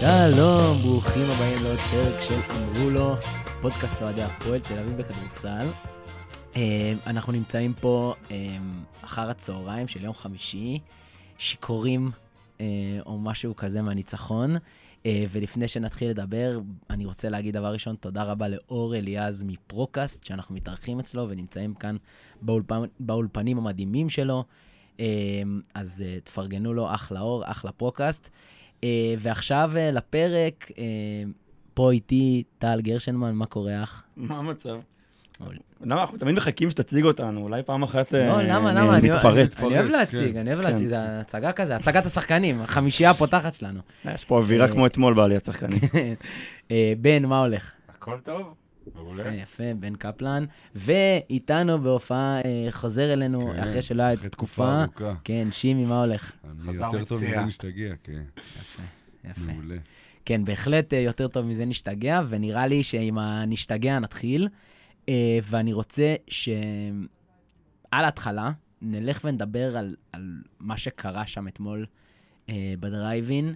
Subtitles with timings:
[0.00, 3.14] שלום, ברוכים הבאים לעוד פרק של אמרו לו,
[3.60, 5.66] פודקאסט אוהדי הפועל תל אביב בכדורסל.
[6.56, 8.56] אה, אנחנו נמצאים פה אה,
[9.04, 10.78] אחר הצהריים של יום חמישי,
[11.38, 12.10] שיכורים
[12.60, 12.66] אה,
[13.06, 14.56] או משהו כזה מהניצחון.
[15.30, 16.60] ולפני שנתחיל לדבר,
[16.90, 21.96] אני רוצה להגיד דבר ראשון, תודה רבה לאור אליעז מפרוקאסט, שאנחנו מתארחים אצלו ונמצאים כאן
[22.42, 24.44] באולפן, באולפנים המדהימים שלו.
[25.74, 28.30] אז תפרגנו לו, אחלה אור, אחלה פודקאסט.
[28.84, 30.84] אה, ועכשיו אה, לפרק, אה,
[31.74, 34.04] פה איתי טל גרשנמן, מה קורה אח?
[34.16, 34.78] מה המצב?
[35.80, 38.98] למה אנחנו תמיד מחכים שתציג אותנו, אולי פעם אחת לא, למה, למה?
[38.98, 39.60] נתפרץ.
[39.64, 43.80] אני אוהב להציג, אני אוהב להציג, זה הצגה כזה, הצגת השחקנים, החמישייה הפותחת שלנו.
[44.04, 45.80] יש פה אווירה כמו אתמול בעליית שחקנים.
[47.02, 47.72] בן, מה הולך?
[47.88, 48.54] הכל טוב.
[48.94, 49.22] מעולה.
[49.22, 50.44] יפה, יפה, בן קפלן.
[50.74, 54.82] ואיתנו בהופעה אה, חוזר אלינו, כן, אחרי שלא היה תקופה.
[54.82, 55.14] ארוכה.
[55.24, 56.32] כן, שימי, מה הולך?
[56.66, 58.22] אני יותר טוב מזה נשתגע, כן.
[58.36, 58.82] יפה,
[59.24, 59.40] יפה.
[59.40, 59.76] מעולה.
[60.24, 64.48] כן, בהחלט אה, יותר טוב מזה נשתגע, ונראה לי שעם הנשתגע נתחיל.
[65.08, 67.04] אה, ואני רוצה שעל
[67.92, 71.86] ההתחלה נלך ונדבר על, על מה שקרה שם אתמול
[72.80, 73.54] בדרייבין.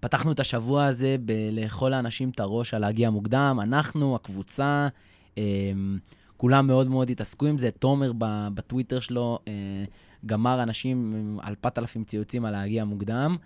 [0.00, 3.58] פתחנו את השבוע הזה בלאכול לאנשים את הראש על להגיע מוקדם.
[3.62, 4.88] אנחנו, הקבוצה,
[5.38, 5.42] אה,
[6.36, 7.70] כולם מאוד מאוד התעסקו עם זה.
[7.70, 8.12] תומר
[8.54, 9.52] בטוויטר שלו אה,
[10.26, 13.36] גמר אנשים עם 4,000 ציוצים על להגיע מוקדם.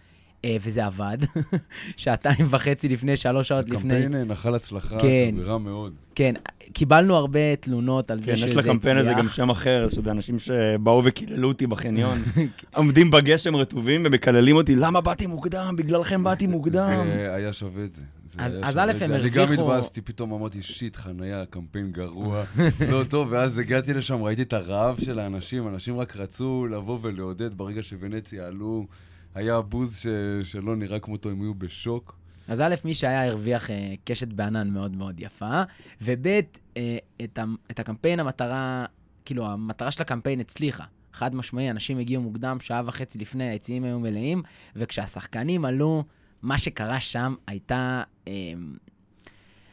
[0.45, 1.19] אה, וזה עבד,
[1.97, 3.95] שעתיים וחצי לפני, שלוש שעות לפני.
[3.95, 5.93] הקמפיין אה, נחל הצלחה, כן, חברה מאוד.
[6.15, 6.34] כן,
[6.73, 8.61] קיבלנו הרבה תלונות על כן, זה שזה הצליח.
[8.61, 12.19] יש לקמפיין הזה גם שם אחר, זה אנשים שבאו וקיללו אותי בחניון,
[12.75, 15.75] עומדים בגשם רטובים ומקללים אותי, למה באתי מוקדם?
[15.79, 17.03] בגללכם באתי מוקדם.
[17.05, 18.03] זה היה שווה את זה.
[18.39, 19.41] אז א', הם הרוויחו...
[19.41, 22.45] אני גם התבאסתי, פתאום אמרתי, שיט, חניה, קמפיין גרוע,
[22.91, 27.55] לא טוב, ואז הגעתי לשם, ראיתי את הרעב של האנשים, אנשים רק רצו לבוא ולעודד
[27.55, 28.87] ברגע שוונציה עלו.
[29.34, 30.06] היה בוז ש...
[30.44, 32.19] שלא נראה כמותו, הם היו בשוק.
[32.48, 35.62] אז א', מי שהיה הרוויח אה, קשת בענן מאוד מאוד יפה,
[36.03, 37.44] וב', אה, את, ה...
[37.71, 38.84] את הקמפיין, המטרה,
[39.25, 40.84] כאילו, המטרה של הקמפיין הצליחה.
[41.12, 44.42] חד משמעי, אנשים הגיעו מוקדם, שעה וחצי לפני, היציעים היו מלאים,
[44.76, 46.04] וכשהשחקנים עלו,
[46.42, 48.32] מה שקרה שם הייתה אה,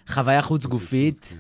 [0.08, 1.38] חוויה חוץ גופית.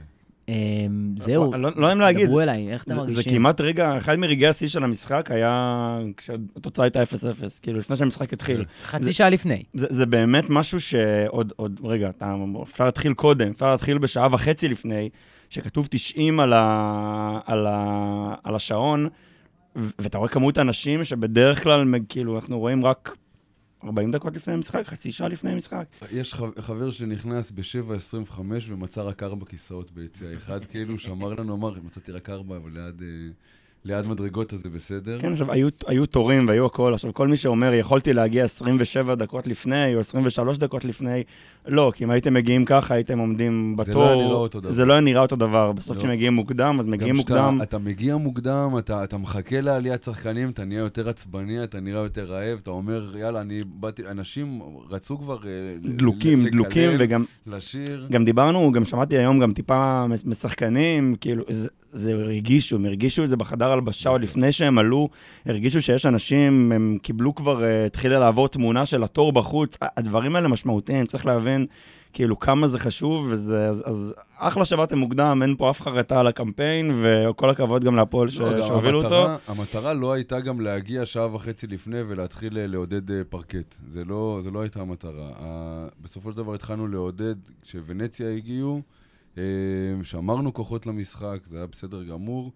[0.49, 3.23] אמ, זהו, לא, לא נעים להגיד, דברו אליי, איך אתם מרגישים?
[3.23, 7.05] זה כמעט רגע, אחד מרגעי השיא של המשחק היה כשהתוצאה הייתה 0-0,
[7.61, 8.65] כאילו לפני שהמשחק התחיל.
[8.83, 9.63] חצי שעה לפני.
[9.73, 12.09] זה באמת משהו שעוד, עוד, רגע,
[12.63, 15.09] אפשר להתחיל קודם, אפשר להתחיל בשעה וחצי לפני,
[15.49, 19.09] שכתוב 90 על, ה, על, ה, על השעון,
[19.75, 23.15] ואתה רואה כמות אנשים שבדרך כלל, כאילו, אנחנו רואים רק
[23.83, 25.85] 40 דקות לפני המשחק, חצי שעה לפני המשחק.
[26.11, 32.11] יש חבר שנכנס ב-7.25 ומצא רק ארבע כיסאות ביציאה אחד, כאילו, שאמר לנו, אמר, מצאתי
[32.11, 33.01] רק ארבע, אבל ליד...
[33.01, 33.07] אה,
[33.85, 35.19] ליד מדרגות אז זה בסדר.
[35.19, 36.93] כן, עכשיו, היו, היו תורים והיו הכל.
[36.93, 41.23] עכשיו, כל מי שאומר, יכולתי להגיע 27 דקות לפני או 23 דקות לפני,
[41.67, 43.93] לא, כי אם הייתם מגיעים ככה, הייתם עומדים בתור.
[43.93, 44.71] זה לא היה נראה אותו דבר.
[44.71, 45.71] זה לא היה נראה אותו דבר.
[45.71, 46.01] בסוף לא.
[46.01, 47.55] כשמגיעים מוקדם, אז מגיעים מוקדם.
[47.57, 52.01] אתה, אתה מגיע מוקדם, אתה, אתה מחכה לעליית שחקנים, אתה נהיה יותר עצבני, אתה נראה
[52.03, 55.37] יותר רעב, אתה אומר, יאללה, אני באתי, אנשים רצו כבר...
[55.45, 55.49] אה,
[55.95, 57.25] דלוקים, לקלל, דלוקים, וגם...
[57.47, 58.07] לשיר.
[58.11, 63.29] גם דיברנו, גם שמעתי היום גם טיפה משחקנים, כאילו, זה, זה הרגישו, הם הרגישו את
[63.29, 65.09] זה בחדר הלבשה, עוד לפני שהם עלו,
[65.45, 69.77] הרגישו שיש אנשים, הם קיבלו כבר, uh, התחילה לעבור תמונה של התור בחוץ.
[69.81, 71.65] הדברים האלה משמעותיים, צריך להבין
[72.13, 76.27] כאילו כמה זה חשוב, וזה, אז, אז אחלה שבאתם מוקדם, אין פה אף חרטה על
[76.27, 79.27] הקמפיין, וכל הכבוד גם להפועל לא, שהובילו אותו.
[79.47, 83.75] המטרה לא הייתה גם להגיע שעה וחצי לפני ולהתחיל אה, לעודד אה, פרקט.
[83.87, 85.31] זה לא, זה לא הייתה המטרה.
[86.01, 88.81] בסופו של דבר התחלנו לעודד, כשוונציה הגיעו,
[90.03, 92.51] שמרנו כוחות למשחק, זה היה בסדר גמור.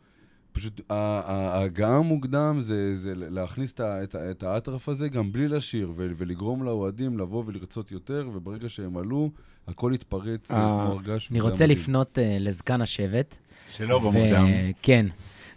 [0.53, 3.74] פשוט ההגעה המוקדם זה, זה להכניס
[4.14, 9.31] את האטרף הזה גם בלי לשיר, ולגרום לאוהדים לבוא ולרצות יותר, וברגע שהם עלו,
[9.68, 11.31] הכל התפרץ אה, הרגש.
[11.31, 13.36] אני רוצה לפנות uh, לזקן השבט.
[13.69, 14.46] שלא במוקדם.
[14.81, 15.06] כן.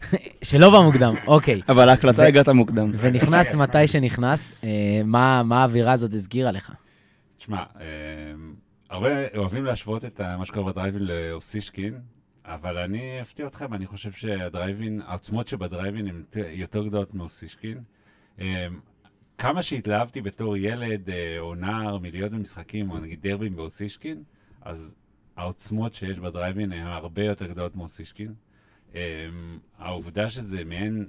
[0.43, 1.63] שלא במוקדם, אוקיי.
[1.69, 2.91] אבל להקלטה הגעת מוקדם.
[2.99, 4.65] ונכנס מתי שנכנס, uh,
[5.05, 6.73] מה האווירה הזאת הזכירה לך?
[7.39, 7.63] תשמע,
[8.91, 11.95] הרבה אוהבים להשוות את מה שקורה בדרייבין לאוסישקין,
[12.47, 17.81] אבל אני אפתיע אתכם, אני חושב שהדרייבין, העוצמות שבדרייבין הן יותר גדולות מאוסישקין.
[18.39, 18.45] אמ,
[19.39, 24.23] כמה שהתלהבתי בתור ילד אה, או נער מלהיות במשחקים, או נגיד דרבים באוסישקין,
[24.63, 24.95] אז
[25.37, 28.35] העוצמות שיש בדרייבין הן הרבה יותר גדולות מאוסישקין.
[28.95, 28.99] אמ,
[29.79, 31.09] העובדה שזה מעין,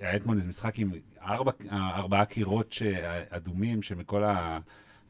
[0.00, 2.76] היה אתמול איזה משחק עם ארבע, ארבעה קירות
[3.28, 4.58] אדומים, שמכל ה...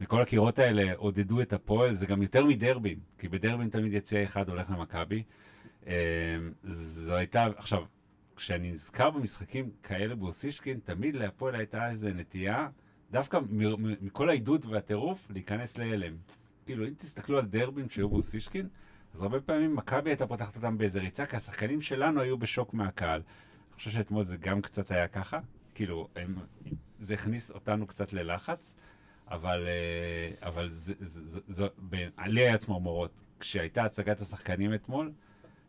[0.01, 4.49] וכל הקירות האלה עודדו את הפועל, זה גם יותר מדרבים, כי בדרבים תמיד יציע אחד
[4.49, 5.23] הולך למכבי.
[5.87, 5.91] אמ,
[6.63, 7.83] זו הייתה, עכשיו,
[8.35, 12.67] כשאני נזכר במשחקים כאלה באוסישקין, תמיד להפועל הייתה איזו נטייה
[13.11, 13.39] דווקא
[14.01, 16.15] מכל העידוד והטירוף, להיכנס להלם.
[16.65, 18.67] כאילו, אם תסתכלו על דרבים שהיו באוסישקין,
[19.13, 23.21] אז הרבה פעמים מכבי הייתה פותחת אותם באיזה ריצה, כי השחקנים שלנו היו בשוק מהקהל.
[23.21, 25.39] אני חושב שאתמול זה גם קצת היה ככה.
[25.75, 26.35] כאילו, הם,
[26.99, 28.75] זה הכניס אותנו קצת ללחץ,
[29.31, 31.65] אבל, אה, אבל זה, זה, זה, זה,
[32.27, 33.11] לי היה צמרמורות.
[33.39, 35.11] כשהייתה הצגת השחקנים אתמול,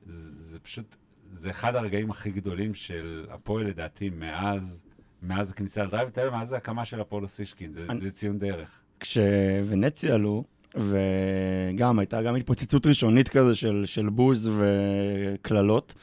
[0.07, 0.97] זה, זה פשוט,
[1.33, 4.85] זה אחד הרגעים הכי גדולים של הפועל, לדעתי, מאז,
[5.23, 8.81] מאז הכניסה לדרייב, יודע, מאז ההקמה של הפועל אוסישקין, זה, אני- זה ציון דרך.
[9.01, 10.45] כשוונציה עלו,
[10.75, 15.95] וגם הייתה גם התפוצצות ראשונית כזה של, של בוז וקללות,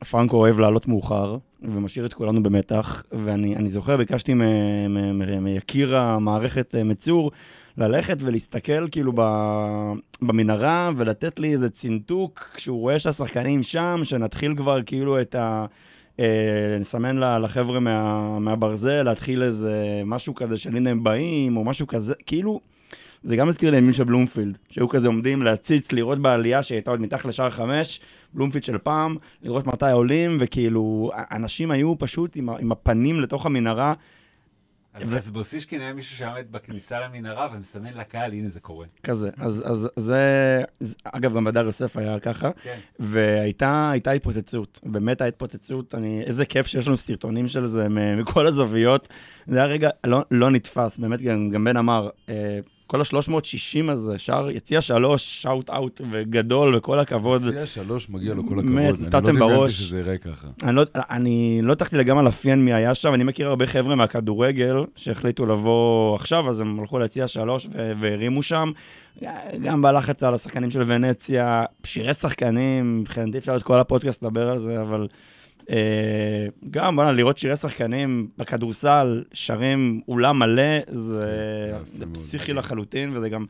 [0.00, 4.34] ופרנקו אוהב לעלות מאוחר, ומשאיר את כולנו במתח, ואני אני זוכר, ביקשתי
[5.40, 7.30] מיקיר המערכת אה, מצור,
[7.76, 9.12] ללכת ולהסתכל כאילו
[10.22, 15.66] במנהרה ולתת לי איזה צינתוק כשהוא רואה שהשחקנים שם, שנתחיל כבר כאילו את ה...
[16.20, 21.86] אה, נסמן לחבר'ה מה, מהברזל, להתחיל איזה משהו כזה של הנה הם באים, או משהו
[21.86, 22.60] כזה, כאילו,
[23.22, 27.00] זה גם מזכיר לי ימים של בלומפילד, שהיו כזה עומדים להציץ, לראות בעלייה שהייתה עוד
[27.00, 28.00] מתחת לשער חמש,
[28.34, 33.94] בלומפילד של פעם, לראות מתי עולים, וכאילו, אנשים היו פשוט עם, עם הפנים לתוך המנהרה,
[34.94, 38.86] אז, אז באוסישקין היה מישהו שעמד בכניסה למנהרה ומסמן לקהל, הנה זה קורה.
[39.02, 39.30] כזה.
[39.38, 40.22] אז, אז זה,
[41.04, 42.50] אגב, גם בדר יוסף היה ככה.
[42.62, 42.78] כן.
[42.98, 48.46] והייתה הייתה התפוצצות, באמת הייתה התפוצצות, אני, איזה כיף שיש לנו סרטונים של זה מכל
[48.46, 49.08] הזוויות.
[49.46, 52.58] זה היה רגע לא, לא נתפס, באמת, גם, גם בן אמר, אה,
[52.90, 57.42] כל ה-360 הזה, שער, יציע שלוש, שאוט אאוט וגדול, וכל הכבוד.
[57.52, 58.74] ציע שלוש, מגיע לו כל הכבוד.
[58.74, 59.72] באמת, אני נתתם לא דמיינתי בראש.
[59.72, 60.48] שזה ייראה ככה.
[60.62, 64.76] אני לא, אני לא הצלחתי לגמרי לאפיין מי היה שם, אני מכיר הרבה חבר'ה מהכדורגל
[64.96, 67.68] שהחליטו לבוא עכשיו, אז הם הלכו ליציע שלוש
[68.00, 68.72] והרימו שם.
[69.62, 74.58] גם בלחץ על השחקנים של ונציה, שירי שחקנים, מבחינתי אפשר את כל הפודקאסט לדבר על
[74.58, 75.06] זה, אבל
[76.70, 82.06] גם, בוא'נה, לראות שירי שחקנים בכדורסל, שרים אולם מלא, זה, כן, זה.
[82.06, 83.44] פסיכי לחלוטין, וזה גם,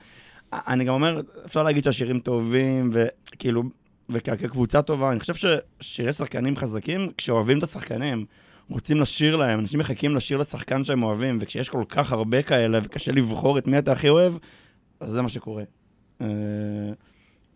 [0.52, 3.62] אני גם אומר, אפשר להגיד שהשירים טובים, וכאילו,
[4.10, 5.34] וכקבוצה טובה, אני חושב
[5.80, 8.24] ששירי שחקנים חזקים, כשאוהבים את השחקנים,
[8.70, 13.12] רוצים לשיר להם, אנשים מחכים לשיר לשחקן שהם אוהבים, וכשיש כל כך הרבה כאלה, וקשה
[13.12, 14.34] לבחור את מי אתה הכי אוהב,
[15.00, 15.62] אז זה מה שקורה.
[16.20, 16.26] אה,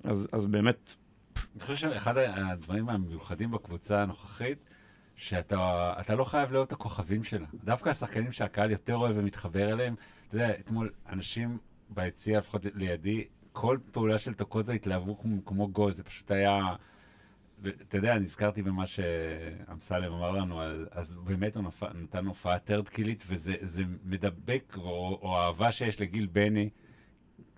[0.04, 0.94] אז, אז באמת,
[1.54, 4.58] אני חושב שאחד הדברים המיוחדים בקבוצה הנוכחית,
[5.16, 7.46] שאתה אתה לא חייב את הכוכבים שלה.
[7.64, 9.94] דווקא השחקנים שהקהל יותר אוהב ומתחבר אליהם,
[10.28, 11.58] אתה יודע, אתמול אנשים
[11.90, 16.60] ביציע, לפחות לידי, כל פעולה של טוקוזה התלהבו כמו, כמו גול, זה פשוט היה...
[17.68, 21.82] אתה יודע, נזכרתי במה שאמסלם אמר לנו, על, אז באמת הוא נפ...
[21.82, 26.70] נתן הופעה טרדקילית, וזה זה מדבק, או, או האהבה שיש לגיל בני.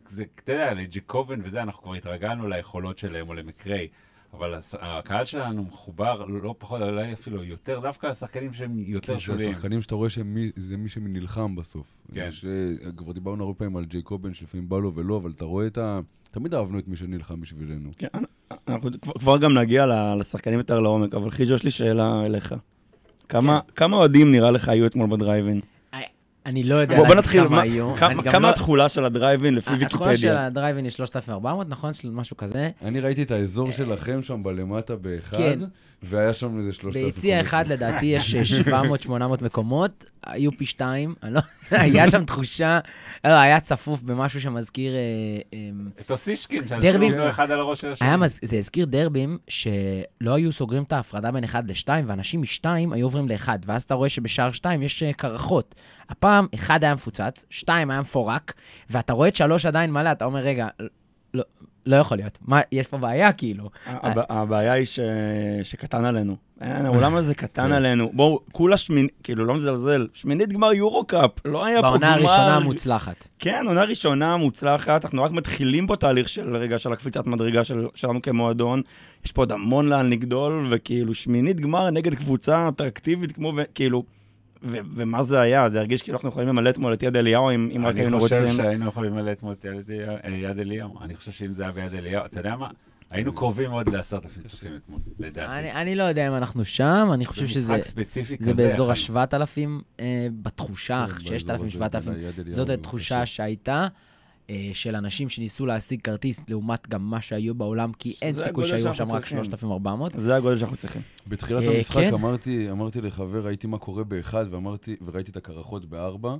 [0.08, 3.88] זה, אתה יודע, לג'קובן וזה, אנחנו כבר התרגלנו ליכולות שלהם, או למקריי.
[4.32, 9.20] אבל הקהל שלנו מחובר לא פחות, אולי אפילו יותר, דווקא השחקנים שהם יותר כן, זה
[9.22, 9.50] שוליים.
[9.50, 11.86] השחקנים שאתה רואה שזה מי שנלחם בסוף.
[12.14, 12.26] כן.
[12.28, 15.66] יש, אה, כבר דיברנו הרבה פעמים על ג'ייקובן, שלפעמים בא לו ולא, אבל אתה רואה
[15.66, 16.00] את ה...
[16.30, 17.90] תמיד אהבנו את מי שנלחם בשבילנו.
[17.98, 18.06] כן,
[18.68, 22.54] אנחנו כבר, גם נגיע ל- לשחקנים יותר לעומק, אבל חיג'ו, יש לי שאלה אליך.
[23.28, 25.60] כמה, כמה אוהדים נראה לך היו אתמול בדרייבין?
[26.46, 27.94] אני לא יודע בוא, נתחיל, כמה מה- היו.
[27.96, 30.46] כמה, כמה לא- התכולה של הדרייבין לפי התכולה של ויקיפדיה?
[30.46, 31.94] הדרייבין היא 3,400, נכון?
[31.94, 32.70] של משהו כזה.
[32.84, 35.58] אני ראיתי את האזור שלכם שם בלמטה באחד, כן.
[36.02, 37.12] והיה שם איזה שלושת אלפים.
[37.12, 38.34] ביציע אחד לדעתי יש
[38.68, 39.10] 700-800
[39.40, 41.40] מקומות, היו פי שתיים, לא...
[41.70, 42.78] היה שם תחושה,
[43.24, 44.92] לא, היה צפוף במשהו שמזכיר...
[44.94, 44.98] אה,
[45.54, 45.58] אה,
[46.00, 48.08] את אוסישקין, שאנשים עומדים אחד על הראש של השני.
[48.42, 53.28] זה הזכיר דרבים שלא היו סוגרים את ההפרדה בין אחד לשתיים, ואנשים משתיים היו עוברים
[53.28, 55.74] לאחד, ואז אתה רואה שבשער שתיים יש אה, קרחות.
[56.08, 58.52] הפעם אחד היה מפוצץ, שתיים היה מפורק,
[58.90, 60.68] ואתה רואה את שלוש עדיין מלא, אתה אומר, רגע,
[61.34, 61.44] לא,
[61.86, 62.38] לא יכול להיות.
[62.42, 63.70] מה, יש פה בעיה כאילו.
[63.86, 65.00] הב- הבעיה היא ש...
[65.62, 66.36] שקטן עלינו.
[66.60, 67.72] אין, העולם הזה קטן כן.
[67.72, 68.10] עלינו.
[68.12, 71.90] בואו, כולה שמינית, כאילו, לא מזלזל, שמינית גמר יורו-קאפ, לא היה פה גמר...
[71.98, 73.28] בעונה הראשונה המוצלחת.
[73.38, 77.86] כן, עונה ראשונה מוצלחת, אנחנו רק מתחילים פה תהליך של רגע של הקפיצת מדרגה של,
[77.94, 78.82] שלנו כמועדון.
[79.24, 84.02] יש פה עוד המון לאן לגדול, וכאילו שמינית גמר נגד קבוצה אטרקטיבית כמו, כאילו,
[84.62, 85.68] ו- ומה זה היה?
[85.68, 88.22] זה הרגיש כאילו אנחנו יכולים למלא אתמול את יד אליהו אם, אם רק היינו אני
[88.22, 88.42] רוצים.
[88.46, 89.64] חושב שהיינו יכולים למלא אתמול את
[90.28, 91.02] יד אליהו-.
[91.02, 92.68] אני חושב שאם זה היה ביד אליהו, אתה יודע מה?
[93.10, 95.52] היינו קרובים מאוד לעשרת אלפים צופים אתמול, לדעתי.
[95.58, 98.62] אני, אני לא יודע אם אנחנו שם, אני חושב זה שזה משחק ספציפי זה כזה.
[98.62, 99.68] באזור יכול- ה-7,000
[100.00, 100.04] אה,
[100.42, 102.12] בתחושה, כן, 6,000, באזור הזה, 7,000.
[102.14, 103.26] בין היד אליהו זאת התחושה.
[103.26, 103.86] שהייתה
[104.72, 109.12] של אנשים שניסו להשיג כרטיס לעומת גם מה שהיו בעולם, כי אין סיכוי שהיו שם
[109.12, 109.44] רק צריכים.
[109.44, 110.12] 3,400.
[110.16, 111.02] זה הגודל שאנחנו צריכים.
[111.26, 112.14] בתחילת אה, המשחק כן.
[112.14, 116.36] אמרתי, אמרתי לחבר, ראיתי מה קורה באחד, ואמרתי, וראיתי את הקרחות בארבע,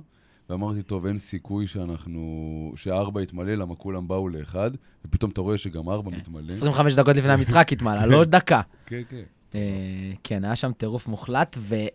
[0.49, 4.71] ואמרתי, טוב, אין סיכוי שאנחנו, שארבע יתמלא, למה כולם באו לאחד,
[5.05, 6.17] ופתאום אתה רואה שגם ארבע כן.
[6.17, 6.47] מתמלא.
[6.49, 8.61] 25 דקות לפני המשחק התמלא, לא דקה.
[8.85, 9.23] כן, כן.
[9.55, 11.87] אה, כן, היה שם טירוף מוחלט, אה,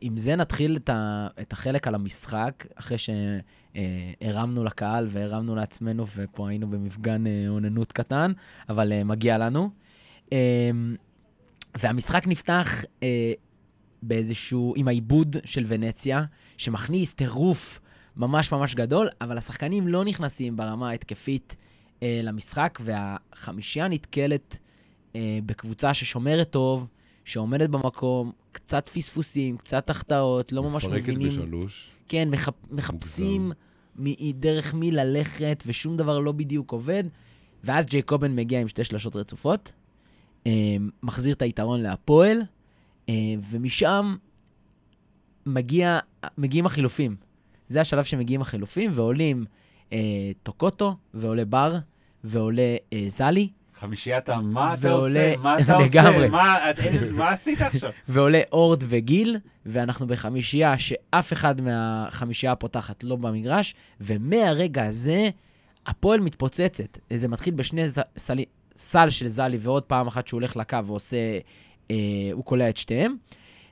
[0.00, 6.48] עם זה נתחיל את, ה, את החלק על המשחק, אחרי שהרמנו לקהל והרמנו לעצמנו, ופה
[6.48, 8.32] היינו במפגן אה, אוננות קטן,
[8.68, 9.70] אבל אה, מגיע לנו.
[10.32, 10.70] אה,
[11.78, 13.32] והמשחק נפתח אה,
[14.02, 16.24] באיזשהו, עם העיבוד של ונציה,
[16.56, 17.80] שמכניס טירוף
[18.16, 21.56] ממש ממש גדול, אבל השחקנים לא נכנסים ברמה ההתקפית
[22.02, 24.58] אה, למשחק, והחמישייה נתקלת
[25.16, 26.86] אה, בקבוצה ששומרת טוב,
[27.24, 31.28] שעומדת במקום, קצת פספוסים, קצת החטאות, לא ממש מבינים.
[31.28, 31.90] מפרקת בשלוש.
[32.08, 33.52] כן, מחפ, מחפשים
[33.98, 37.04] מ- דרך מי ללכת, ושום דבר לא בדיוק עובד.
[37.64, 39.72] ואז ג'ייקובן מגיע עם שתי שלשות רצופות,
[40.46, 40.52] אה,
[41.02, 42.42] מחזיר את היתרון להפועל,
[43.08, 43.14] אה,
[43.50, 44.16] ומשם
[45.46, 45.98] מגיע,
[46.38, 47.16] מגיעים החילופים.
[47.68, 49.44] זה השלב שמגיעים החילופים, ועולים
[49.92, 49.98] אה,
[50.42, 51.76] טוקוטו, ועולה בר,
[52.24, 53.48] ועולה זלי,
[53.80, 54.36] חמישיית ה...
[54.36, 55.34] מה אתה עושה?
[55.36, 55.74] מה אתה.
[55.74, 56.28] עושה?
[57.12, 57.90] מה- עשית עכשיו?
[58.08, 65.28] ועולה אורד וגיל, ואנחנו בחמישייה שאף אחד מהחמישייה הפותחת לא במגרש, ומהרגע הזה
[65.86, 66.98] הפועל מתפוצצת.
[67.14, 67.82] זה מתחיל בשני
[68.76, 71.16] סל של זלי, ועוד פעם אחת שהוא הולך לקו ועושה,
[71.90, 71.96] אה,
[72.32, 73.16] הוא קולע את שתיהם.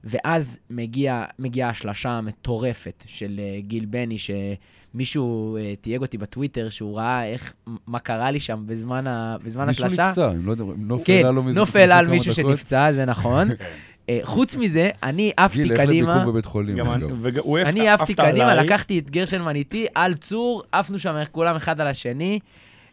[0.05, 4.17] ואז מגיע, מגיעה השלשה המטורפת של אה, גיל בני,
[4.95, 7.55] שמישהו אה, תייג אותי בטוויטר, שהוא ראה איך,
[7.87, 10.09] מה קרה לי שם בזמן, ה, בזמן מישהו השלשה.
[10.09, 12.45] נפצע, אם לא יודע, נוף כן, העלה לו מזה העלה על מישהו דקות.
[12.57, 13.49] שנפצע, זה נכון.
[13.57, 13.65] כן.
[14.09, 16.81] אה, חוץ מזה, אני עפתי גיל, לך קדימה, לביקור בבית חולים.
[16.81, 17.05] אני-
[17.67, 18.55] אני עפתי עפת קדימה.
[18.55, 22.39] לקחתי את גרשנמן איתי, על צור, עפנו שם כולם אחד על השני.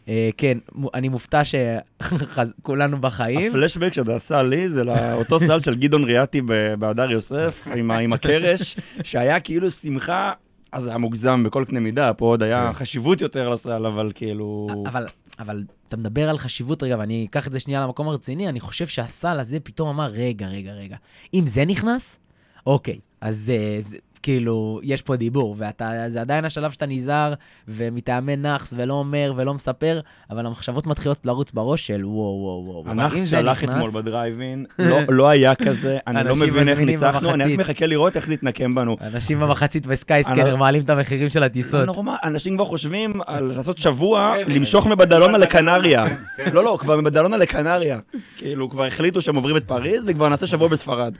[0.09, 0.57] אה, כן,
[0.93, 3.49] אני מופתע שכולנו בחיים.
[3.49, 8.75] הפלשבק שזה עשה לי זה לאותו סל של גדעון ריאטי ב- בהדר יוסף, עם הקרש,
[9.03, 10.33] שהיה כאילו שמחה,
[10.71, 12.73] אז זה היה מוגזם בכל קנה מידה, פה עוד היה כן.
[12.73, 14.67] חשיבות יותר לסל, אבל כאילו...
[14.85, 15.05] אבל,
[15.39, 18.87] אבל אתה מדבר על חשיבות רגע, ואני אקח את זה שנייה למקום הרציני, אני חושב
[18.87, 20.95] שהסל הזה פתאום אמר, רגע, רגע, רגע,
[21.33, 22.19] אם זה נכנס,
[22.65, 23.97] אוקיי, אז אה, זה,
[24.29, 27.33] כאילו, יש פה דיבור, וזה עדיין השלב שאתה נזהר,
[27.67, 32.91] ומתאמן נאחס, ולא אומר, ולא מספר, אבל המחשבות מתחילות לרוץ בראש של וואו, וואו, וואו.
[32.91, 37.59] הנאחס נכנס- אתמול בדרייבין, לא- לא היה כזה, אני לא מבין איך ניצחנו, אני רק.
[37.59, 38.97] מחכה לראות איך זה יתנקם בנו.
[39.01, 41.85] אנשים במחצית בסקייסקנר מעלים את המחירים של הטיסות.
[41.85, 46.09] נורמל, אנשים כבר חושבים על לעשות שבוע, כן, למשוך כן, מבדלונה כן, לקנריה.
[46.09, 46.15] כן,
[46.45, 46.51] כן.
[46.53, 47.99] לא, לא, כבר מבדלונה לקנריה.
[48.37, 51.13] כאילו, כבר החליטו שהם עוברים את פריז, וכבר נעשה שבוע בספרד.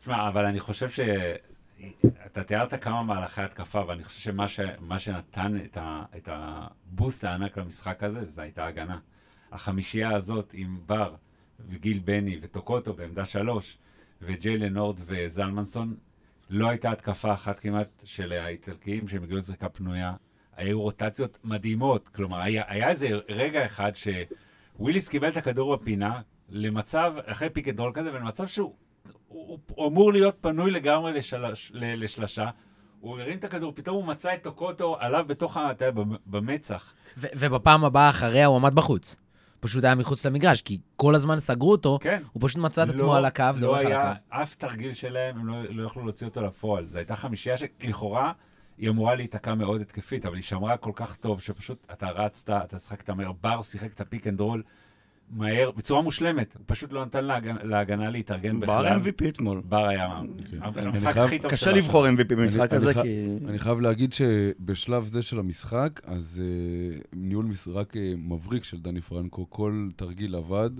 [0.00, 1.00] תשמע, אבל אני חושב ש...
[2.26, 4.60] אתה תיארת כמה מהלכי התקפה, ואני חושב שמה ש...
[4.98, 6.04] שנתן את, ה...
[6.16, 8.98] את הבוסט הענק למשחק הזה, זה הייתה הגנה.
[9.52, 11.14] החמישייה הזאת עם בר
[11.68, 13.78] וגיל בני וטוקוטו בעמדה שלוש,
[14.22, 15.96] וג'יילן הורד וזלמנסון,
[16.50, 20.14] לא הייתה התקפה אחת כמעט של האיטלקיים שהם הגיעו לזריקה פנויה.
[20.56, 22.08] היו רוטציות מדהימות.
[22.08, 28.12] כלומר, היה, היה איזה רגע אחד שוויליס קיבל את הכדור בפינה למצב, אחרי פיק כזה,
[28.12, 28.74] ולמצב שהוא
[29.28, 32.48] הוא, הוא אמור להיות פנוי לגמרי לשלש, לשלשה.
[33.00, 36.94] הוא הרים את הכדור, פתאום הוא מצא את טוקוטו עליו בתוך, אתה יודע, במ- במצח.
[37.16, 39.16] ו- ובפעם הבאה אחריה הוא עמד בחוץ.
[39.60, 42.22] פשוט היה מחוץ למגרש, כי כל הזמן סגרו אותו, כן.
[42.32, 44.42] הוא פשוט מצא את עצמו לא- על הקו, לא דורך על היה הקו.
[44.42, 46.86] אף תרגיל שלהם, הם לא, לא יכלו להוציא אותו לפועל.
[46.86, 48.32] זו הייתה חמישייה שלכאורה
[48.78, 52.78] היא אמורה להיתקע מאוד התקפית, אבל היא שמרה כל כך טוב, שפשוט אתה רצת, אתה
[52.78, 54.62] שחקת מהר, בר שיחק את ה pick and roll
[55.30, 56.54] מהר, בצורה מושלמת.
[56.58, 58.98] הוא פשוט לא נתן להגנה, להגנה להתארגן בכלל.
[58.98, 59.60] בר MVP אתמול.
[59.64, 61.76] בר היה אני המשחק חייב- הכי טוב קשה שלו.
[61.76, 63.26] לבחור MVP במשחק הזה, כי...
[63.48, 69.00] אני חייב להגיד שבשלב זה של המשחק, אז אה, ניהול משחק אה, מבריק של דני
[69.00, 70.70] פרנקו, כל תרגיל עבד,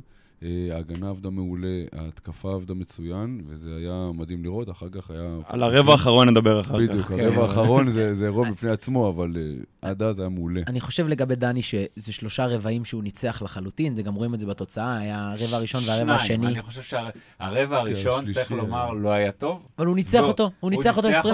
[0.73, 5.37] ההגנה עבדה מעולה, ההתקפה עבדה מצוין, וזה היה מדהים לראות, אחר כך היה...
[5.47, 6.91] על הרבע האחרון נדבר אחר כך.
[6.91, 7.21] בדיוק, כן.
[7.21, 10.61] הרבע האחרון זה זה אירוע בפני עצמו, אבל אה, עד אז היה מעולה.
[10.67, 14.47] אני חושב לגבי דני שזה שלושה רבעים שהוא ניצח לחלוטין, זה גם רואים את זה
[14.47, 16.41] בתוצאה, היה הרבע הראשון והרבע שניים.
[16.41, 19.67] השני, אני חושב שהרבע הראשון, השלישי צריך היה- לומר, לא היה טוב.
[19.79, 21.25] אבל הוא ניצח לא, אותו, הוא ניצח אותו היה 24-16.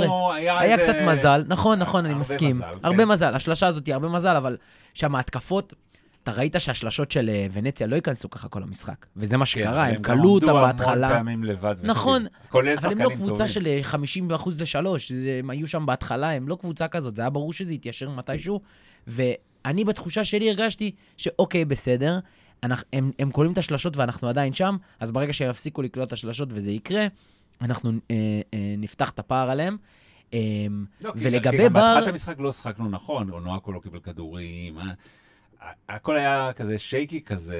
[0.00, 2.60] לנו- היה קצת מזל, נכון, נכון, אני מסכים.
[2.82, 3.08] הרבה כן.
[3.08, 4.56] מזל, השלשה הזאת היא הרבה מזל, אבל
[4.94, 5.74] שם ההתקפות,
[6.24, 9.86] אתה ראית שהשלשות של אה, ונציה לא ייכנסו ככה כל המשחק, וזה מה כן, שקרה,
[9.86, 11.06] הם גם כלו עמדו בהתחלה.
[11.06, 11.74] המון פעמים לבד.
[11.82, 13.16] נכון, אבל הם לא טובים.
[13.18, 13.80] קבוצה של אה,
[14.30, 17.74] 50% לשלוש, זה- הם היו שם בהתחלה, הם לא קבוצה כזאת, זה היה ברור שזה
[17.74, 18.60] יתיישר מתישהו,
[19.06, 22.18] ואני בתחושה שלי הרגשתי שאוקיי, בסדר,
[22.62, 26.12] אנחנו, הם, הם קולים את השלשות ואנחנו עדיין שם, אז ברגע שהם יפסיקו לקלוט את
[26.12, 27.06] השלשות וזה יקרה,
[27.62, 28.16] אנחנו אה,
[28.54, 29.76] אה, נפתח את הפער עליהם.
[30.34, 30.38] אה,
[31.00, 34.78] לא, כי- ולגבי כי גם בר- בהתחלת המשחק לא שחקנו נכון, אונואקו לא קיבל כדורים.
[34.78, 34.84] אה,
[35.88, 37.56] הכל היה כזה שייקי כזה,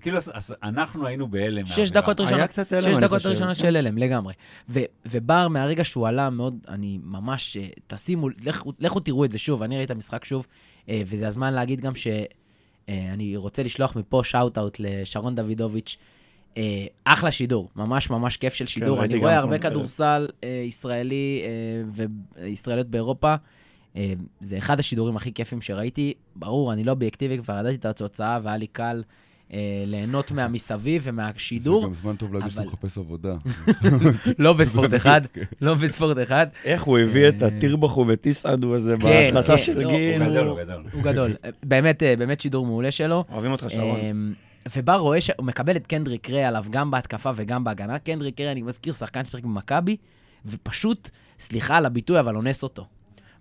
[0.00, 0.18] כאילו
[0.62, 1.66] אנחנו היינו בהלם.
[1.66, 1.90] שש.
[1.90, 3.26] דקות היה ראשונות, קצת הלם, שש דקות.
[3.26, 4.34] ראשונות של הלם, לגמרי.
[4.68, 9.38] ו- ובר, מהרגע שהוא עלה מאוד, אני ממש, אה, תשימו, לכו- לכו תראו את זה
[9.38, 10.46] שוב, אני ראיתי את המשחק שוב,
[10.88, 15.96] אה, וזה הזמן להגיד גם שאני רוצה לשלוח מפה shout-out לשרון דוידוביץ',
[16.56, 16.62] אה,
[17.04, 18.98] אחלה שידור, ממש ממש כיף של שידור.
[18.98, 22.04] ראיתי אני רואה הרבה כל- כדורסל אה, ישראלי אה,
[22.44, 23.34] וישראליות באירופה.
[23.96, 26.14] אה, זה אחד השידורים הכי כיפים שראיתי.
[26.36, 29.02] ברור, אני לא אובייקטיבי, כבר ידעתי את התוצאה, והיה לי קל
[29.52, 31.80] אה, ליהנות מהמסביב ומהשידור.
[31.80, 33.36] זה גם זמן טוב להגיד שאתה אבל- מחפש עבודה.
[34.38, 35.20] לא בספורט אחד,
[35.60, 36.46] לא בספורט אחד.
[36.64, 40.22] איך הוא הביא את הטירבחו וטיסעדו הזה כן, בהחלטה כן, של לא, גיל.
[40.22, 40.84] הוא גדול, הוא- גדול.
[40.92, 41.34] הוא גדול.
[41.62, 43.24] באמת, אה, באמת שידור מעולה שלו.
[43.32, 44.00] אוהבים אותך, שרון.
[44.76, 47.98] ובא רואה שהוא מקבל את קנדריק ריי עליו גם בהתקפה וגם בהגנה.
[47.98, 49.96] קנדריק ריי, אני מזכיר, שחקן ששיחק במכבי,
[50.46, 52.86] ופשוט, סליחה על הביטוי, אבל אונס אותו.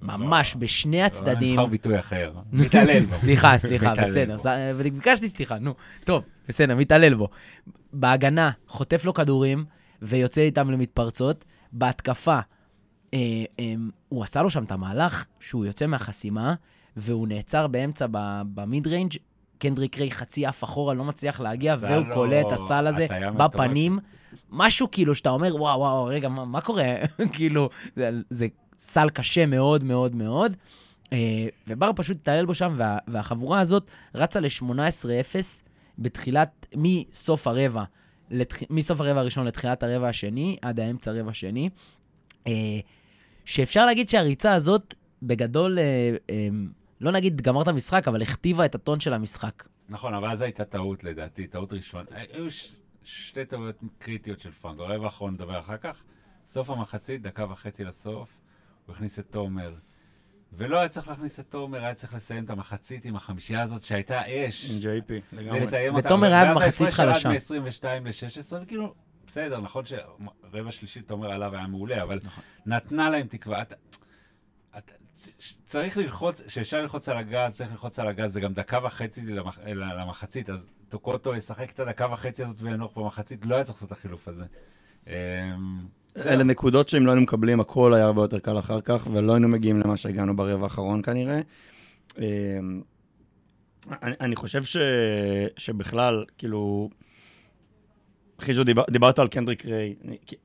[0.05, 1.53] ממש, בשני הצדדים.
[1.53, 2.31] נבחר ביטוי אחר.
[2.51, 3.15] מתעלל בו.
[3.15, 4.37] סליחה, סליחה, בסדר.
[4.75, 5.73] וביקשתי סליחה, נו.
[6.03, 7.29] טוב, בסדר, מתעלל בו.
[7.93, 9.65] בהגנה, חוטף לו כדורים
[10.01, 11.45] ויוצא איתם למתפרצות.
[11.71, 12.39] בהתקפה,
[13.13, 13.19] אה,
[13.59, 13.73] אה,
[14.09, 16.53] הוא עשה לו שם את המהלך שהוא יוצא מהחסימה,
[16.97, 18.05] והוא נעצר באמצע
[18.53, 19.13] ב mid range.
[19.57, 23.07] קנדריק ריי חצי הפאחורה, לא מצליח להגיע, והוא קולע את הסל הזה.
[23.37, 23.99] בפנים.
[24.49, 26.83] משהו כאילו שאתה אומר, וואו, וואו, רגע, מה, מה קורה?
[27.33, 28.47] כאילו, זה, זה
[28.77, 30.55] סל קשה מאוד מאוד מאוד.
[31.13, 31.17] אה,
[31.67, 35.35] ובר פשוט התעלל בו שם, וה, והחבורה הזאת רצה ל-18-0
[35.99, 37.83] בתחילת, מסוף הרבע,
[38.31, 41.69] לתח, מסוף הרבע הראשון לתחילת הרבע השני, עד האמצע הרבע השני.
[42.47, 42.53] אה,
[43.45, 46.15] שאפשר להגיד שהריצה הזאת, בגדול, אה,
[47.01, 49.63] לא נגיד גמר את המשחק, אבל הכתיבה את הטון של המשחק.
[49.89, 52.05] נכון, אבל אז הייתה טעות לדעתי, טעות ראשונה.
[52.11, 54.83] היו ש- שתי טעויות קריטיות של פרנקו.
[54.83, 56.03] הרבע האחרון נדבר אחר כך.
[56.47, 58.29] סוף המחצית, דקה וחצי לסוף,
[58.85, 59.75] הוא הכניס את תומר.
[60.53, 64.21] ולא היה צריך להכניס את תומר, היה צריך לסיים את המחצית עם החמישייה הזאת שהייתה
[64.27, 64.71] אש.
[64.71, 65.59] עם JP, לגמרי.
[65.95, 67.29] ותומר היה במחצית ואז חלשה.
[67.29, 68.93] ההפרש ירד מ-22 ל-16, וכאילו,
[69.27, 72.43] בסדר, נכון שרבע שלישי תומר עליו היה מעולה, אבל נכון.
[72.65, 73.61] נתנה להם תקווה.
[73.61, 73.75] אתה-
[74.77, 74.93] אתה-
[75.65, 79.59] צריך ללחוץ, כשאפשר ללחוץ על הגז, צריך ללחוץ על הגז, זה גם דקה וחצי למח,
[79.65, 83.97] למחצית, אז טוקוטו ישחק את הדקה וחצי הזאת וינוח במחצית, לא היה צריך לעשות את
[83.97, 84.43] החילוף הזה.
[86.25, 89.47] אלה נקודות שאם לא היינו מקבלים, הכל היה הרבה יותר קל אחר כך, ולא היינו
[89.47, 91.41] מגיעים למה שהגענו ברבע האחרון כנראה.
[92.17, 92.23] אמ,
[94.03, 94.77] אני, אני חושב ש,
[95.57, 96.89] שבכלל, כאילו,
[98.39, 99.95] חיג'ו, דיבר, דיברת על קנדריק ריי.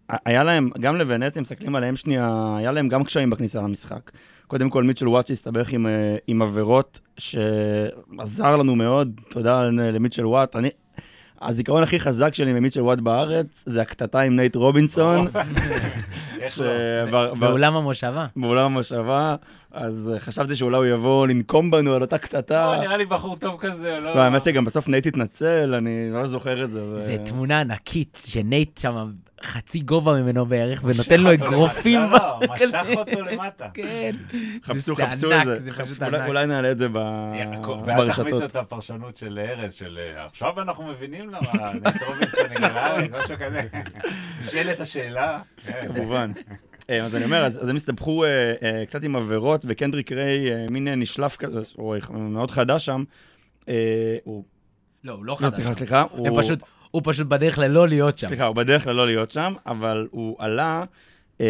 [0.08, 4.10] היה להם, גם לוונציה, מסתכלים עליהם שנייה, היה להם גם קשיים בכניסה למשחק.
[4.46, 10.56] קודם כל, מיטשל וואט שהסתבך עם, אה, עם עבירות, שעזר לנו מאוד, תודה למיטשל וואט.
[10.56, 10.70] אני,
[11.42, 15.26] הזיכרון הכי חזק שלי ממיטשל וואט בארץ, זה הקטטה עם נייט רובינסון.
[17.38, 18.26] באולם המושבה.
[18.36, 19.36] באולם המושבה,
[19.72, 22.66] אז אה, חשבתי שאולי הוא יבוא לנקום בנו על אותה קטטה.
[22.66, 24.14] לא, נראה לי בחור טוב כזה, לא...
[24.14, 26.98] לא, האמת שגם בסוף נייט התנצל, אני לא זוכר את זה.
[26.98, 29.10] זה תמונה ענקית, שנייט שם
[29.42, 32.00] חצי גובה ממנו בערך, ונותן לו אגרופים.
[32.00, 32.40] לא, לא.
[32.54, 33.68] משך אותו למטה.
[33.74, 34.16] כן.
[34.64, 35.58] חפשו, זה חפשו את זה.
[35.58, 36.26] זה פשוט ענק.
[36.26, 36.96] אולי נעלה את זה ב-
[37.84, 38.42] ואל תחמיץ ברשתות.
[38.50, 41.70] את הפרשנות של ארז, של אה, עכשיו אנחנו מבינים למה
[42.44, 43.60] הגיע לארץ, משהו כזה.
[44.40, 45.40] נשאלת השאלה.
[45.86, 46.32] כמובן.
[46.90, 50.88] אה, אז אני אומר, אז אז הם הסתבכו אה, קצת עם עבירות, וקנדריק ריי, מין
[50.88, 53.04] נשלף כזה, הוא מאוד חדש שם.
[54.24, 54.44] הוא...
[55.04, 55.54] לא, הוא לא לא, חדש.
[55.54, 56.04] סליחה, סליחה.
[56.26, 56.58] הם פשוט,
[56.90, 58.28] הוא פשוט בדרך ללא להיות שם.
[58.28, 60.84] סליחה, הוא בדרך ללא להיות שם, אבל הוא עלה,
[61.40, 61.46] אה,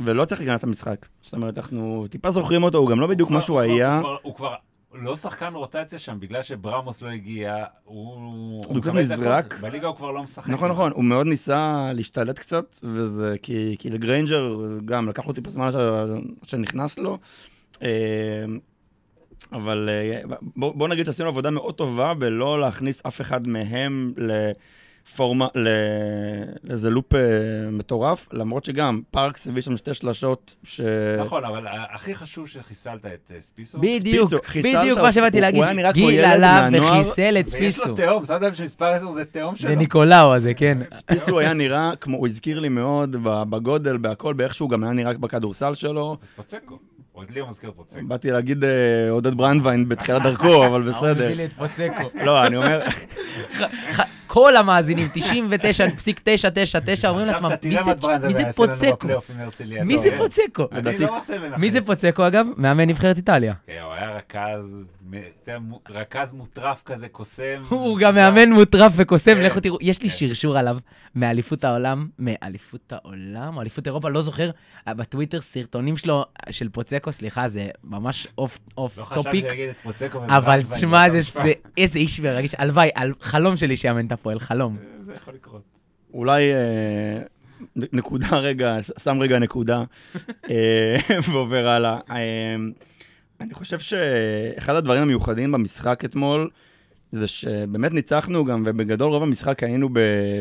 [0.00, 1.06] ולא צריך להיכנס למשחק.
[1.22, 3.94] זאת אומרת, אנחנו טיפה זוכרים אותו, הוא גם לא בדיוק מה שהוא היה.
[3.94, 4.54] הוא כבר- הוא כבר
[4.94, 8.14] לא שחקן רוטציה שם, בגלל שברמוס לא הגיע, הוא...
[8.66, 8.94] הוא קצת.
[8.94, 9.58] נזרק.
[9.60, 10.48] בליגה הוא כבר לא משחק.
[10.50, 15.70] נכון, נכון, הוא מאוד ניסה להשתלט קצת, וזה כי, כי לגריינג'ר גם לקח אותי בזמן
[15.72, 15.76] ש-
[16.50, 17.18] שנכנס לו.
[19.52, 20.20] אה, אבל אה,
[20.56, 24.12] בוא, בוא נגיד שעשינו עבודה מאוד טובה בלא להכניס אף אחד מהם
[25.06, 25.68] לפורמה, ל-
[26.64, 27.20] לאיזה לופ אה,
[27.72, 30.80] מטורף, למרות שגם פארקס הביא שם שתי שלשות ש...
[31.18, 33.78] נכון, אבל ה- הכי חשוב שחיסלת את אה, ספיסו.
[33.78, 34.98] בדיוק, ספיסו, חיסלת בדיוק.
[34.98, 35.58] מה שבאתי להגיד.
[35.58, 37.88] הוא היה נראה כמו גיל ילד מהנוער, וחיסל את ויש ספיסו.
[37.88, 39.70] לו תהום, שמת לב שמספר 10 זה תהום שלו.
[39.70, 40.78] זה ניקולאו הזה, כן.
[41.06, 44.92] פיסו היה נראה כמו, הוא הזכיר לי מאוד ב- בגודל, בהכל, באיך שהוא גם היה
[44.92, 46.16] נראה בכדורסל שלו.
[46.36, 46.78] פוצקו.
[47.30, 48.00] לי הוא מזכיר פוצקו.
[48.08, 48.70] באתי להגיד אה,
[49.10, 51.24] עודד ברנדווין בתחילת דרכו, אבל בסדר.
[51.24, 52.18] מביא לי את פוצקו.
[52.24, 52.80] לא, אני אומר,
[54.32, 55.20] כל המאזינים, 99.999
[57.08, 57.94] אומרים לעצמם, מי זה-
[58.54, 59.08] פוצקו?
[59.84, 60.16] מי זה?
[60.16, 60.62] פוצקו?
[60.72, 61.56] לא.
[61.58, 62.46] מי זה פוצקו אגב?
[62.56, 63.54] מאמן נבחרת איטליה.
[63.66, 64.90] כן, הוא היה רכז,
[65.90, 67.62] רכז מוטרף כזה, קוסם.
[67.68, 69.40] הוא גם מאמן מוטרף וקוסם, כן.
[69.40, 70.16] לכו תראו, יש לי כן.
[70.16, 70.76] שרשור עליו
[71.14, 74.50] מאליפות העולם, מאליפות העולם, אליפות אירופה, לא זוכר,
[74.88, 79.76] בטוויטר סרטונים שלו, של פוצקו, סליחה, זה ממש אוף אוף לא חשבתי טופיק, להגיד את
[79.82, 81.08] פוצקו אבל תשמע.
[81.10, 82.90] זה- איזה איש מרגיש, הלוואי,
[83.20, 84.76] חלום שלי שיאמן את הפועל, חלום.
[85.06, 85.62] זה יכול לקרות.
[86.14, 87.22] אולי אה,
[87.76, 89.84] נקודה רגע, שם רגע נקודה,
[90.50, 90.96] אה,
[91.30, 91.98] ועובר הלאה.
[92.10, 92.56] אה,
[93.40, 96.50] אני חושב שאחד הדברים המיוחדים במשחק אתמול,
[97.12, 99.88] זה שבאמת ניצחנו גם, ובגדול רוב המשחק היינו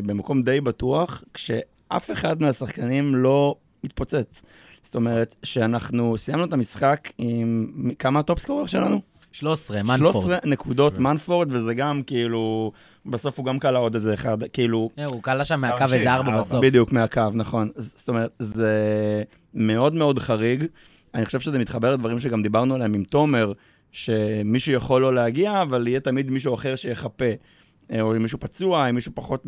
[0.06, 4.44] במקום די בטוח, כשאף אחד מהשחקנים לא התפוצץ.
[4.82, 7.92] זאת אומרת, שאנחנו סיימנו את המשחק עם...
[8.00, 9.02] כמה ה top scorer שלנו?
[9.32, 10.14] 13, מנפורד.
[10.14, 11.04] 13 נקודות כן.
[11.04, 12.72] מנפורד, וזה גם כאילו,
[13.06, 16.32] בסוף הוא גם קלע עוד איזה אחד, כאילו, אה, הוא קלע שם מהקו איזה ארבע
[16.32, 16.40] ארבע.
[16.40, 16.66] בסוף.
[16.66, 17.70] בדיוק מהקו, נכון.
[17.76, 18.74] זאת אומרת, זה
[19.54, 20.66] מאוד מאוד חריג.
[21.16, 23.54] אני חושב שזה מתחבר לדברים שגם דיברנו עליהם עם תומר,
[23.92, 27.26] שמישהו יכול לא להגיע, אבל יהיה תמיד מישהו אחר שיחפה.
[27.92, 29.46] אה, או אם מישהו פצוע, אם מישהו פחות,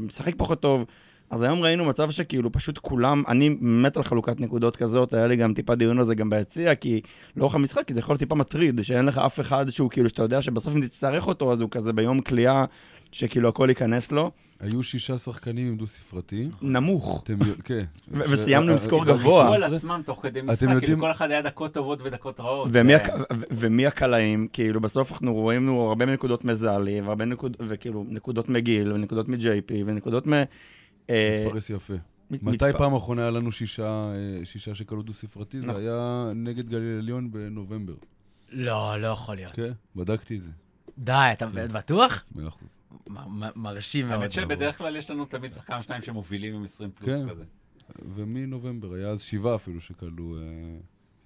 [0.00, 0.84] משחק פחות טוב.
[1.30, 5.36] אז היום ראינו מצב שכאילו פשוט כולם, אני מת על חלוקת נקודות כזאת, היה לי
[5.36, 7.00] גם טיפה דיון על זה גם ביציע, כי
[7.36, 10.42] לאורך המשחק זה יכול להיות טיפה מטריד, שאין לך אף אחד שהוא כאילו, שאתה יודע
[10.42, 12.64] שבסוף אם תצטרך אותו, אז הוא כזה ביום כליאה,
[13.12, 14.30] שכאילו הכל ייכנס לו.
[14.60, 16.48] היו שישה שחקנים עם דו-ספרתי.
[16.62, 17.22] נמוך.
[17.24, 17.34] אתם,
[17.64, 17.84] כן.
[18.10, 19.44] ו- ש- וסיימנו עם אה, סקור אה, גבוה.
[19.50, 22.68] חשבו על עצמם תוך כדי משחק, יודעים- כאילו כל אחד היה דקות טובות ודקות רעות.
[22.72, 23.08] ומי, זה- הק...
[23.30, 24.48] ו- ומי הקלעים?
[24.52, 30.26] כאילו, בסוף אנחנו רואים הרבה נקודות מזלי, והרבה נקודות, וכאילו, נקודות מגיל, ונקודות מ-JP, ונקודות
[30.26, 30.32] מ...
[31.10, 31.94] אה, מתפרס יפה.
[32.30, 35.60] מת- מתי פעם אחרונה היה לנו שישה, אה, שישה שקלו דו-ספרתי?
[35.60, 35.80] זה נכון.
[35.82, 37.94] היה נגד גליל עליון בנובמבר.
[38.50, 39.52] לא, לא יכול להיות.
[39.52, 40.50] כן, בדקתי את זה.
[40.98, 42.24] די, אתה בטוח?
[42.34, 42.68] מאה אחוז.
[43.56, 44.20] מרשים מאוד.
[44.20, 47.28] האמת שבדרך כלל יש לנו תמיד שחקן שניים שמובילים עם 20 פלוס כן.
[47.28, 47.44] כזה.
[48.14, 50.36] ומנובמבר, היה אז שבעה אפילו שקלו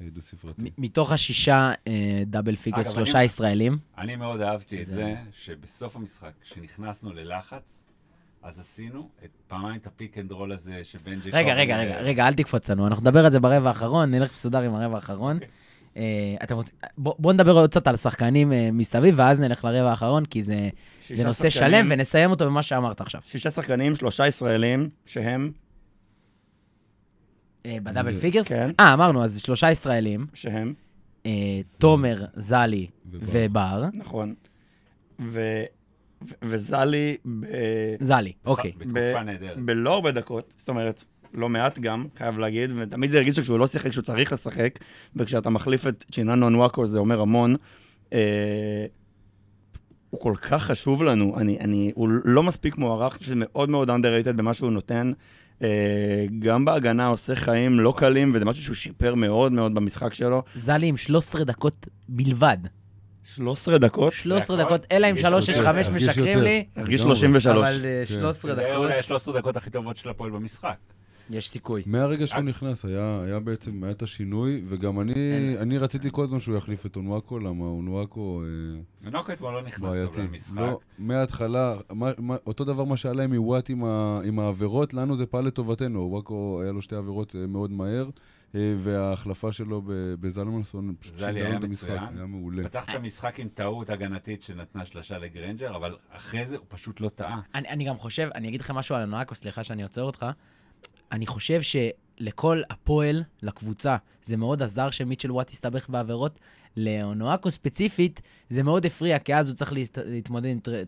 [0.01, 0.71] אה, דו-ספרתי.
[0.79, 3.79] מתוך השישה אה, double figures, אגב, שלושה אני- ישראלים.
[3.99, 7.80] אני מאוד אהבתי את זה, שבסוף המשחק, כשנכנסנו ללחץ,
[8.43, 11.31] אז עשינו את פעמיים את ה pick and roll הזה שבנג'י...
[11.33, 14.61] רגע, רגע, רגע, רגע, אל תקפוץ לנו, אנחנו נדבר על זה ברבע האחרון, נלך מסודר
[14.61, 15.39] עם הרבע האחרון.
[15.97, 16.03] אה,
[16.43, 20.25] אתם רוצים- בוא בוא נדבר עוד קצת על שחקנים אה, מסביב, ואז נלך לרבע האחרון,
[20.25, 20.69] כי זה
[21.11, 23.21] זה נושא שחקנים- שלם, ונסיים אותו במה שאמרת עכשיו.
[23.25, 25.53] שישה שחקנים, שלושה ישראלים, שהם,
[27.67, 28.49] אה, ב double figures?
[28.49, 30.75] כן, אה, אמרנו, אז שלושה ישראלים, שהם,
[31.79, 33.27] תומר, זלי ובר.
[33.33, 33.85] ובר.
[33.93, 34.35] נכון.
[35.21, 35.63] ו...
[36.43, 37.47] וזלי ב...
[38.01, 38.73] זלי, אוקיי.
[38.79, 39.59] בתקופה נהדרת.
[39.59, 41.05] בלא הרבה דקות, זאת אומרת,
[41.35, 44.79] לא מעט גם, חייב להגיד, ותמיד זה הרגיש שכשהוא לא שיחק, כשהוא צריך לשחק,
[45.17, 47.57] וכשאתה מחליף את צ'יננו אנוואקו זה אומר המון.
[48.13, 48.87] אה,
[50.11, 54.33] הוא כל כך חשוב לנו, אני, אני, הוא לא מספיק מוערך, שזה מאוד מאוד underrated
[54.33, 55.13] במה שהוא נותן.
[55.63, 60.43] אה, גם בהגנה עושה חיים לא קלים, וזה משהו שהוא שיפר מאוד מאוד במשחק שלו.
[60.55, 62.59] זלי עם 13 דקות בלבד.
[63.35, 64.65] 13 דקות, 13 הכל?
[64.65, 66.39] דקות, אלא אם יש 365 יותר, הרגיש משקרים.
[66.39, 67.17] לי, הרגיש לגמרי.
[67.17, 67.69] 33.
[67.69, 68.15] אבל אה, כן.
[68.15, 70.77] 13 זה דקות, אולי ה-13 דקות הכי טובות של הפועל במשחק.
[71.31, 71.83] יש סיכוי.
[71.87, 72.43] מהרגע שהוא אה.
[72.43, 76.97] נכנס, היה, היה בעצם, היה את השינוי, וגם אני, רציתי כל הזמן שהוא יחליף את
[76.97, 80.19] אונואקו, למה אונואקו אה, ונוקו אתמול לא נכנס טוב.
[80.19, 80.57] למשחק.
[80.57, 83.71] לא, מההתחלה, מה, מה, אותו דבר מה שהיה להם מוואט
[84.25, 86.09] עם, העבירות, לנו זה פעל לטובתנו.
[86.11, 88.09] וואקו, היה לו שתי עבירות מאוד מהר,
[88.55, 89.83] וההחלפה שלו
[90.21, 92.17] בזלמנסון פשוט זלי שינה היה את המשחק, מצוין.
[92.17, 92.65] היה מעולה.
[92.65, 97.09] פתח את המשחק עם טעות הגנתית שנתנה שלושה לגרנג'ר, אבל אחרי זה הוא פשוט לא
[97.09, 97.41] טעה.
[97.55, 100.27] אני, אני גם חושב, אני אגיד לך משהו על אונואקו, סליחה שאני עוצר אותך.
[101.13, 106.41] אני חושב שלכל הפועל, לקבוצה, זה מאוד עזר שמיטשל וואט הסתבך בעבירות.
[106.77, 109.99] לאונואקו ספציפית, זה מאוד הפריע, כי אז הוא צריך להת...
[110.05, 110.83] להתמודד עם טר-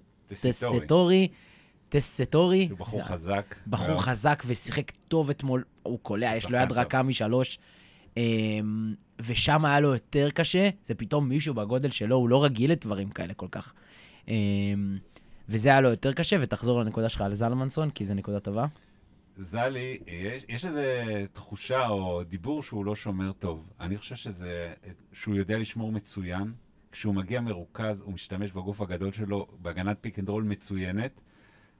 [1.92, 2.66] טסטורי.
[2.66, 2.68] טסטורי.
[2.70, 3.54] הוא בחור חזק.
[3.66, 4.02] בחור.
[4.02, 6.72] חזק ושיחק טוב אתמול, הוא קולע, יש לו יד.
[6.72, 7.58] רכה משלוש.
[8.16, 13.10] אמ, ושם היה לו יותר קשה, זה פתאום מישהו בגודל שלו, הוא לא רגיל לדברים
[13.10, 13.72] כאלה כל כך.
[14.28, 14.98] אמ,
[15.48, 18.66] וזה היה לו יותר קשה, ותחזור לנקודה שלך על זלמנסון, כי זו נקודה טובה.
[19.38, 20.80] זלי, יש, יש איזו
[21.32, 23.70] תחושה או דיבור שהוא לא שומר טוב.
[23.80, 24.72] אני חושב שזה,
[25.12, 26.52] שהוא יודע לשמור מצוין.
[26.92, 31.20] כשהוא מגיע מרוכז, הוא משתמש בגוף הגדול שלו בהגנת pick and roll מצוינת.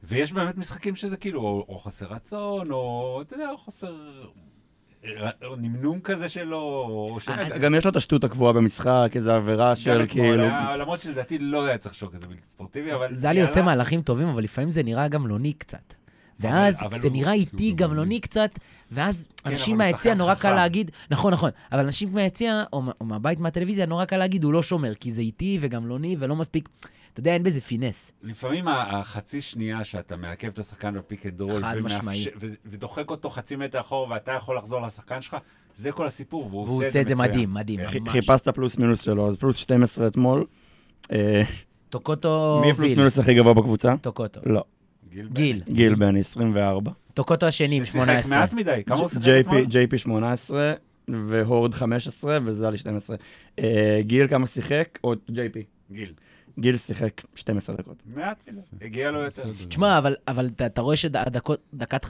[0.03, 3.95] ויש באמת משחקים שזה כאילו, או, או חוסר רצון, או אתה יודע, או חוסר...
[5.45, 6.57] או נמנום כזה שלו,
[6.89, 7.29] או ש...
[7.29, 10.43] אה, גם יש לו את השטות הקבועה במשחק, איזו עבירה גם של כאילו...
[10.43, 13.15] היה- למרות שלדעתי לא היה צריך שוק איזה בלתי ספורטיבי, אבל...
[13.15, 13.43] זלי.
[13.43, 15.95] עושה מהלכים טובים, אבל לפעמים זה נראה גמלוני קצת.
[16.41, 18.21] ואז זה נראה איטי גמלוני.
[18.21, 18.51] קצת,
[18.91, 20.35] ואז אנשים מהיציע נורא.
[20.35, 24.45] קל להגיד, נכון, נכון, אבל אנשים מהיציע או מה- או מהבית מהטלוויזיה נורא קל להגיד,
[24.45, 26.69] הוא לא שומר, כי זה איטי וגמלוני ולא מספיק,
[27.13, 28.13] אתה יודע, אין בזה finesse.
[28.23, 32.25] לפעמים החצי שנייה שאתה מעכב את השחקן ב pick and roll, חד משמעי.
[32.67, 35.37] ודוחק אותו חצי מטר אחורה, ואתה יכול לחזור לשחקן שלך,
[35.75, 37.31] זה כל הסיפור, והוא, והוא עושה את זה מצוין.
[37.31, 37.87] מדהים, מדהים, כן.
[37.87, 38.09] חי- ממש.
[38.11, 40.45] חיפשת פלוס מינוס שלו, אז פלוס 12 אתמול.
[41.13, 41.43] אה,
[41.91, 43.95] טוקוטו מי הפלוס ויל, מינוס הכי גבוה בקבוצה?
[44.01, 44.41] טוקוטו.
[44.47, 44.65] לא,
[45.33, 45.63] גיל.
[45.69, 46.91] גיל, בן 24.
[47.15, 48.39] טוקוטו השני עם ששיחק 18.
[48.39, 49.65] מעט מדי, כמה הוא שיחק אתמול?
[49.65, 50.73] JP 18
[51.29, 53.17] והורד 15 וזלי 12.
[53.59, 54.99] אה, גיל כמה שיחק?
[55.05, 55.59] או JP.
[55.93, 56.13] גיל.
[56.59, 58.03] גיל שיחק 12 דקות.
[58.15, 58.49] מעט
[58.83, 59.43] הגיע לו יותר.
[59.69, 62.07] תשמע, אבל, אבל אתה, רואה שדקת, דקת,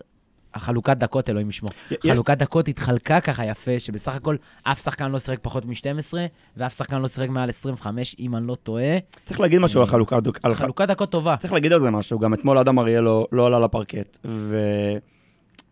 [0.55, 1.71] החלוקת דקות, אלוהים ישמור.
[1.91, 6.15] יש- חלוקת דקות התחלקה ככה יפה, שבסך הכל אף שחקן לא שיחק פחות מ-12,
[6.57, 8.99] ואף שחקן לא שיחק מעל 25, אם אני לא טועה.
[9.27, 10.17] צריך להגיד משהו על חלוקת...
[10.43, 11.37] על ח- חלוקת דקות טובה.
[11.37, 14.59] צריך להגיד על זה משהו, גם אתמול אדם אריאל לא, לא עלה לפרקט, ו...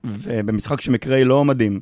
[0.04, 1.80] ובמשחק שמקראי לא מדהים.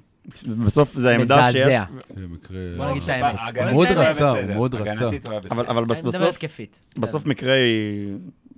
[0.64, 1.56] בסוף זה העמדה שיש...
[1.56, 1.84] מזעזע.
[2.16, 2.58] זה מקרה...
[2.76, 3.72] בוא נגיד את לא, האמת.
[3.72, 4.42] מאוד היה רצה, הוא.
[4.42, 5.08] מאוד רצה.
[5.10, 5.70] בסדר.
[5.70, 6.14] אבל, בסוף.
[6.98, 7.70] בסוף מקראי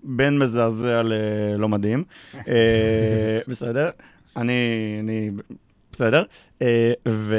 [0.03, 2.05] בין מזעזע ללא מדהים.
[2.49, 3.91] אה, בסדר?
[4.37, 4.53] אני,
[5.01, 5.31] אני,
[5.93, 6.23] בסדר.
[6.63, 7.37] אה, ו,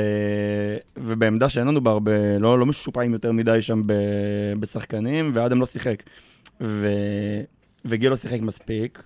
[0.98, 3.94] ובעמדה שאין לנו בה הרבה, לא, לא משופעים יותר מדי שם ב,
[4.60, 6.04] בשחקנים, ואדם לא שיחק.
[6.62, 6.88] ו,
[7.86, 9.04] וגיל לא שיחק מספיק,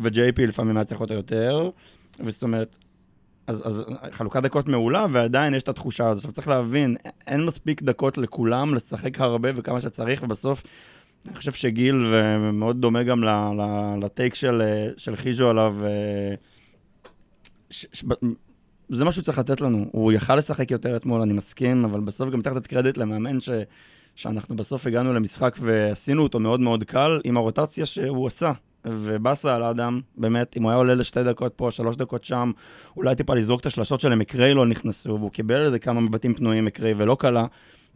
[0.00, 1.70] וג'יי פי לפעמים היה צריך אותו יותר,
[2.20, 2.76] וזאת אומרת,
[3.48, 6.24] אז, אז חלוקת דקות מעולה, ועדיין יש את התחושה הזאת.
[6.24, 10.62] עכשיו צריך להבין, אין מספיק דקות לכולם לשחק הרבה וכמה שצריך, ובסוף,
[11.26, 13.24] אני חושב שגיל, ומאוד דומה גם
[14.02, 14.62] לטייק של,
[14.96, 16.34] של חיז'ו עליו, אה,
[17.70, 18.04] ש, ש,
[18.88, 19.84] זה מה שהוא צריך לתת לנו.
[19.92, 23.50] הוא יכל לשחק יותר אתמול, אני מסכים, אבל בסוף גם צריך לתת קרדיט למאמן ש,
[24.14, 28.52] שאנחנו בסוף הגענו למשחק ועשינו אותו מאוד מאוד קל עם הרוטציה שהוא עשה.
[28.84, 32.52] ובאסה על האדם, באמת, אם הוא היה עולה לשתי דקות פה, שלוש דקות שם,
[32.96, 36.64] אולי טיפה לזרוק את השלשות שלהם, מקריי לא נכנסו, והוא קיבל איזה כמה מבטים פנויים
[36.64, 37.46] מקריי ולא קלה.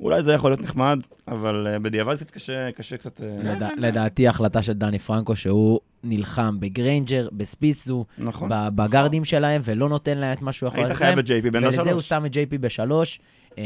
[0.00, 3.20] אולי זה יכול להיות נחמד, אבל uh, בדיעבד קצת קשה, קשה קצת...
[3.20, 8.50] Uh, לדע- לדעתי החלטה של דני פרנקו, שהוא נלחם בגריינג'ר, בספיסו, נכון.
[8.52, 11.18] בגארדים שלהם, ולא נותן להם את מה שהוא יכול היית לתת חייב להם.
[11.18, 12.08] את JP בן ולזה הוא השלוש.
[12.08, 13.20] שם את ג'יי בשלוש,
[13.58, 13.64] אה,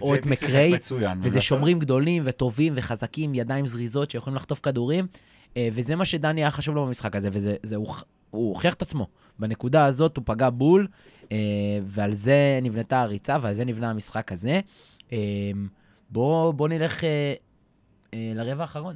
[0.00, 0.72] או את מקריי,
[1.20, 5.06] וזה שומרים גדולים וטובים וחזקים, ידיים זריזות שיכולים לחטוף כדורים,
[5.72, 7.86] וזה מה שדני היה חשוב לו במשחק הזה, וזה זה, הוא,
[8.30, 9.06] הוא הוכיח את עצמו.
[9.38, 10.86] בנקודה הזאת הוא פגע בול,
[11.32, 11.36] אה,
[11.86, 14.60] ועל זה נבנתה הריצה, ועל זה נבנה המשחק הזה.
[15.12, 15.18] אה,
[16.10, 17.34] בוא, בוא נלך אה,
[18.14, 18.94] אה, לרבע האחרון.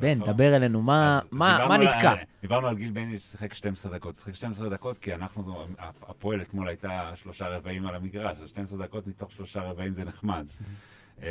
[0.00, 2.14] בן, דבר אלינו, מה, מה, מה על- נתקע?
[2.42, 4.16] דיברנו על גיל בני ששיחק 12 דקות.
[4.16, 5.66] שיחק 12 דקות כי אנחנו,
[6.02, 10.46] הפועל אתמול הייתה שלושה רבעים על המגרש, אז 12 דקות מתוך שלושה רבעים זה נחמד.
[11.22, 11.26] אמ,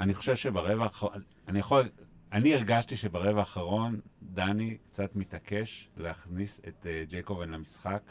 [0.00, 1.12] אני חושב שברבע האחרון,
[1.48, 1.88] אני יכול,
[2.32, 8.02] אני הרגשתי שברבע האחרון דני קצת מתעקש להכניס את אה, ג'ייקובן למשחק,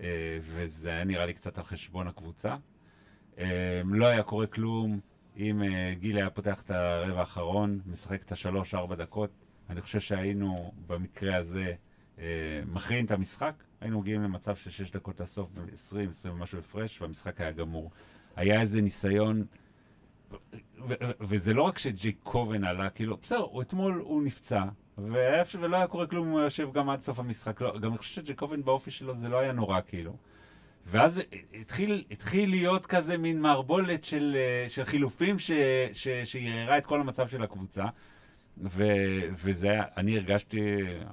[0.00, 2.56] אה, וזה היה נראה לי קצת על חשבון הקבוצה.
[3.38, 3.44] אמ,
[3.94, 5.00] לא היה קורה כלום
[5.36, 9.30] אם אה, גיל היה פותח את הרבע האחרון, משחק את השלוש-ארבע דקות.
[9.70, 11.72] אני חושב שהיינו במקרה הזה
[12.18, 12.24] אה,
[12.66, 17.40] מכריעים את המשחק, היינו מגיעים למצב של שש דקות לסוף ב-20, 20 ומשהו הפרש, והמשחק
[17.40, 17.90] היה גמור.
[18.36, 19.44] היה איזה ניסיון,
[21.20, 24.64] וזה לא רק שג'ייקובן עלה, כאילו, בסדר, הוא אתמול הוא נפצע,
[24.98, 27.60] ולא היה קורה כלום אם הוא יושב גם עד סוף המשחק.
[27.60, 30.16] לא, גם אני חושב שג'ייקובן באופי שלו זה לא היה נורא, כאילו.
[30.86, 31.20] ואז
[31.60, 35.50] התחיל, התחיל להיות כזה מין מערבולת של, אה, של חילופים ש,
[36.24, 37.84] שערערה את כל המצב של הקבוצה.
[38.62, 38.84] ו,
[39.32, 40.60] וזה היה, אני הרגשתי,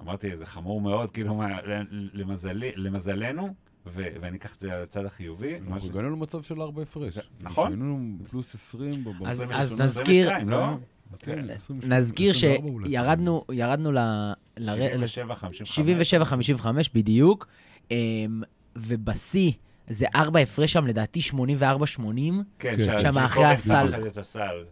[0.02, 3.54] אמרתי, זה חמור מאוד, כאילו, מה, למזלי, למזלנו,
[3.88, 5.54] ו, ואני אקח את זה על הצד החיובי.
[5.68, 7.18] אנחנו ש- הגענו למצב של 4 הפרש.
[7.42, 7.68] נכון.
[7.72, 10.68] היינו פלוס 20 בב- אז- עשרים אז ושתיים, נזכיר- 22, לא?
[11.20, 12.90] כן, 22, נזכיר 24 אולי.
[12.90, 13.98] שירדנו ירדנו ל...
[14.58, 14.76] ל-
[15.08, 15.80] 77, 55.
[15.80, 17.48] 77-55 בדיוק,
[17.92, 18.42] אמ,
[18.76, 19.52] ובשיא
[19.90, 21.34] זה ארבע הפרש שם, לדעתי 84-80.
[22.60, 22.82] כן, כן.
[23.02, 23.86] שם אחרי הסל.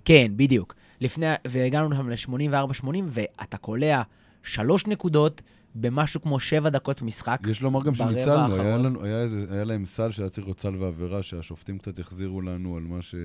[0.06, 0.76] כן, בדיוק.
[1.02, 4.02] לפני, והגענו שם ל-84-80, ואתה קולע
[4.44, 5.42] שלוש נקודות
[5.76, 7.38] במשהו כמו שבע דקות משחק.
[7.48, 8.78] יש לומר גם שניצלנו, היה.
[8.78, 12.78] לנו, היה, איזה, היה להם סל שהיה צריך להיות סל ועבירה, שהשופטים קצת החזירו לנו
[12.78, 13.16] על מה ש...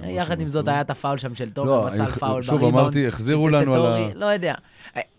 [0.00, 0.68] מה יחד עם זאת.
[0.68, 2.78] היה את הפאול שם של תומר, לא, אני- פאול שוב בריבאונד.
[2.78, 4.14] אמרתי, החזירו לנו על ה...
[4.14, 4.54] לא יודע.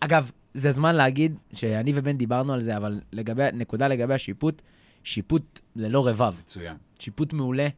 [0.00, 4.62] אגב, זה זמן להגיד שאני ובן דיברנו על זה, אבל לגבי, נקודה לגבי השיפוט,
[5.04, 6.34] שיפוט ללא רבב.
[6.40, 6.76] מצוין.
[6.98, 7.68] שיפוט מעולה.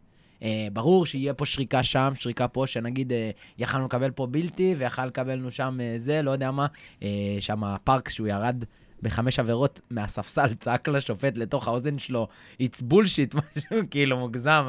[0.43, 5.07] אה, ברור שיהיה פה שריקה שם, שריקה פה, שנגיד אה, יכלנו לקבל פה בלתי, ויכל
[5.07, 6.67] לקבלנו שם אה, זה, לא יודע מה.
[7.03, 7.09] אה,
[7.41, 8.65] שם הפארק, שהוא ירד
[9.03, 12.29] בחמש עבירות מהספסל, צעק לשופט לתוך האוזן שלו,
[12.63, 14.65] it's bullshit, משהו כאילו מוגזם.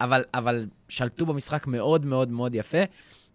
[0.00, 2.78] אבל, אבל שלטו במשחק מאוד מאוד מאוד יפה.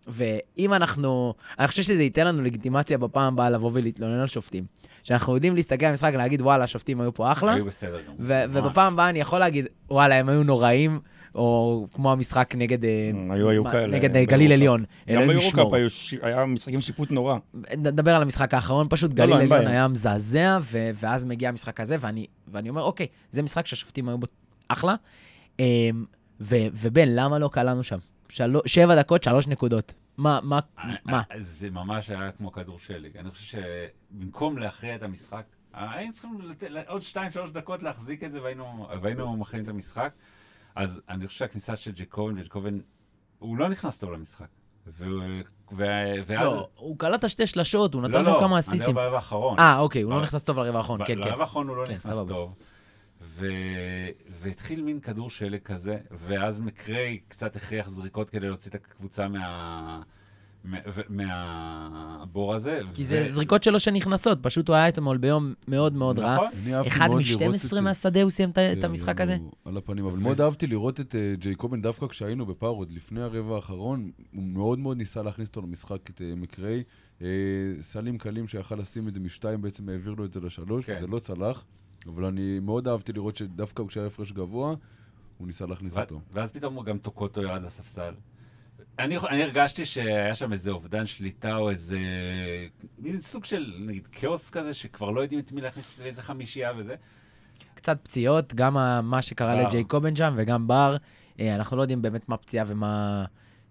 [0.07, 4.65] ואם אנחנו, אני חושב שזה ייתן לנו לגיטימציה בפעם הבאה לבוא ולהתלונן על שופטים.
[5.03, 7.53] שאנחנו יודעים להסתכל על המשחק ולהגיד, וואלה, השופטים היו פה אחלה.
[7.53, 8.17] היו בסדר גמור.
[8.19, 10.99] ובפעם הבאה אני יכול להגיד, וואלה, הם היו נוראים,
[11.35, 13.97] או כמו המשחק נגד, אה, היו, היו כאלה.
[13.97, 14.25] נגד אה.
[14.25, 14.83] גליל עליון.
[15.15, 15.73] גם ביורוקאפ.
[15.73, 17.37] היו ש- היה משחקים שיפוט נורא.
[17.77, 19.71] נדבר על המשחק האחרון, פשוט לא, גליל לא, עליון.
[19.71, 24.17] היה מזעזע, ו- ואז מגיע המשחק הזה, ואני ואני אומר, אוקיי, זה משחק שהשופטים היו
[24.17, 24.27] בו
[24.67, 24.95] אחלה.
[25.59, 25.65] אמ,
[26.41, 27.97] ו- ובן, למה לא קלענו שם?
[28.65, 29.93] שבע דקות, שלוש נקודות.
[30.17, 30.59] מה, מה,
[31.05, 31.21] מה?
[31.31, 33.17] אה, זה ממש היה כמו כדור שלג.
[33.17, 33.57] אני חושב
[34.11, 35.43] שבמקום להכריע את המשחק,
[35.73, 36.31] היינו צריכים
[36.87, 40.13] עוד שתיים, שלוש דקות להחזיק את זה, והיינו והיינו מכריעים את המשחק.
[40.75, 42.79] אז אני חושב שהכניסה של ג'קובן, וג'קובן,
[43.39, 44.47] הוא לא נכנס טוב למשחק.
[44.87, 45.05] ו-
[45.73, 46.45] ו- ואז...
[46.45, 48.89] לא, הוא קלט שתי שלשות, הוא נתן לא, שם לא, כמה אני אסיסטים.
[48.89, 49.59] אומר ברבע האחרון.
[49.59, 51.29] אה, אוקיי, הוא לא נכנס טוב לרבע האחרון, כן, כן.
[51.29, 52.17] לרבע האחרון הוא לא כן, נכנס.
[52.27, 52.55] טוב.
[53.21, 53.47] ו...
[54.29, 60.01] והתחיל מין כדור שלג כזה, ואז מקריי קצת הכריח זריקות כדי להוציא את הקבוצה מה...
[61.09, 62.79] מהבור הזה.
[62.93, 66.35] כי זה זריקות שלו שנכנסות, פשוט הוא היה אתמול ביום מאוד מאוד רע.
[66.35, 66.47] נכון.
[66.87, 69.37] אחד מאוד לראות מ-12 את- מהשדה הוא סיים את כן, המשחק הזה?
[69.65, 73.55] על הפנים, אבל מאוד אהבתי לראות את אה, ג'ייקובן דווקא כשהיינו בפאר עוד לפני הרבע
[73.55, 76.83] האחרון, הוא מאוד מאוד ניסה להכניס אותו למשחק, את אה, מקריי.
[77.21, 77.27] אה,
[77.81, 80.97] סלים קלים שיכל לשים את זה משתיים, בעצם העביר לו את זה לשלוש, כן.
[80.99, 81.63] זה לא צלח,
[82.07, 84.75] אבל אני מאוד אהבתי לראות שדווקא כשהיה הפרש גבוה,
[85.37, 86.19] הוא ניסה להכניס אותו.
[86.31, 88.13] ואז פתאום גם טוקוטו ירד לספסל.
[88.99, 91.99] אני, אני הרגשתי שהיה שם איזה אובדן שליטה או איזה
[92.97, 96.95] מין סוג של נגיד כאוס כזה, שכבר לא יודעים את מי להכניס לאיזה חמישייה וזה.
[97.75, 99.67] קצת פציעות, גם מה שקרה בר.
[99.67, 100.97] לג'ייקובן שם וגם בר.
[101.39, 103.25] אה, אנחנו לא יודעים באמת מה פציעה ומה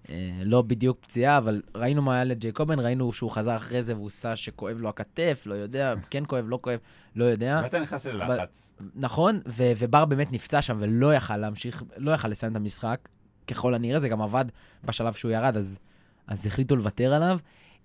[0.08, 4.06] אה, לא בדיוק פציעה, אבל ראינו מה היה לג'ייקובן, ראינו שהוא חזר אחרי זה והוא
[4.06, 6.78] עשה שכואב לו הכתף, לא יודע, כן כואב, לא כואב,
[7.16, 7.60] לא יודע.
[7.62, 8.70] ואתה נכנס ללחץ.
[8.94, 9.40] נכון,
[9.78, 13.08] ובר באמת נפצע שם ולא יכל להמשיך, לא יכל לסיים את המשחק.
[13.46, 14.44] ככל הנראה, זה גם עבד
[14.84, 15.78] בשלב שהוא ירד, אז,
[16.26, 17.38] אז החליטו לוותר עליו.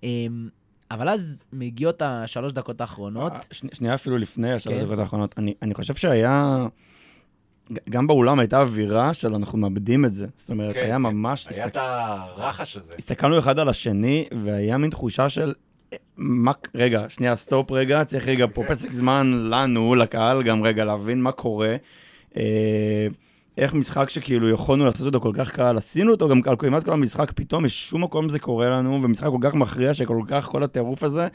[0.04, 0.50] אמ,
[0.92, 3.32] אבל אז מגיעות השלוש דקות האחרונות.
[3.34, 4.86] אה, שני- שנייה אפילו לפני השלוש כן.
[4.86, 5.36] דקות האחרונות.
[5.38, 6.66] אני, אני חושב שהיה...
[7.90, 10.28] גם באולם הייתה אווירה של אנחנו מאבדים את זה.
[10.36, 11.02] זאת אומרת, כן, היה כן.
[11.02, 11.48] ממש...
[11.48, 12.94] היה את הרחש הזה.
[12.98, 15.54] הסתכלנו אחד על השני, והיה מין תחושה של...
[15.94, 20.86] אה, מה, רגע, שנייה, סטופ רגע, צריך רגע פה פסק זמן לנו, לקהל, גם רגע
[20.86, 21.76] להבין מה קורה.
[23.58, 26.94] איך משחק שכאילו יכולנו לעשות אותו כל כך קל, עשינו אותו גם על כמעט כל
[26.94, 31.04] המשחק, פתאום משום מקום זה קורה לנו, ומשחק כל כך מכריע שכל כך כל הטירוף
[31.04, 31.28] הזה,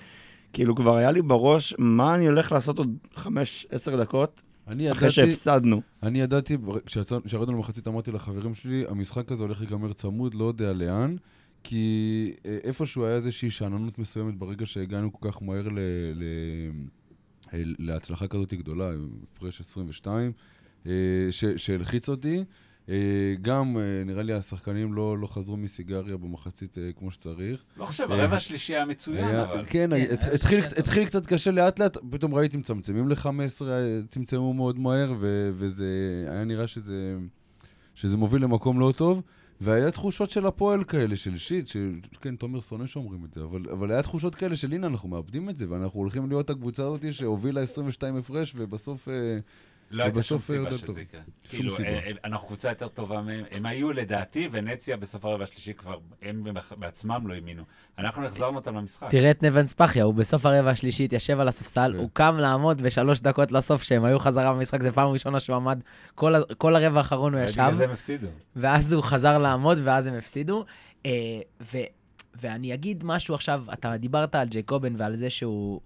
[0.53, 5.09] כאילו כבר היה לי בראש מה אני הולך לעשות עוד חמש, עשר דקות, אני אחרי
[5.09, 5.81] ידעתי, שהפסדנו.
[6.03, 6.57] אני ידעתי,
[6.87, 11.17] כשירדנו למחצית אמרתי לחברים שלי, המשחק הזה הולך להיגמר צמוד, לא יודע לאן,
[11.65, 15.79] כי אה, איפשהו היה איזושהי שאננות מסוימת ברגע שהגענו כל כך מהר ל,
[16.15, 16.23] ל,
[17.55, 18.91] אה, להצלחה כזאת גדולה,
[19.37, 20.33] הפרש 22, אה, ש-
[21.57, 22.45] שהלחיץ אותי.
[22.89, 22.95] אה,
[23.43, 27.65] גם, אה, נראה לי השחקנים לא, לא חזרו מסיגריה במחצית אה, כמו שצריך.
[27.77, 29.65] לא חושב, הרבע השלישי היה מצוין, היה, אבל...
[29.67, 33.63] כן, כן, התחיל, התחיל קצת קשה לאט לאט, פתאום ראיתי מצמצמים ל-15,
[34.09, 35.87] צמצמו מאוד מהר, ו- וזה
[36.31, 37.17] היה נראה שזה,
[37.95, 39.23] שזה מוביל למקום לא טוב.
[39.61, 43.63] והיה תחושות של הפועל כאלה, של שיט, של, כן, תומר שונא שאומרים את זה, אבל,
[43.73, 47.15] אבל היה תחושות כאלה של הנה, אנחנו מאבדים את זה, ואנחנו הולכים להיות הקבוצה הזאת
[47.15, 49.09] שהובילה 22 הפרש, ובסוף...
[49.09, 49.39] אה,
[49.93, 51.01] לא הייתה שום סיבה שזה.
[51.01, 51.21] יקרה.
[51.49, 51.89] כאילו, סיבה.
[51.89, 53.45] אה, אנחנו קבוצה יותר טובה מהם.
[53.51, 56.45] הם היו לדעתי, ונציה בסוף הרבע השלישי כבר, הם
[56.77, 57.63] בעצמם לא האמינו.
[57.99, 59.11] אנחנו החזרנו אותם למשחק.
[59.11, 61.99] תראה את נבן ספחיה, הוא בסוף הרבע השלישי התיישב על הספסל, כן.
[61.99, 65.81] הוא קם לעמוד בשלוש דקות לסוף, שהם היו חזרה במשחק, זו פעם ראשונה שהוא עמד,
[66.59, 67.61] כל הרבע האחרון הוא ישב.
[67.61, 68.29] בגלל זה הם הפסידו.
[68.57, 70.65] ואז הוא חזר לעמוד, ואז הם הפסידו.
[71.07, 71.11] אה,
[71.61, 71.79] ו,
[72.35, 75.81] ואני אגיד משהו עכשיו, אתה דיברת על ג'ייקובן ועל זה שהוא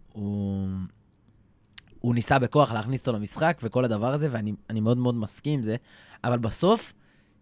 [2.07, 5.63] הוא, ניסה בכוח להכניס אותו למשחק וכל הדבר הזה, ואני אני מאוד מאוד מסכים עם
[5.63, 5.77] זה,
[6.25, 6.93] אבל בסוף,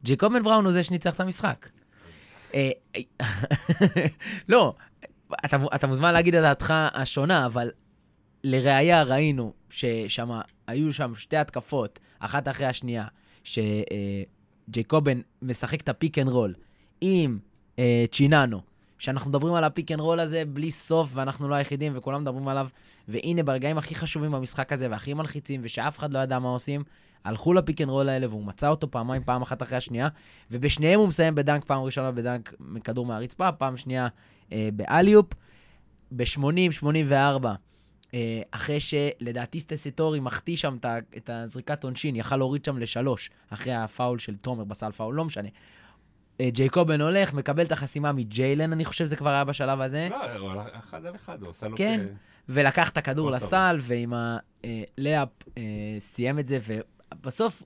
[0.04, 1.68] ג'ייקובן בראון הוא זה שניצח את המשחק.
[2.54, 2.70] אה,
[4.48, 4.74] לא,
[5.44, 7.70] אתה, אתה מוזמן להגיד את דעתך השונה, אבל
[8.44, 10.30] לראיה ראינו ששם,
[10.66, 13.06] היו שם שתי התקפות, אחת אחרי השנייה,
[13.44, 16.54] שג'ייקובן משחק את ה pick and roll
[17.00, 17.38] עם
[17.78, 18.60] אה, צ'יננו,
[18.98, 22.48] שאנחנו מדברים על ה pick and roll הזה בלי סוף, ואנחנו לא היחידים, וכולם מדברים
[22.48, 22.68] עליו,
[23.08, 26.82] והנה, ברגעים הכי חשובים במשחק הזה, והכי מלחיצים, ושאף אחד לא ידע מה עושים,
[27.24, 30.08] הלכו ל pick and roll האלה, והוא מצא אותו פעמיים, פעם אחת אחרי השנייה,
[30.50, 34.08] ובשניהם הוא מסיים בדנק, פעם ראשונה בדנק מכדור מהרצפה, פעם שנייה
[34.52, 35.26] אה, באליופ.
[36.16, 37.46] ב-80-84,
[38.14, 40.76] אה, אחרי שלדעתי סטסיטורי מחטיא שם
[41.16, 45.48] את הזריקת עונשין, יכל להוריד שם לשלוש, אחרי הפאול של תומר בסל פאול, לא משנה.
[46.40, 50.36] אה, ג'ייקובן הולך, מקבל את החסימה מג'יילן, אני חושב שזה כבר היה בשלב הזה, לא,
[50.38, 51.76] הוא הלך אחד על אחד, הוא עשה לו...
[51.76, 52.06] כן.
[52.48, 55.62] ולקח את הכדור לסל, ועם הלאפ אה,
[55.98, 57.62] סיים את זה, ובסוף,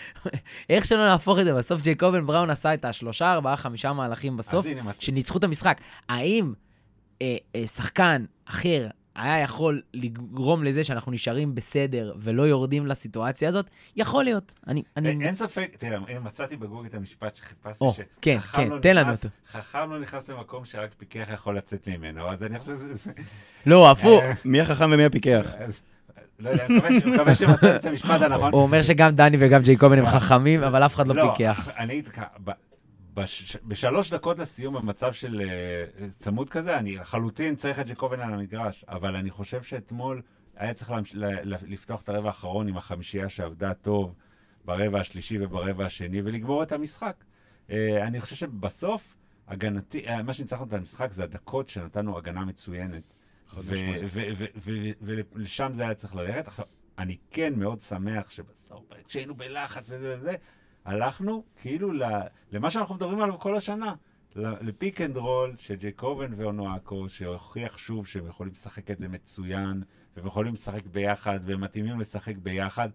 [0.70, 4.66] איך שלא נהפוך את זה, בסוף ג'ייקובן בראון עשה את השלושה, ארבעה, חמישה מהלכים בסוף,
[4.98, 5.80] שניצחו את המשחק.
[6.08, 6.52] האם
[7.22, 13.66] אה, אה, שחקן אחר היה יכול לגרום לזה שאנחנו נשארים בסדר ולא יורדים לסיטואציה הזאת?
[13.96, 14.52] יכול להיות.
[14.66, 14.82] אני...
[14.96, 15.08] אני...
[15.08, 18.96] אין אין ספק, תראה, מצאתי בגוגל את המשפט שחיפשתי, או, כן, שחכם כן, לא תן
[18.96, 19.36] לנו נכנס- אותו.
[19.52, 23.10] חכם לא נכנס למקום שרק פיקח יכול לצאת ממנו, אז אני חושב שזה...
[23.66, 24.22] לא, הפוך.
[24.22, 25.46] אה, מי החכם ומי הפיקח?
[26.38, 28.52] לא יודע, אני מקווה שמצאתי את המשפט הנכון.
[28.52, 31.68] הוא אומר שגם דני וגם ג'ייקובן הם חכמים, אבל אף אחד לא פיקח.
[31.78, 32.50] אני אגיד לך, ב-
[33.22, 38.34] בש- בשלוש דקות לסיום, במצב של אה, צמוד כזה, אני לחלוטין צריך את ג'קובן על
[38.34, 40.22] המגרש, אבל אני חושב שאתמול
[40.56, 44.14] היה צריך להמש- ל- לפתוח את הרבע האחרון עם החמישייה שעבדה טוב
[44.64, 47.24] ברבע השלישי וברבע השני, ולגמור את המשחק.
[47.70, 49.16] אה, אני חושב שבסוף,
[49.48, 53.02] הגנתי, אה, מה שניצחנו את המשחק זה הדקות שנתנו הגנה מצוינת.
[55.32, 56.46] ולשם זה היה צריך ללכת.
[56.46, 56.64] עכשיו,
[56.98, 60.34] אני כן מאוד שמח שבסוף, כשהיינו בלחץ וזה וזה,
[60.84, 61.92] הלכנו כאילו
[62.52, 63.94] למה שאנחנו מדברים עליו כל השנה.
[64.36, 69.82] ל pick and roll של ג'ייקובן ואונואקו, שהוכיח שוב שהם יכולים לשחק את זה מצוין,
[70.16, 72.88] והם יכולים לשחק ביחד, והם מתאימים לשחק ביחד.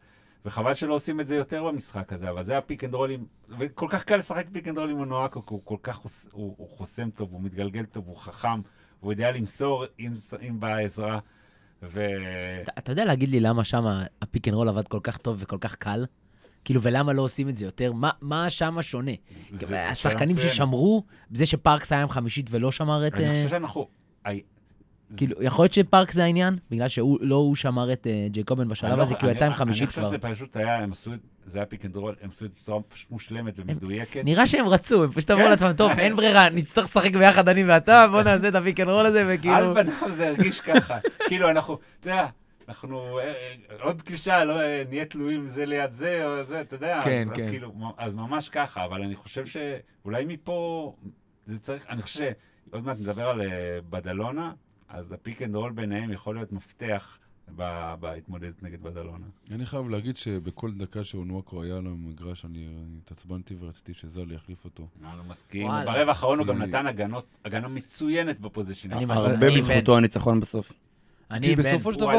[0.45, 3.25] וחבל שלא עושים את זה יותר במשחק הזה, אבל זה הפיק אנד רולים,
[3.59, 6.55] וכל כך קל לשחק pick and roll עם אונואקו, כי הוא כל כך חוס, הוא,
[6.57, 8.61] הוא חוסם טוב, הוא מתגלגל טוב, הוא חכם,
[8.99, 10.13] הוא יודע למסור אם,
[10.47, 11.19] אם באה עזרה.
[11.83, 12.05] ו...
[12.63, 13.83] אתה- אתה יודע להגיד לי למה שם
[14.21, 16.05] ה pick and roll עבד כל כך טוב וכל כך קל?
[16.65, 17.93] כאילו, ולמה לא עושים את זה יותר?
[17.93, 19.11] מה- מה שם שונה?
[19.51, 20.35] זה- זה השחקנים.
[20.35, 23.13] ששמרו, בזה שפארקס היה עם חמישית ולא שמר את...
[23.13, 23.87] אני אה, חושב שאנחנו...
[25.17, 26.57] כאילו, יכול להיות שפארקס זה העניין?
[26.71, 29.45] בגלל שלא הוא שמר את אה, ג'ייקובן בשלב אני לא- הזה, כי הוא אני- יצא
[29.45, 30.07] עם אני חמישית חושב כבר.
[30.09, 31.19] שזה פשוט היה, הם עשו את...
[31.45, 32.79] זה היה pick and roll, הם עשו את זה בצורה
[33.11, 34.21] מושלמת ומדויקת.
[34.25, 35.49] נראה שהם רצו, הם פשוט אמרו כן.
[35.49, 38.89] לעצמם, טוב, אין ברירה, נצטרך לשחק ביחד אני ואתה, בוא נעשה את ה pick and
[38.89, 39.55] roll הזה, וכאילו...
[39.77, 40.97] על פניו זה הרגיש ככה.
[41.27, 42.27] כאילו, אנחנו, אתה יודע,
[42.69, 46.75] אנחנו, אה, אה, עוד קלישה, לא אה, נהיה תלויים זה ליד זה, או זה, אתה
[46.75, 46.99] יודע.
[47.03, 47.43] כן, אז- כן.
[47.43, 50.93] אז כאילו, אז ממש ככה, אבל אני חושב שאולי מפה,
[51.45, 52.31] זה צריך, אני חושב
[52.69, 53.41] שעוד מעט נדבר על
[53.89, 54.53] בדלונה,
[54.89, 57.19] אז ה pick and roll ביניהם יכול להיות מפתח
[57.55, 59.25] ב- בהתמודדות נגד בדלונה.
[59.53, 62.67] אני חייב להגיד שבכל דקה שאונואקו היה על המגרש, אני
[63.03, 64.87] התעצבנתי ורציתי שזלי יחליף אותו.
[65.03, 65.67] אני מסכים.
[65.67, 65.91] וואלה.
[65.91, 68.91] ברבע האחרון הוא גם נתן הגנות, הגנה מצוינת בפוזיישן.
[68.93, 70.71] הרבה אני בזכותו הניצחון בסוף.
[71.31, 71.55] אני כי.
[71.55, 72.11] בסופו של דבר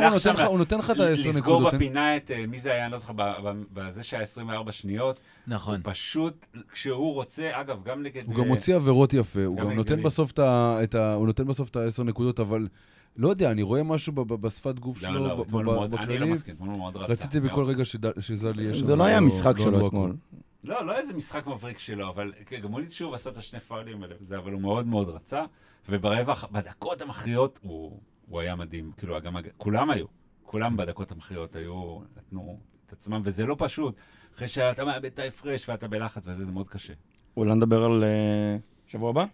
[0.46, 1.26] הוא נותן לך- את ה-10 נקודות.
[1.34, 4.72] לסגור בפינה את, אה, מי זה היה, אני לא זוכר, ב- ב- בזה שהיה 24
[4.72, 5.18] שניות.
[5.46, 5.74] נכון.
[5.74, 8.22] הוא פשוט, כשהוא רוצה, אגב, גם נגד...
[8.26, 10.02] הוא גם אה, מוציא עבירות יפה, הוא גם נותן.
[10.02, 11.14] בסוף את ה- את ה...
[11.14, 12.68] הוא נותן בסוף את ה-10 נקודות, אבל
[13.16, 15.94] לא יודע, אני רואה משהו בשפת גוף לא, שלו, לא, ב- אתמול ב- הוא מאוד-
[15.94, 16.26] אני לא.
[16.26, 17.12] מסכים, אתמול הוא מאוד רצה.
[17.12, 17.64] רציתי בכל.
[17.64, 17.84] רגע
[18.18, 18.84] שזלי יהיה שם.
[18.84, 19.86] זה לא היה לא- משחק לא שלו.
[19.88, 20.16] אתמול.
[20.64, 24.02] לא, לא איזה משחק מבריק שלו, אבל כן, גם הוא שוב עשה את השני פאולים
[24.02, 25.44] האלה אבל הוא מאוד מאוד רצה,
[25.88, 30.06] וברבע, בדקות המכריעות הוא, הוא היה מדהים, כאילו, גם, כולם היו,
[30.42, 33.94] כולם בדקות המכריעות היו, נתנו את עצמם, וזה לא פשוט,
[34.34, 36.92] אחרי שאתה מאבד את ההפרש ואתה בלחץ וזה, זה מאוד קשה.
[37.36, 38.56] אולי נדבר על אה,
[38.86, 39.24] שבוע הבא?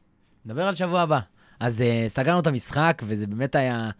[0.44, 1.20] נדבר על שבוע הבא.
[1.60, 3.90] אז uh, סגרנו את המשחק, וזה באמת היה...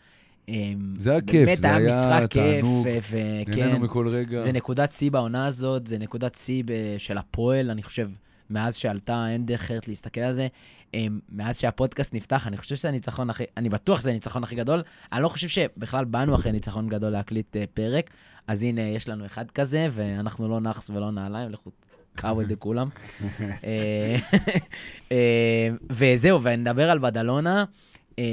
[0.46, 0.50] um,
[0.96, 3.12] זה היה כיף, באמת זה היה היה משחק כיף,
[3.46, 4.40] נהנינו מכל רגע.
[4.40, 6.62] זה נקודת שיא בעונה הזאת, זה נקודת שיא
[6.98, 8.10] של הפועל, אני חושב,
[8.50, 10.48] מאז שעלתה, אין דרך אחרת להסתכל על זה.
[10.94, 14.82] אמ, מאז שהפודקאסט נפתח, אני חושב שזה הניצחון הכי, אני בטוח שזה הניצחון הכי גדול.
[15.12, 18.10] אני לא חושב שבכלל באנו אחרי ניצחון גדול להקליט uh, פרק,
[18.46, 21.70] אז הנה, יש לנו אחד כזה, ואנחנו לא נאחס ולא נעליים, לכו
[22.14, 22.88] קאווי לכולם.
[23.64, 24.16] אה,
[25.12, 27.64] אה, וזהו, ונדבר על בדלונה.
[28.18, 28.24] אה,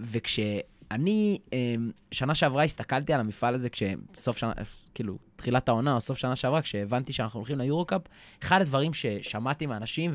[0.00, 1.74] וכשאני, אה,
[2.12, 4.52] שנה שעברה הסתכלתי על המפעל הזה, כשסוף שנה,
[4.94, 8.02] כאילו, תחילת העונה או סוף שנה שעברה, כשהבנתי שאנחנו הולכים ליורו-קאפ,
[8.42, 10.14] אחד הדברים ששמעתי מאנשים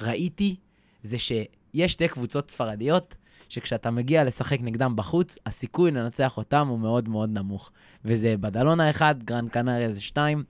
[0.00, 0.56] וראיתי,
[1.08, 3.14] זה שיש שתי קבוצות ספרדיות,
[3.48, 7.70] שכשאתה מגיע לשחק נגדם בחוץ, הסיכוי לנצח אותם הוא מאוד מאוד נמוך.
[8.04, 10.44] וזה בדלונה אחד, גרן קנריה זה שתיים.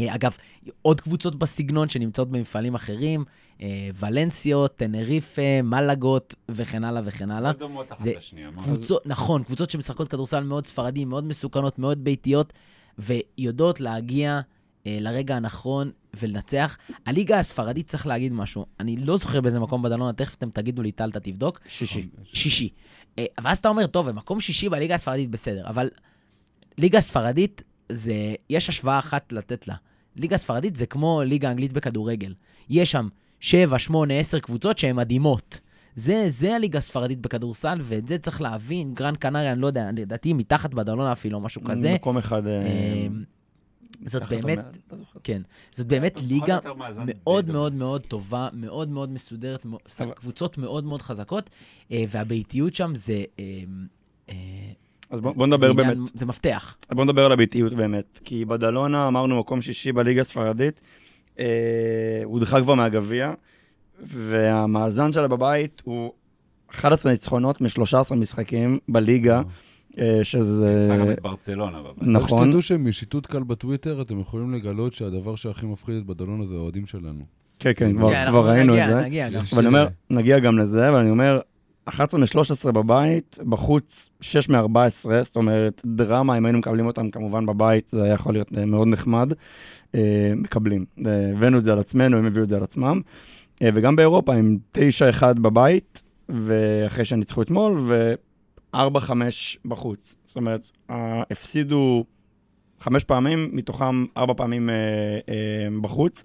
[0.00, 0.36] אה, אגב,
[0.82, 3.24] עוד קבוצות בסגנון שנמצאות במפעלים אחרים,
[3.60, 7.50] אה, ולנסיות, טנריפה, מלאגות וכן הלאה וכן הלאה.
[7.50, 8.50] מאוד דומות אחת לשנייה.
[8.62, 12.52] קבוצות, נכון, קבוצות שמשחקות כדורסל מאוד ספרדי, מאוד מסוכנות, מאוד ביתיות,
[12.98, 14.40] ויודעות להגיע
[15.00, 16.76] לרגע הנכון ולנצח.
[17.06, 20.92] הליגה הספרדית, צריך להגיד משהו, אני לא זוכר באיזה מקום בדלונה, תכף אתם תגידו לי,
[20.92, 21.60] טל, אתה תבדוק.
[21.68, 22.08] שישי.
[22.24, 22.68] שישי.
[23.18, 25.90] אה, ואז אתה אומר, טוב, במקום שישי בליגה הספרדית בסדר, אבל
[26.78, 29.74] ליגה ספרדית, זה, יש השוואה אחת לתת לה.
[30.16, 32.34] ליגה ספרדית זה כמו ליגה אנגלית בכדורגל.
[32.70, 33.08] יש שם
[33.40, 35.60] 7, 8, 10 קבוצות שהן מדהימות.
[35.94, 38.94] זה, זה הליגה הספרדית בכדורסל, ואת זה צריך להבין.
[38.94, 41.94] גרן קנריה, אני לא יודע, לדעתי מתחת בדלונה אפילו, משהו כזה.
[41.94, 42.42] מקום אחד...
[44.04, 44.58] זאת באמת,
[44.92, 44.96] לא.
[45.24, 46.58] כן, זאת באמת ליגה
[46.96, 47.48] מאוד.
[47.50, 49.66] מאוד מאוד טובה, מאוד מאוד מסודרת,
[50.14, 51.50] קבוצות מאוד מאוד חזקות,
[51.92, 53.24] אה, והביתיות שם זה...
[53.38, 53.44] אה,
[54.28, 54.34] אה,
[55.10, 56.76] אז בוא בוא נדבר זה עניין- באמת, זה מפתח.
[56.92, 58.20] בוא נדבר על הביתיות באמת.
[58.24, 60.80] כי בדלונה אמרנו מקום שישי בליגה הספרדית,
[61.38, 61.44] אה,
[62.24, 63.32] הודחה כבר מהגביע,
[64.02, 66.12] והמאזן שלה בבית הוא
[66.70, 69.42] 11 ניצחונות מ-13 משחקים בליגה,
[70.22, 70.78] שזה...
[70.80, 72.02] ניצחה גם את ברצלונה בבית.
[72.02, 72.44] רק נכון.
[72.44, 77.20] שתדעו שמשיטוט קל בטוויטר, אתם יכולים לגלות שהדבר שהכי מפחיד את בדלונה זה האוהדים שלנו.
[77.58, 79.00] כן, כן, כבר כן, ראינו את נגיע, זה.
[79.02, 79.40] נגיע גם.
[79.42, 81.40] יש- אבל אני אומר, נגיע גם לזה, אבל אני אומר,
[81.84, 84.58] 11 מ-13 בבית, בחוץ 6 מ-14,
[85.22, 88.88] זאת אומרת, דרמה, אם היינו מקבלים אותם כמובן בבית, זה היה יכול להיות אה, מאוד
[88.88, 89.32] נחמד.
[89.94, 90.00] אה,
[90.36, 90.84] מקבלים.
[91.06, 93.00] אה, הבאנו את זה על עצמנו, הם הביאו את זה על עצמם.
[93.62, 94.78] אה, וגם באירופה, עם 9-1
[95.40, 97.80] בבית, ואחרי שניצחו אתמול,
[98.74, 99.10] ו-4-5
[99.64, 100.16] בחוץ.
[100.24, 100.70] זאת אומרת,
[101.30, 102.04] הפסידו
[102.80, 104.74] חמש פעמים, מתוכם ארבע פעמים אה,
[105.28, 106.24] אה, בחוץ.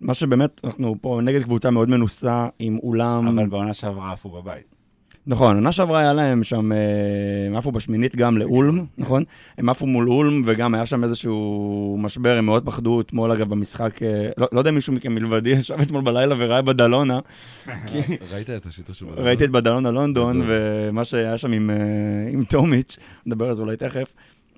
[0.00, 3.38] מה שבאמת, אנחנו פה נגד קבוצה מאוד מנוסה, עם אולם...
[3.38, 4.75] אבל בעונה שעברה עפו בבית.
[5.28, 6.78] נכון, עונה שעברה היה להם שם, אה,
[7.46, 9.24] הם עפו בשמינית גם לאולם, נכון?
[9.58, 14.02] הם עפו מול אולם, וגם היה שם איזשהו משבר, הם מאוד פחדו אתמול, אגב, במשחק,
[14.02, 17.18] אה, לא, לא יודע אם מישהו מכם מלבדי ישב אתמול בלילה וראה בדלונה,
[18.32, 19.26] ראית את השיטור של בדלונה?
[19.28, 20.42] ראיתי את בדלונה לונדון.
[20.46, 21.76] ומה שהיה שם עם, אה,
[22.32, 24.12] עם טומיץ', נדבר על זה אולי תכף,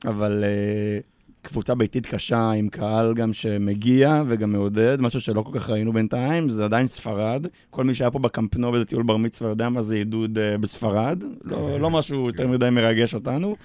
[0.04, 1.00] אבל אה,
[1.42, 6.48] קבוצה ביתית קשה, עם קהל גם שמגיע וגם מעודד, משהו שלא כל כך ראינו בינתיים,
[6.48, 7.46] זה עדיין ספרד.
[7.70, 11.22] כל מי שהיה פה בקמפנו באיזה טיול בר מצווה יודע מה זה עידוד אה, בספרד,
[11.44, 13.56] לא, לא משהו יותר מדי מרגש אותנו.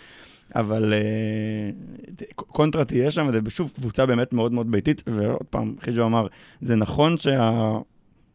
[0.56, 0.94] אבל
[2.16, 6.28] ת- קונטרה תהיה שם, וזה שוב קבוצה באמת מאוד מאוד ביתית, ועוד פעם, חיג'ו אמר,
[6.62, 7.52] זה נכון שה...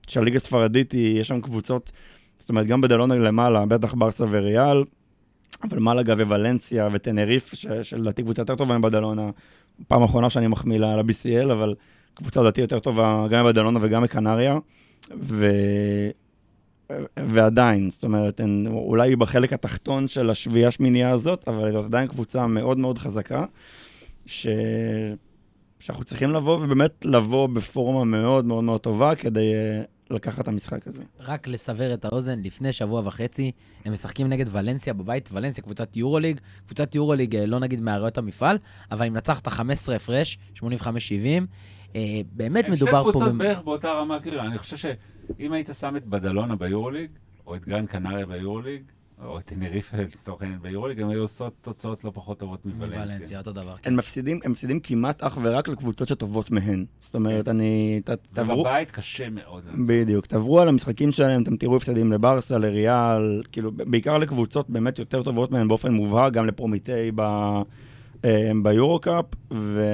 [0.07, 1.93] שהליגה הספרדית, יש שם קבוצות,
[2.39, 4.85] זאת אומרת, גם בדלונה למעלה, בטח ברסה וריאל,
[5.63, 9.31] אבל מלאגה וולנסיה וטנריף, שלדעתי קבוצה יותר טובה מבדלונה,
[9.89, 11.75] פעם אחרונה שאני מחמיא לה ל-BCL, אבל
[12.15, 14.59] קבוצה לדעתי יותר טובה גם מבדלונה וגם מקנריה,
[15.21, 15.51] ו...
[17.17, 22.47] ועדיין, זאת אומרת, הן אולי בחלק התחתון של השביעייה השמינייה הזאת, אבל זאת עדיין קבוצה
[22.47, 23.45] מאוד מאוד חזקה,
[24.27, 24.47] ש...
[25.81, 30.87] שאנחנו צריכים לבוא, ובאמת לבוא בפורמה מאוד מאוד מאוד טובה כדי אה, לקחת את המשחק
[30.87, 31.03] הזה.
[31.21, 33.53] רק לסבר את האוזן, לפני שבוע וחצי
[33.85, 38.59] הם משחקים נגד ולנסיה בבית, ולנסיה קבוצת יורוליג, קבוצת יורוליג אה, לא נגיד מאריות המפעל,
[38.91, 40.63] אבל היא מנצחת 15 הפרש, 85-70.
[41.97, 42.01] אה,
[42.33, 43.11] באמת הם שתי מדובר פה...
[43.11, 47.11] קבוצות במ- בערך באותה רמה, כאילו, אני חושב שאם היית שם את בדלונה ביורוליג,
[47.47, 48.83] או את גרן קנריה ביורוליג,
[49.25, 53.05] או את טנריפה לצורך העניין ביורוליג, הם היו עושות תוצאות לא פחות טובות מוולנסיה.
[53.05, 53.77] מוולנסיה, אותו דבר.
[53.83, 53.91] כן.
[53.91, 56.85] הם מפסידים, הם מפסידים כמעט אך ורק לקבוצות שטובות מהן.
[57.01, 58.01] זאת אומרת, אני...
[58.05, 58.61] ת, תעברו...
[58.61, 59.65] ובבית קשה מאוד.
[59.87, 65.23] בדיוק, תעברו על המשחקים שלהם, אתם תראו הפסדים לברסה, לריאל, כאילו, בעיקר לקבוצות באמת יותר
[65.23, 67.21] טובות מהן באופן מובהק, גם לפרומיטי ב...
[68.25, 69.85] אה, ביורו-קאפ, ו...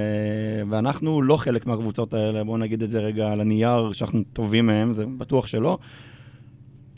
[0.68, 4.94] ואנחנו לא חלק מהקבוצות האלה, בואו נגיד את זה רגע על הנייר, שאנחנו טובים מהם,
[4.94, 5.78] זה בטוח שלא.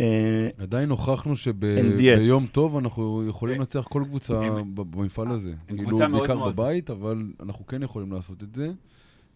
[0.00, 1.36] אה, עדיין הוכחנו.
[1.36, 4.40] שביום טוב אנחנו יכולים הם- לנצח כל קבוצה
[4.74, 5.52] ב- במפעל הזה.
[5.66, 8.66] קבוצה מאוד בעיקר מאוד- בבית, אבל אנחנו כן יכולים לעשות את זה.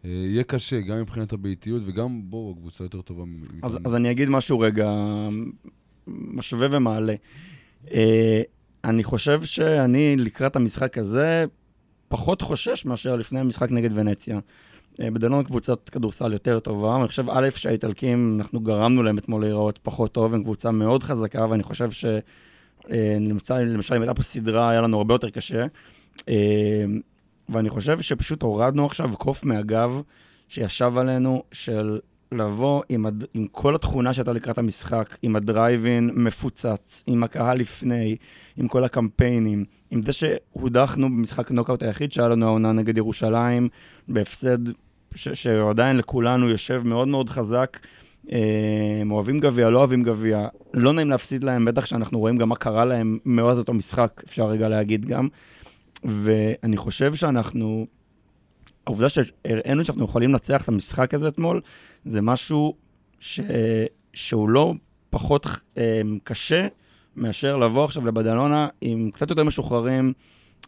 [0.05, 3.25] אה, יהיה קשה, גם מבחינת הביתיות, וגם בואו, הקבוצה יותר טובה.
[3.63, 4.91] אז, אז אני אגיד משהו רגע,
[6.07, 7.15] משווה ומעלה.
[7.93, 8.43] אה,
[8.85, 11.45] אני חושב שאני לקראת המשחק הזה
[12.09, 14.39] פחות חושש מאשר לפני המשחק נגד ונציה.
[15.01, 19.79] אה, בדלון קבוצת כדורסל יותר טובה, אני חושב, א', שהאיטלקים, אנחנו גרמנו להם אתמול להיראות
[19.83, 22.05] פחות טוב, הם קבוצה מאוד חזקה, ואני חושב ש...
[22.91, 23.17] אה,
[23.61, 25.67] למשל, אם הייתה פה סדרה, היה לנו הרבה יותר קשה.
[26.29, 26.85] אה,
[27.49, 30.01] ואני חושב שפשוט הורדנו עכשיו קוף מהגב
[30.49, 31.99] שישב עלינו של
[32.33, 33.25] לבוא עם, הד...
[33.35, 38.17] עם כל התכונה שהייתה לקראת המשחק, עם הדרייבין מפוצץ, עם הקהל לפני,
[38.57, 43.69] עם כל הקמפיינים, עם זה שהודחנו במשחק נוקאוט היחיד שהיה לנו העונה נגד ירושלים,
[44.09, 44.59] בהפסד
[45.15, 45.29] ש...
[45.29, 47.79] שעדיין לכולנו יושב מאוד מאוד חזק.
[48.33, 52.49] אה, הם אוהבים גביע, לא אוהבים גביע, לא נעים להפסיד להם, בטח שאנחנו רואים גם
[52.49, 55.29] מה קרה להם מאז אותו משחק, אפשר רגע להגיד גם.
[56.05, 57.87] ואני חושב שאנחנו,
[58.87, 61.61] העובדה שהראינו שאנחנו יכולים לנצח את המשחק הזה אתמול,
[62.05, 62.75] זה משהו
[63.21, 63.41] ש...
[64.15, 64.75] שהוא לא
[65.11, 65.47] פחות
[65.79, 66.67] אה, קשה
[67.17, 70.13] מאשר לבוא עכשיו לבדלונה עם קצת יותר משוחררים,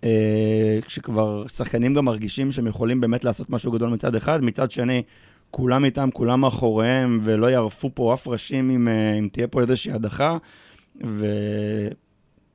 [0.05, 5.03] אה, כשכבר שחקנים גם מרגישים שהם יכולים באמת לעשות משהו גדול מצד אחד, מצד שני,
[5.51, 9.93] כולם איתם, כולם מאחוריהם, ולא יערפו פה אף ראשים אם, אה, אם תהיה פה איזושהי
[9.93, 10.37] הדחה,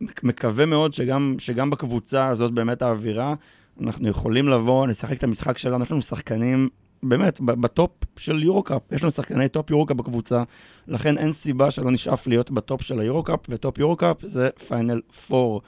[0.02, 3.34] ומקווה מאוד שגם, שגם בקבוצה הזאת באמת האווירה,
[3.82, 6.70] אנחנו יכולים לבוא, לשחק את המשחק שלנו, יש לנו שחקנים
[7.04, 10.44] באמת, בטופ של יורו-קאפ, יש לנו שחקני טופ יורו-קאפ בקבוצה,
[10.88, 15.62] לכן אין סיבה שלא נשאף להיות בטופ של היורו-קאפ, וטופ יורו-קאפ זה פיינל פור.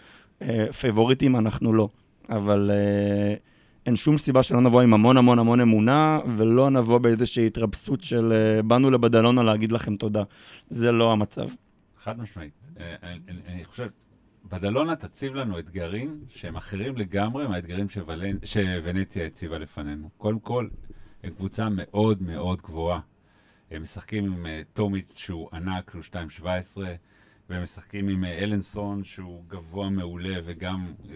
[0.79, 1.89] פייבוריטים אנחנו לא,
[2.29, 3.33] אבל אה,
[3.85, 8.31] אין שום סיבה שלא נבוא עם המון המון המון אמונה, ולא נבוא באיזושהי התרפסות של
[8.31, 10.23] אה, באנו לבדלונה להגיד לכם תודה.
[10.69, 11.47] זה לא המצב.
[12.03, 12.53] חד משמעית.
[12.79, 13.87] אה, אני, אני- חושב,
[14.51, 18.37] בדלונה תציב לנו אתגרים שהם אחרים לגמרי מהאתגרים שוולנ...
[18.43, 20.09] שוונציה הציבה לפנינו.
[20.17, 20.67] קודם כל,
[21.23, 22.99] הם קבוצה מאוד מאוד גבוהה.
[23.71, 26.01] הם משחקים עם uh, טומיץ' שהוא ענק, הוא
[26.41, 26.77] 2.17,
[27.49, 31.07] והם משחקים עם uh, אלנסון שהוא גבוה מעולה וגם uh,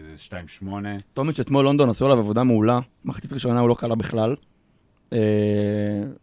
[0.62, 0.66] 2.8.
[1.14, 4.36] טומיץ' אתמול לונדון עשו עליו עבודה מעולה, מחצית ראשונה הוא לא קלה בכלל.
[5.14, 5.20] אה,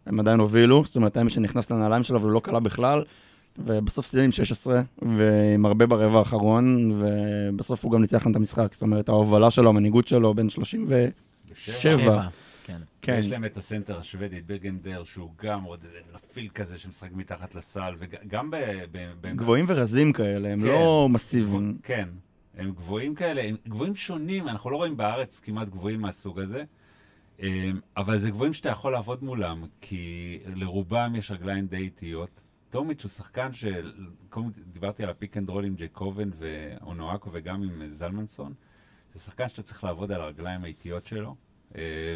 [0.05, 3.03] הם עדיין הובילו, זאת אומרת, מי שנכנס לנעליים שלו אבל הוא לא קלה בכלל.
[3.57, 8.73] ובסוף סיימו עם 16, ועם הרבה ברבע האחרון, ובסוף הוא גם ניצח לנו את המשחק.
[8.73, 11.07] זאת אומרת, ההובלה שלו, המנהיגות שלו, בין 30 ו...
[11.51, 11.73] ושבע.
[11.79, 12.27] שבע.
[12.71, 12.81] כן.
[13.01, 13.17] כן.
[13.19, 17.55] יש להם את הסנטר השוודי, את ברגנדר, שהוא גם עוד איזה נפיל כזה שמשחק מתחת
[17.55, 18.55] לסל, וגם ב...
[18.91, 20.67] ב, ב גבוהים ורזים כאלה, הם כן.
[20.67, 21.77] לא מסיביים.
[21.83, 22.09] כן,
[22.57, 26.63] הם גבוהים כאלה, הם גבוהים שונים, אנחנו לא רואים בארץ כמעט גבוהים מהסוג הזה.
[27.39, 32.41] אמ, אבל זה גבוהים שאתה יכול לעבוד מולם, כי לרובם יש רגליים די איטיות.
[32.69, 33.91] טומיץ' הוא שחקן של...
[34.29, 38.53] קודם דיברתי על ה pick and roll עם ג'ייקובן ואונואקו וגם עם זלמנסון.
[39.13, 41.35] זה שחקן שאתה צריך לעבוד על הרגליים האיטיות שלו,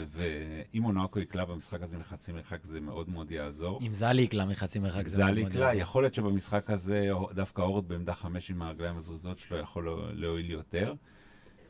[0.10, 3.80] ואם אונואקו יקלע במשחק הזה מחצי מרחק זה מאוד מאוד יעזור.
[3.82, 5.82] אם זלי יקלע מחצי מרחק זה מאוד מאוד יקלע, יעזור.
[5.82, 10.52] יכול להיות שבמשחק הזה דווקא אורד בעמדה חמש עם הרגליים הזריזות שלו יכול לא- להועיל
[10.52, 10.94] יותר.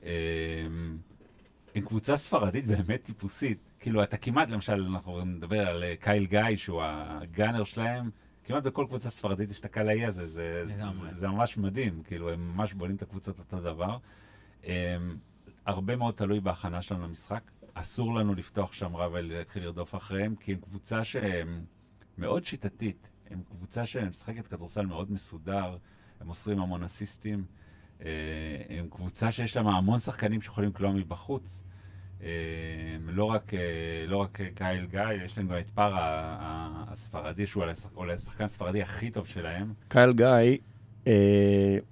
[0.03, 0.09] אמ,
[1.75, 3.57] עם קבוצה ספרדית באמת טיפוסית.
[3.79, 8.09] כאילו, אתה כמעט, למשל, אנחנו נדבר על אה, קייל גיא, שהוא הגאנר שלהם,
[8.43, 10.63] כמעט בכל קבוצה ספרדית יש את הקלעי הזה, זה.
[10.67, 10.83] זה,
[11.13, 13.97] זה ממש מדהים, כאילו, הם ממש בונים את הקבוצות אותו דבר.
[14.63, 14.67] Um,
[15.65, 17.41] הרבה מאוד תלוי בהכנה שלנו למשחק.
[17.77, 21.61] אסור לנו לפתוח שם רע ולהתחיל לרדוף אחריהם, כי הם קבוצה שהם
[22.17, 23.09] מאוד שיטתית.
[23.29, 25.77] הם קבוצה שמשחקת כדורסל מאוד מסודר,
[26.21, 27.43] הם מוסרים המון אסיסטים.
[28.01, 28.07] אה,
[28.69, 31.63] הם קבוצה שיש להם המון שחקנים שיכולים לקלוע מבחוץ.
[32.23, 32.27] אה,
[33.07, 33.59] לא רק, אה,
[34.07, 35.99] לא רק קייל גיא, יש להם גם את פארה
[36.39, 39.73] ה- הספרדי, שהוא אולי השח- אולי השחקן הספרדי הכי טוב שלהם.
[39.87, 40.57] קייל גיא,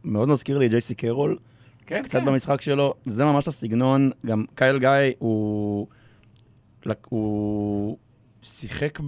[0.03, 1.37] מאוד מזכיר לי ג'ייסי קרול,
[1.85, 5.87] כן, קצת במשחק שלו, זה ממש הסגנון, גם קייל גיא הוא,
[7.09, 7.97] הוא
[8.43, 8.99] שיחק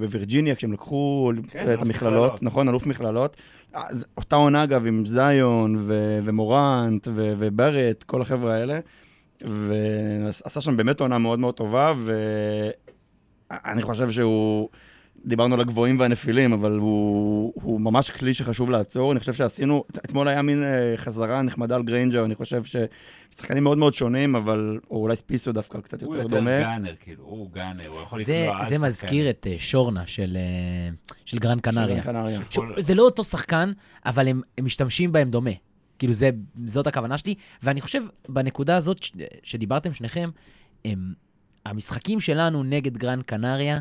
[0.00, 2.42] בווירג'יניה כשהם לקחו כן, את המכללות, מכללות.
[2.42, 3.36] נכון, אלוף מכללות.
[3.72, 8.78] אז אותה עונה אגב עם זיון ו- ומורנט ו- וברט, כל החבר'ה האלה,
[9.40, 11.92] ועשה שם באמת עונה מאוד מאוד טובה,
[13.50, 14.68] ואני חושב שהוא...
[15.28, 19.12] דיברנו על הגבוהים והנפילים, אבל הוא, הוא ממש כלי שחשוב לעצור.
[19.12, 23.78] אני חושב שעשינו, אתמול היה מין אה, חזרה נחמדה על גריינג'ר, אני חושב ששחקנים מאוד
[23.78, 26.60] מאוד שונים, אבל, או אולי ספיסו דווקא קצת הוא יותר יותר דומה.
[26.60, 28.86] גאנר, כאילו, הוא גאנר, הוא יכול זה, לקלוע על זה שחקן.
[28.86, 31.96] מזכיר את אה, שורנה של, אה, של גרן קנריה.
[31.96, 32.40] של קנריה.
[32.50, 33.72] ש- זה לא אותו שחקן,
[34.06, 35.50] אבל הם, הם משתמשים בהם דומה.
[35.98, 36.30] כאילו, זה,
[36.66, 37.34] זאת הכוונה שלי.
[37.62, 39.12] ואני חושב, בנקודה הזאת ש,
[39.42, 40.30] שדיברתם שניכם,
[40.84, 41.12] הם,
[41.66, 43.78] המשחקים שלנו נגד גרן קנריה,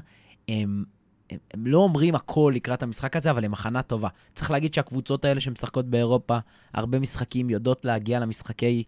[0.50, 0.84] הם,
[1.30, 4.10] הם, הם לא אומרים הכל לקראת המשחק הזה, אבל הם הכנה טובה.
[4.34, 6.38] צריך להגיד שהקבוצות האלה שמשחקות באירופה,
[6.74, 8.84] הרבה משחקים יודעות להגיע למשחקי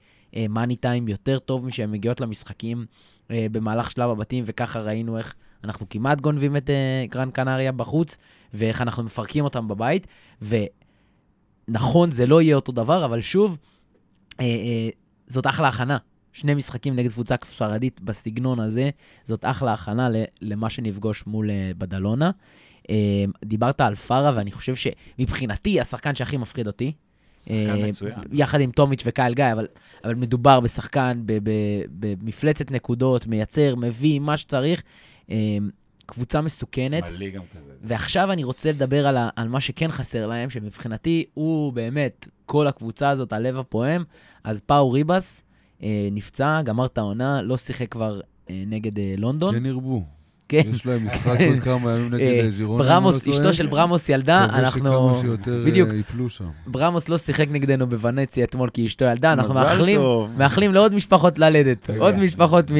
[0.49, 2.85] מאני טיים יותר טוב משהן מגיעות למשחקים
[3.31, 8.17] אה, במהלך שלב הבתים, וככה ראינו איך אנחנו כמעט גונבים את אה, גרן קנריה בחוץ,
[8.53, 10.07] ואיך אנחנו מפרקים אותם בבית.
[11.67, 13.57] ונכון, זה לא יהיה אותו דבר, אבל שוב,
[14.39, 14.89] אה, אה,
[15.27, 15.97] זאת אחלה הכנה.
[16.33, 18.89] שני משחקים נגד קבוצה ספרדית בסגנון הזה,
[19.23, 20.09] זאת אחלה הכנה
[20.41, 22.31] למה שנפגוש מול אה, בדלונה.
[22.89, 22.95] אה,
[23.45, 26.91] דיברת על פארה, ואני חושב שמבחינתי, השחקן שהכי מפחיד אותי,
[27.39, 28.13] שחקן אה, מצוין.
[28.31, 29.67] יחד עם טומיץ' וקייל גיא, אבל,
[30.03, 31.21] אבל מדובר בשחקן
[31.89, 34.83] במפלצת נקודות, מייצר, מביא, מה שצריך.
[36.05, 37.03] קבוצה מסוכנת.
[37.07, 37.73] שמאלי גם כזה.
[37.81, 42.67] ועכשיו אני רוצה לדבר על, ה, על מה שכן חסר להם, שמבחינתי הוא באמת כל
[42.67, 44.03] הקבוצה הזאת, הלב הפועם.
[44.43, 45.43] אז פאו ריבס
[46.11, 48.19] נפצע, גמר את העונה, לא שיחק כבר
[48.49, 49.55] אה, נגד אה, לונדון.
[49.55, 50.03] כן ירבו.
[50.49, 50.61] כן.
[50.73, 52.83] יש להם משחק עוד כמה ימים נגד אה, אה, ז'ירונה.
[52.83, 53.53] ברמוס, לא אשתו.
[53.53, 55.09] של ברמוס ילדה, מקווה אנחנו...
[55.09, 55.89] שכמה שיותר בדיוק.
[55.89, 56.49] אה, ייפלו שם.
[56.67, 60.01] ברמוס לא שיחק נגדנו בוונציה אתמול כי אשתו ילדה, אנחנו מאחלים.
[60.37, 61.89] מאחלים לעוד משפחות ללדת.
[61.99, 62.71] עוד משפחות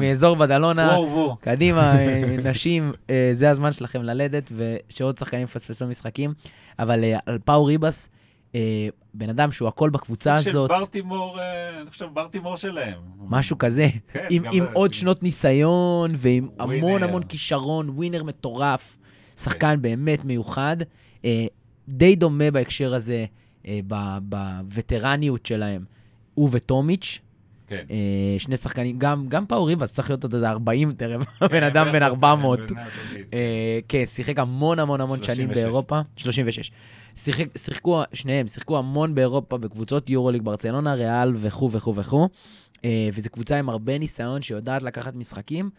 [0.00, 0.88] מאזור בדלונה.
[0.88, 1.36] וואו וואו.
[1.40, 6.34] קדימה, אה, נשים, אה, זה הזמן שלכם ללדת, ושעוד שחקנים יפספסו משחקים.
[6.78, 8.21] אבל אה, על פאו ריבס, אה,
[9.14, 12.98] בן אדם שהוא הכל בקבוצה סוג של הזאת, ברטימור, אה, אני חושב ברטימור שלהם.
[13.18, 17.08] משהו כזה, כן, עם, עם עוד שנות ניסיון, ועם המון ווינר.
[17.08, 19.42] המון כישרון, ווינר מטורף, כן.
[19.42, 20.76] שחקן באמת מיוחד.
[21.24, 21.46] אה,
[21.88, 23.24] די דומה בהקשר הזה,
[23.66, 23.80] אה,
[24.22, 25.84] בווטרניות שלהם,
[26.34, 27.20] הוא וטומיץ'.
[27.72, 27.84] כן.
[27.90, 31.62] אה, שני שחקנים, גם, גם פאו ריבס צריך להיות עוד איזה 40, תראה, בן כן,
[31.62, 32.58] אדם בן 400.
[32.58, 33.26] בן 100 תמיד.
[33.32, 35.54] אה, כן, שיחק המון המון המון שנים 36.
[35.54, 36.00] באירופה.
[36.16, 36.70] 36.
[37.16, 42.28] שיחק, שיחקו, שניהם, שיחקו המון באירופה בקבוצות יורוליג, ברצלונה, ריאל וכו' וכו' וכו'.
[42.84, 45.70] אה, וזו קבוצה עם הרבה ניסיון שיודעת לקחת משחקים.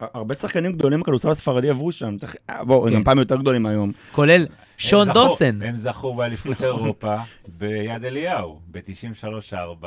[0.00, 2.16] הרבה שחקנים גדולים בכדורסל הספרדי עברו שם.
[2.18, 2.96] צריך- בואו, כן.
[2.96, 3.92] הם פעם יותר גדולים היום.
[4.12, 4.46] כולל הם
[4.78, 5.62] שון זכו- דוסן.
[5.62, 7.16] הם זכו באליפות אירופה
[7.48, 8.82] ביד אליהו, ב-93-4.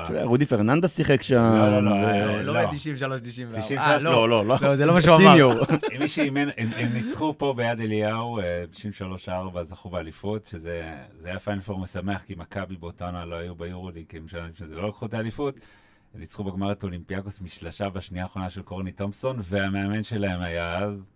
[0.04, 1.36] אתה יודע, רודי פרננדס שיחק שם.
[1.58, 2.66] לא, לא, לא, אה, לא לא.
[2.66, 2.72] ב-93,
[3.20, 3.62] 94.
[3.62, 4.12] 93, אה, לא.
[4.12, 4.56] לא, לא, לא.
[4.62, 5.32] לא, זה לא מה שהוא אמר.
[5.32, 5.54] סיניור.
[6.00, 8.64] מי שאימן, הם, הם ניצחו פה ביד אליהו, אה,
[9.28, 10.82] 93-4, זכו באליפות, שזה
[11.22, 14.48] זה היה פיינל פור משמח, כי מכבי באותה עונה לא היו ביורוליג, כי הם שנה
[14.54, 15.60] לפני זה לא לקחו את האליפות.
[16.16, 21.10] ניצחו בגמר את אולימפיאקוס משלשה בשנייה האחרונה של קורני תומפסון, והמאמן שלהם היה אז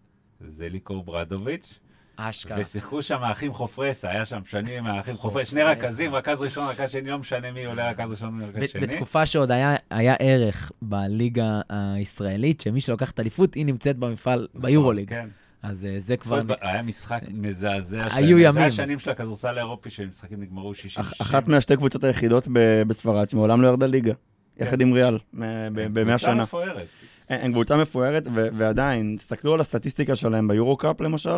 [0.50, 1.80] ז'ליקו אוברדוביץ',
[2.16, 2.58] אשכרה.
[2.62, 7.10] ושיחקו שם האחים חופרסה, היה שם שנים האחים חופרסה, שני רכזים, רכז ראשון, רכז שני,
[7.10, 8.82] לא משנה מי עולה רכז ראשון ורכז שני.
[8.88, 15.10] בתקופה שעוד היה, היה ערך בליגה הישראלית, שמי שלוקח את האליפות, היא נמצאת במפעל ביורוליג.
[15.10, 15.28] כן.
[15.64, 16.42] אז אה, זה כבר...
[16.62, 18.38] היה משחק מזעזע היו שלהם.
[18.38, 18.64] זה ימים.
[18.64, 22.48] השנים של הכדורסל האירופי, שהמשחקים נגמרו 60 אח- אחת מהשתי קבוצות היחידות
[22.88, 24.14] בספרד שמעולם לא ירדה ליגה.
[24.58, 25.40] יחד עם ריאל, ב-
[25.74, 26.44] במאה קבוצה שנה.
[26.44, 26.88] מפוארת.
[27.30, 31.38] הם קבוצה מפוארת, ועדיין, תסתכלו על הסטטיסטיקה שלהם ביורו-קאפ למשל,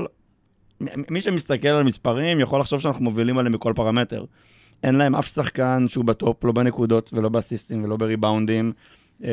[0.82, 4.26] מ- מי שמסתכל על מספרים יכול לחשוב שאנחנו מובילים עליהם בכל פרמטר.
[4.84, 8.72] אין להם אף שחקן שהוא בטופ, לא בנקודות ולא באסיסטים ולא בריבאונדים.
[9.24, 9.30] אה,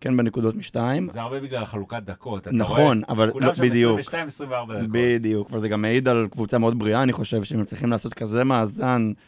[0.00, 1.08] כן בנקודות משתיים.
[1.08, 2.42] זה הרבה בגלל חלוקת דקות.
[2.42, 4.00] אתה נכון, רואה, אבל לא, כולם שם בדיוק.
[4.00, 4.88] 22-24 דקות.
[4.90, 9.12] בדיוק, וזה גם מעיד על קבוצה מאוד בריאה, אני חושב, שהם צריכים לעשות כזה מאזן,
[9.16, 9.22] אה,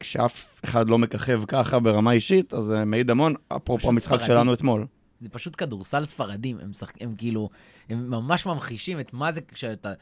[0.00, 4.22] כשאף אחד לא מככב ככה ברמה אישית, אז זה מעיד המון, אפרופו המשחק.
[4.22, 4.86] שלנו אתמול.
[5.20, 7.02] זה פשוט כדורסל ספרדים, הם, שחק...
[7.02, 7.48] הם כאילו,
[7.88, 9.92] הם ממש ממחישים את מה זה כשאתה...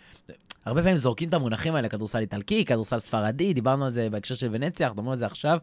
[0.64, 4.48] הרבה פעמים זורקים את המונחים האלה, כדורסל איטלקי, כדורסל ספרדי, דיברנו על זה בהקשר של
[4.50, 5.58] ונציה, אנחנו מדברים על זה עכשיו.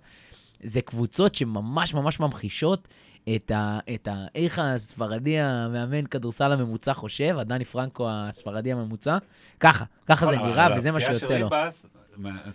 [0.64, 2.88] זה קבוצות שממש ממש ממחישות
[3.36, 3.80] את, ה...
[3.96, 4.26] את ה...
[4.36, 9.18] איך הספרדי המאמן כדורסל הממוצע חושב, הדני פרנקו הספרדי הממוצע,
[9.60, 11.50] ככה, ככה זה נכון, נראה וזה מה שיוצא לו.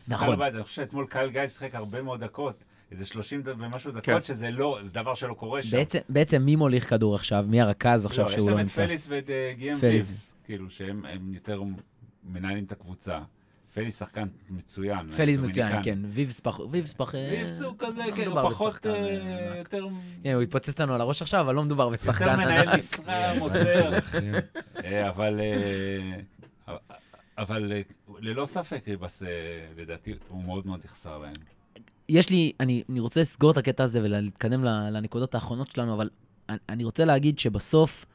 [0.08, 0.32] נכון.
[0.32, 2.64] הבית, אני חושב שאתמול קהל גיא שיחק הרבה מאוד דקות.
[2.92, 3.98] איזה 30 ד- ומשהו כן.
[3.98, 5.76] דקות, שזה לא, זה דבר שלא קורה שם.
[5.76, 7.44] בעצם, בעצם מי מוליך כדור עכשיו?
[7.48, 8.80] מי הרכז עכשיו שהוא לא יש נמצא?
[8.80, 10.08] להם את פליס ואת אה, גיאם פליס.
[10.08, 11.62] ויבס, כאילו, שהם הם יותר
[12.24, 13.18] מנהלים את הקבוצה.
[13.74, 15.10] פליס שחקן מצוין.
[15.10, 15.66] פליס דומיניקן.
[15.66, 15.98] מצוין, כן.
[16.08, 16.60] ויבס פח...
[16.70, 17.14] ויבס פח...
[17.14, 19.58] ויבס הוא כזה, לא כן, הוא פחות, אה, אה, ענק.
[19.58, 19.86] יותר
[20.24, 22.74] כן, הוא התפוצץ לנו על הראש עכשיו, אבל לא מדובר בשחקן יותר מנהל ענק.
[22.78, 24.00] משרה, מוסר.
[24.00, 24.32] כן.
[24.84, 26.20] אה, אבל אה,
[27.38, 27.80] אבל אה,
[28.18, 29.28] ללא ספק ריבס, אה,
[29.76, 31.32] לדעתי, הוא מאוד מאוד יחסר להם.
[32.08, 36.10] יש לי, אני, אני רוצה לסגור את הקטע הזה ולהתקדם לנקודות האחרונות שלנו, אבל
[36.48, 38.06] אני, אני רוצה להגיד שבסוף,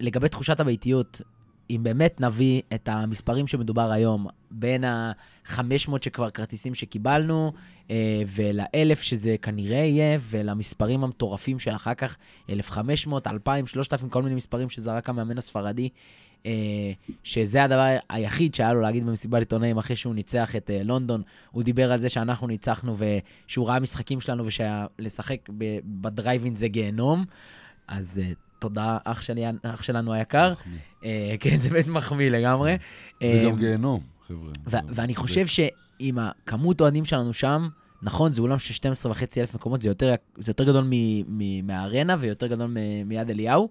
[0.00, 1.20] לגבי תחושת הביתיות,
[1.70, 7.52] אם באמת נביא את המספרים שמדובר היום, בין ה-500 שכבר כרטיסים שקיבלנו,
[7.90, 12.16] אה, ול-1,000 שזה כנראה יהיה, ולמספרים המטורפים של אחר כך,
[12.50, 15.88] 1,500, 2,000, 3,000, כל מיני מספרים שזרק המאמן הספרדי,
[17.24, 21.22] שזה הדבר היחיד שהיה לו להגיד במסיבת עיתונאים אחרי שהוא ניצח את אה, לונדון.
[21.50, 22.96] הוא דיבר על זה שאנחנו ניצחנו
[23.46, 25.48] ושהוא ראה משחקים שלנו ושלשחק
[25.84, 27.24] בדרייבין זה גיהנום.
[27.88, 30.52] אז uh, תודה, אח, שלי, אח שלנו היקר.
[31.02, 31.04] Uh,
[31.40, 32.76] כן, זה באמת מחמיא לגמרי.
[33.20, 34.50] זה אה, גם גיהנום, חבר'ה.
[34.66, 37.68] ואני חושב שעם הכמות אוהדים שלנו שם,
[38.02, 41.66] נכון, זה אולם של 12 וחצי אלף מקומות, זה יותר, זה יותר גדול מ- מ-
[41.66, 43.68] מהארנה ויותר גדול מ- מיד אליהו,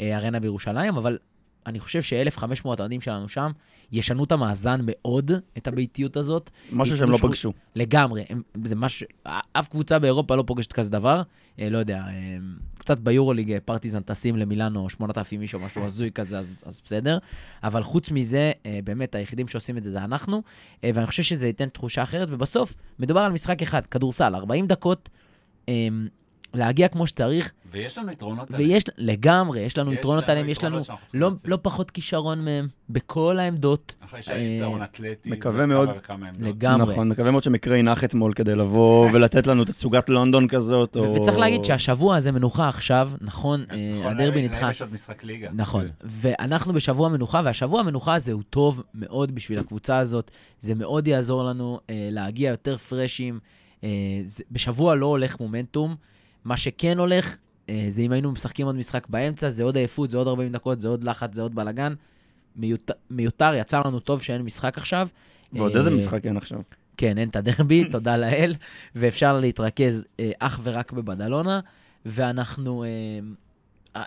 [0.00, 1.18] אה, ארנה בירושלים, אבל
[1.66, 3.50] אני חושב ש-1,500 אוהדים שלנו שם
[3.92, 6.50] ישנו את המאזן מאוד, את הביתיות הזאת.
[6.72, 7.52] משהו שהם לא שהוא- פגשו.
[7.74, 9.06] לגמרי, הם, זה משהו,
[9.52, 11.22] אף קבוצה באירופה לא פוגשת כזה דבר.
[11.60, 12.36] אה, לא יודע, אה,
[12.78, 17.18] קצת ביורוליג אה, פרטיזן טסים למילאנו 8,000 איש או משהו הזוי כזה, אז, אז בסדר.
[17.62, 20.42] אבל חוץ מזה, אה, באמת, היחידים שעושים את זה זה אנחנו,
[20.84, 25.08] אה, ואני חושב שזה ייתן תחושה אחרת, ובסוף, מדובר על משחק אחד, כדורסל, 40 דקות,
[25.68, 25.88] אה,
[26.54, 28.70] להגיע כמו שצריך, ויש לנו יתרונות עליהם.
[28.70, 30.80] ויש, לגמרי, יש לנו יש יתרונות עליהם, יש לנו
[31.14, 31.30] לא.
[31.44, 35.30] לא פחות כישרון מהם בכל העמדות, אחרי אה, שהיתרון אתלטי.
[35.30, 35.88] מקווה מאוד.
[36.40, 36.92] לגמרי.
[36.92, 41.14] נכון, מקווה מאוד שמקרה ינח אתמול כדי לבוא ולתת לנו תצוגת לונדון כזאת, או...
[41.14, 44.60] וצריך להגיד שהשבוע הזה מנוחה עכשיו, נכון, אה, נכון, הדרבי להם- נדחה.
[44.60, 45.48] להם יש עוד משחק ליגה.
[45.54, 45.90] נכון, כן.
[46.02, 50.30] ואנחנו בשבוע מנוחה, והשבוע המנוחה הזה הוא טוב מאוד בשביל הקבוצה הזאת.
[50.60, 53.38] זה מאוד יעזור לנו אה, להגיע יותר פרשים.
[53.84, 53.88] אה,
[54.50, 55.96] בשבוע לא הולך מומנטום.
[56.44, 57.36] מה שכן הולך, אה,
[57.88, 60.88] זה אם היינו משחקים עוד משחק באמצע, זה עוד עייפות, זה עוד 40 דקות, זה
[60.88, 61.94] עוד לחץ, זה עוד בלאגן.
[62.56, 65.08] מיותר, מיותר, יצא לנו טוב שאין משחק עכשיו.
[65.52, 66.60] ועוד אה, איזה משחק אין עכשיו.
[66.96, 68.54] כן, אין את הדרבי, תודה לאל,
[68.94, 71.60] ואפשר להתרכז אה, אך ורק בבדלונה,
[72.06, 72.84] ואנחנו...
[72.84, 72.88] אה,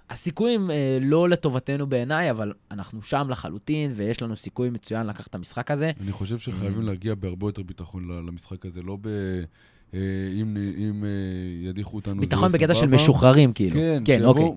[0.10, 5.36] הסיכויים אה, לא לטובתנו בעיניי, אבל אנחנו שם לחלוטין, ויש לנו סיכוי מצוין לקחת את
[5.36, 5.92] המשחק הזה.
[6.02, 6.38] אני חושב.
[6.38, 9.10] שחייבים להגיע בהרבה יותר ביטחון למשחק הזה, לא ב...
[9.94, 10.00] אה,
[10.42, 11.10] אם אם, אה,
[11.70, 12.88] ידיחו אותנו ביטחון בקטע של.
[12.88, 13.76] משוחררים, כאילו.
[13.76, 14.52] כן, כן, שיבואו- אוקיי.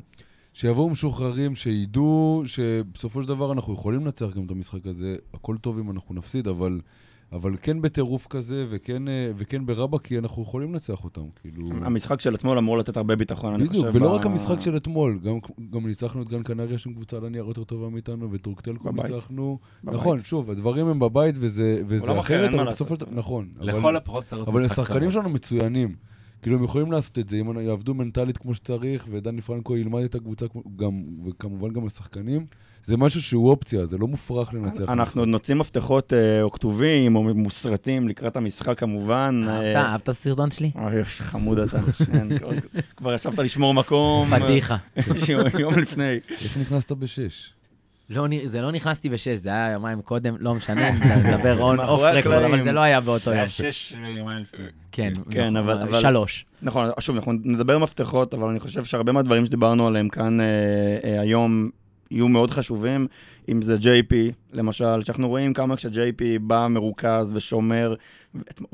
[0.55, 5.79] שיבואו משוחררים, שידעו שבסופו של דבר אנחנו יכולים לנצח גם את המשחק הזה, הכל טוב
[5.79, 6.81] אם אנחנו נפסיד, אבל,
[7.33, 11.67] אבל כן בטירוף כזה, וכן, אה, וכן ברבא, כי אנחנו יכולים לנצח אותם, כאילו...
[11.83, 13.81] המשחק של אתמול אמור לתת הרבה ביטחון, אני חושב.
[13.81, 15.39] בדיוק, ולא ב- רק המשחק של אתמול, גם,
[15.71, 19.11] גם ניצחנו את גן קנריה, שהם קבוצה על הנייר יותר טובה מאיתנו, וטורקטלקו בבית.
[19.11, 19.59] ניצחנו.
[19.85, 19.95] בבית.
[19.95, 23.01] נכון, שוב, הדברים הם בבית, וזה, וזה אחרת, אבל בסופו של.
[23.05, 23.49] דבר, נכון.
[23.61, 25.11] לכל הפחות צריך להיות אבל משחק השחקנים.
[25.11, 25.95] שלנו מצוינים.
[26.43, 30.03] כאילו, הם יכולים לעשות את זה, אם הם יעבדו מנטלית כמו שצריך, ודני פרנקו ילמד
[30.05, 30.91] את הקבוצה, גם,
[31.27, 32.47] וכמובן גם השחקנים,
[32.85, 34.85] זה משהו שהוא אופציה, זה לא מופרך לנצח.
[34.89, 39.43] אנחנו עוד נוציא מפתחות אה, או כתובים או מוסרטים לקראת המשחק כמובן.
[39.49, 39.63] אהבת?
[39.77, 40.71] אה, אהבת את הסרטון שלי?
[40.75, 41.79] אוי, איזה חמוד אתה.
[42.13, 42.29] כן,
[42.97, 44.29] כבר- ישבת לשמור מקום.
[44.41, 44.77] פדיחה.
[44.99, 45.03] אה,
[45.61, 46.19] יום לפני.
[46.31, 47.53] איך נכנסת בשש?
[48.13, 50.91] לא, זה לא נכנסתי בשש, זה היה יומיים קודם, לא משנה,
[51.29, 52.63] נדבר און אוף רקורד, אבל.
[52.63, 53.39] זה לא היה באותו זה יום.
[53.39, 54.65] היה שש יומיים לפני.
[54.93, 56.45] כן, כן, נכון, אבל- אבל- שלוש.
[56.63, 60.45] נכון, שוב, אנחנו נדבר מפתחות, אבל אני חושב שהרבה מהדברים שדיברנו עליהם כאן אה,
[61.05, 61.71] אה, היום
[62.11, 63.07] יהיו מאוד חשובים,
[63.49, 64.15] אם זה JP,
[64.53, 67.95] למשל, שאנחנו רואים כמה כש-JP בא מרוכז ושומר,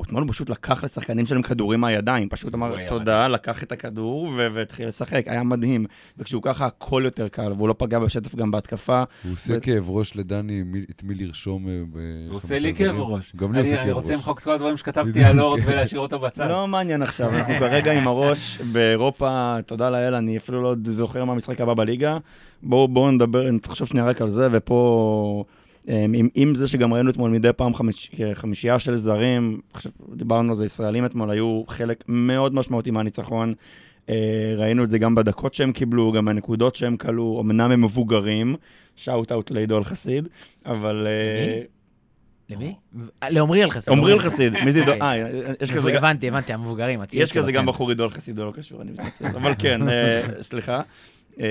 [0.01, 4.47] אתמול הוא פשוט לקח לשחקנים שלהם כדורים מהידיים, פשוט אמר תודה, לקח את הכדור ו-
[4.53, 5.85] והתחיל לשחק, היה מדהים.
[6.17, 9.03] וכשהוא ככה, הכל יותר קל, והוא לא פגע בשטף גם בהתקפה.
[9.23, 11.97] הוא עושה ו- כאב ראש לדני את מי לרשום אה, ב...
[12.27, 13.33] הוא עושה לי כאב ראש.
[13.35, 14.15] גם לי עושה אני- אני כאב רוצה ראש.
[14.15, 16.47] למחוק את כל הדברים שכתבתי על אורד ולהשאיר אותו בצד.
[16.49, 21.33] לא מעניין עכשיו, אנחנו כרגע עם הראש באירופה, תודה לאל, אני אפילו לא זוכר מה
[21.33, 22.17] המשחק הבא בליגה.
[22.63, 25.43] בואו בואו נדבר, נחשוב שנייה רק על זה, ופה,
[25.87, 30.55] עם, עם זה שגם ראינו אתמול מדי פעם חמיש, חמישייה של זרים, עכשיו דיברנו על
[30.55, 33.53] זה, ישראלים אתמול היו חלק מאוד משמעותי מהניצחון.
[34.09, 38.55] אה, ראינו את זה גם בדקות שהם קיבלו, גם בנקודות שהם כלו, אמנם הם מבוגרים,
[38.95, 40.27] שאוט אאוט לעידו אל-חסיד,
[40.65, 41.07] אבל...
[41.07, 41.61] אה,
[42.49, 42.75] למי?
[43.29, 43.93] לעומרי אלחסיד.
[43.93, 44.91] עמרי אל-חסיד, מי זה עידו?
[45.01, 45.29] אה,
[45.61, 45.97] יש כזה...
[45.97, 47.69] הבנתי, הבנתי, המבוגרים, יש כזה גם כן.
[47.69, 49.25] בחור עידו חסיד, זה לא קשור, אני מתנצל.
[49.25, 50.81] אבל כן, אה, סליחה.
[51.39, 51.45] אה,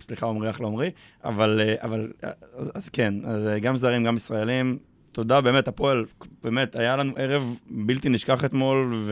[0.00, 0.90] סליחה, עמרי, אחלה עמרי.
[1.24, 4.78] אבל, אה, אבל, אה, אז אז כן, אז אה, גם זרים, גם ישראלים.
[5.12, 6.04] תודה, באמת, הפועל,
[6.44, 9.06] באמת, היה לנו ערב בלתי נשכח אתמול,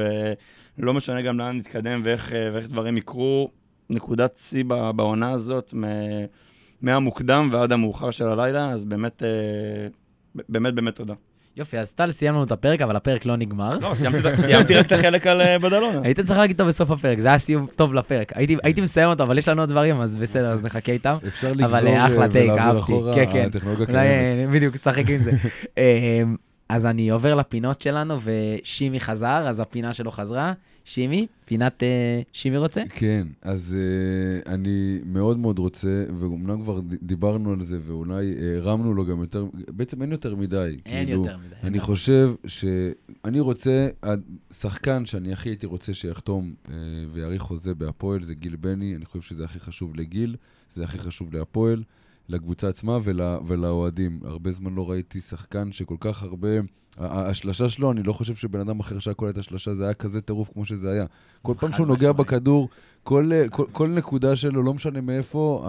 [0.78, 3.50] ולא משנה גם לאן נתקדם ואיך, ואיך דברים יקרו.
[3.90, 4.64] נקודת שיא
[4.96, 5.74] בעונה הזאת,
[6.82, 9.28] מהמוקדם ועד המאוחר של הלילה, אז באמת, אה,
[10.36, 11.14] ב- באמת, באמת תודה.
[11.56, 13.78] יופי, אז טל, סיימנו את הפרק, אבל הפרק לא נגמר.
[13.78, 13.94] לא,
[14.40, 16.00] סיימתי רק את החלק על אה, בדלונה.
[16.04, 18.32] היית צריך להגיד אותו בסוף הפרק, זה היה סיום טוב לפרק.
[18.62, 21.16] הייתי מסיים אותו, אבל יש לנו עוד דברים, אז בסדר, אז נחכה איתם.
[21.26, 22.80] אפשר לגזור אבל, אה, אחלה אה, ולהעביר.
[22.80, 23.46] אחורה, כן, כן.
[23.46, 24.50] הטכנולוגיה קיימת.
[24.52, 25.30] בדיוק, שחק עם זה.
[26.68, 30.52] אז אני עובר לפינות שלנו, ושימי חזר, אז הפינה שלו חזרה.
[30.84, 32.82] שימי, פינת אה, שימי רוצה?
[32.88, 39.06] כן, אז uh, אני מאוד מאוד רוצה, ואומנם כבר דיברנו על זה, ואולי הרמנו לו
[39.06, 40.76] גם יותר, בעצם אין יותר מדי.
[40.86, 41.54] אין כאילו, יותר מדי.
[41.62, 46.70] אני חושב שאני רוצה, השחקן שאני הכי הייתי רוצה שיחתום uh,
[47.12, 50.36] ויאריך חוזה בהפועל זה גיל בני, אני חושב שזה הכי חשוב לגיל,
[50.74, 51.82] זה הכי חשוב להפועל,
[52.28, 54.20] לקבוצה עצמה ול, ולאוהדים.
[54.24, 56.48] הרבה זמן לא ראיתי שחקן שכל כך הרבה...
[56.98, 60.50] השלשה שלו, אני לא חושב שבן אדם אחר שהיה קולט השלשה, זה היה כזה טירוף
[60.52, 61.06] כמו שזה היה.
[61.42, 62.12] כל פעם שהוא נוגע.
[62.12, 62.68] בכדור,
[63.02, 65.64] כל, כל, כל נקודה שלו, לא משנה מאיפה,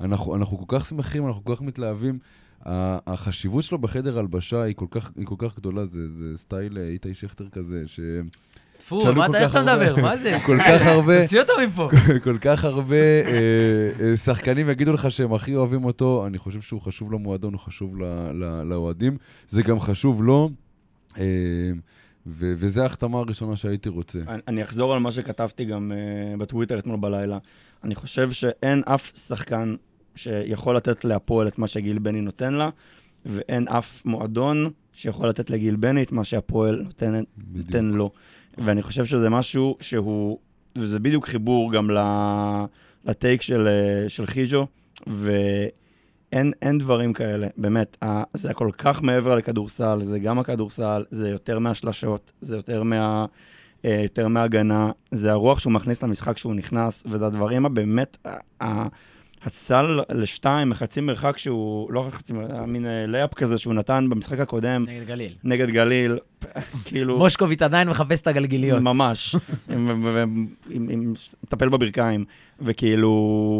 [0.00, 2.18] אנחנו, אנחנו כל כך שמחים, אנחנו כל כך מתלהבים.
[2.62, 6.88] החשיבות שלו בחדר הלבשה היא כל כך, היא כל כך גדולה, זה, זה סטייל אה,
[6.88, 8.00] איתי שכטר כזה, ש...
[9.02, 9.96] שאלו מה אתה, איך אתה מדבר?
[10.02, 10.38] מה זה?
[10.46, 11.88] כל כך הרבה, תוציא אותו מפה.
[12.24, 13.30] כל כך הרבה אה,
[14.00, 17.96] אה, שחקנים יגידו לך שהם הכי אוהבים אותו, אני חושב שהוא חשוב למועדון, הוא חשוב
[18.64, 19.16] לאוהדים,
[19.48, 20.50] זה גם חשוב לו,
[21.18, 21.24] אה,
[22.26, 24.18] ו- וזו ההחתמה הראשונה שהייתי רוצה.
[24.28, 27.38] אני- אני אחזור על מה שכתבתי גם uh, בטוויטר אתמול בלילה.
[27.84, 29.74] אני חושב שאין אף שחקן
[30.14, 32.68] שיכול לתת להפועל את מה שגיל בני נותן לה,
[33.26, 37.22] ואין אף מועדון שיכול לתת לגיל בני את מה שהפועל נותן.
[37.54, 38.10] נותן לו.
[38.58, 40.38] ואני חושב שזה משהו שהוא,
[40.76, 41.90] וזה בדיוק חיבור גם
[43.04, 44.66] ל take של, אה, של חיג'ו,
[45.06, 47.96] ואין אין דברים כאלה, באמת.
[48.34, 53.26] זה הכל כך מעבר לכדורסל, זה גם הכדורסל, זה יותר מהשלשות, זה יותר מה...
[53.84, 58.16] אה, יותר מהגנה, זה הרוח שהוא מכניס למשחק כשהוא נכנס, וזה הדברים הבאמת,
[59.44, 59.84] הסל
[60.14, 65.06] לשתיים, חצי מרחק שהוא, לא חצי מרחק, מין layup כזה שהוא נתן במשחק הקודם נגד
[65.06, 65.32] גליל.
[65.44, 66.18] נגד גליל,
[66.84, 68.82] כאילו, מושקוביץ עדיין מחפש את הגלגיליות.
[68.82, 69.36] ממש,
[71.44, 72.24] מטפל בברכיים,
[72.60, 73.12] וכאילו,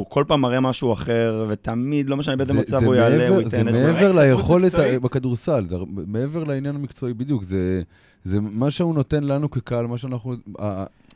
[0.08, 3.28] כל פעם מראה משהו אחר, ותמיד, לא משנה באיזה זה- מצב זה הוא יעלה, מעבר-
[3.34, 3.92] הוא ייתן זה את זה.
[3.92, 4.72] מעבר ראית ליכולת
[5.02, 5.76] בכדורסל, זה
[6.06, 7.82] מעבר לעניין המקצועי בדיוק, זה...
[8.24, 10.34] זה מה שהוא נותן לנו כקהל, מה שאנחנו...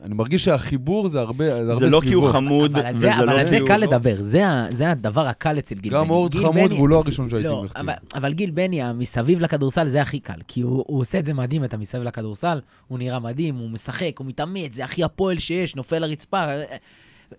[0.03, 2.47] אני מרגיש שהחיבור זה הרבה זה הרבה זה לא כי הוא סביבו.
[2.47, 3.67] חמוד, אבל על וזה זה, אבל לא על כי זה הוא...
[3.67, 6.01] קל לדבר, זה זה הדבר הקל אצל גיל בני.
[6.03, 7.81] גם אורד חמוד, בני- והוא לא הראשון שהייתי לא, מחתים.
[7.89, 10.39] אבל, אבל גיל בני, המסביב לכדורסל, זה הכי קל.
[10.47, 14.11] כי הוא, הוא עושה את זה מדהים, את המסביב לכדורסל, הוא נראה מדהים, הוא משחק,
[14.19, 16.43] הוא מתאמץ, זה הכי הפועל שיש, נופל לרצפה,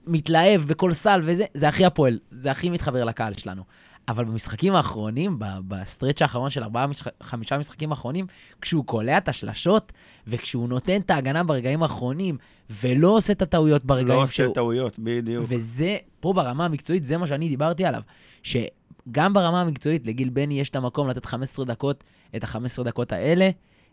[0.07, 3.63] מתלהב בכל סל וזה, זה הכי הפועל, זה הכי מתחבר לקהל שלנו.
[4.09, 6.87] אבל במשחקים האחרונים, ב stretch האחרון של ארבעה.
[7.23, 8.27] חמישה משחקים האחרונים,
[8.61, 9.93] כשהוא קולע את השלשות,
[10.27, 12.39] וכשהוא נותן את ההגנה ברגעים האחרונים,
[12.71, 14.55] ולא עושה את הטעויות ברגעים לא עושה שהוא...
[14.55, 15.45] טעויות, בדיוק.
[15.49, 18.03] וזה, פה ברמה המקצועית, זה מה שאני דיברתי עליו.
[18.43, 22.05] שגם ברמה המקצועית, לגיל בני יש את המקום לתת 15 דקות,
[22.37, 23.51] את ה-15 דקות האלה,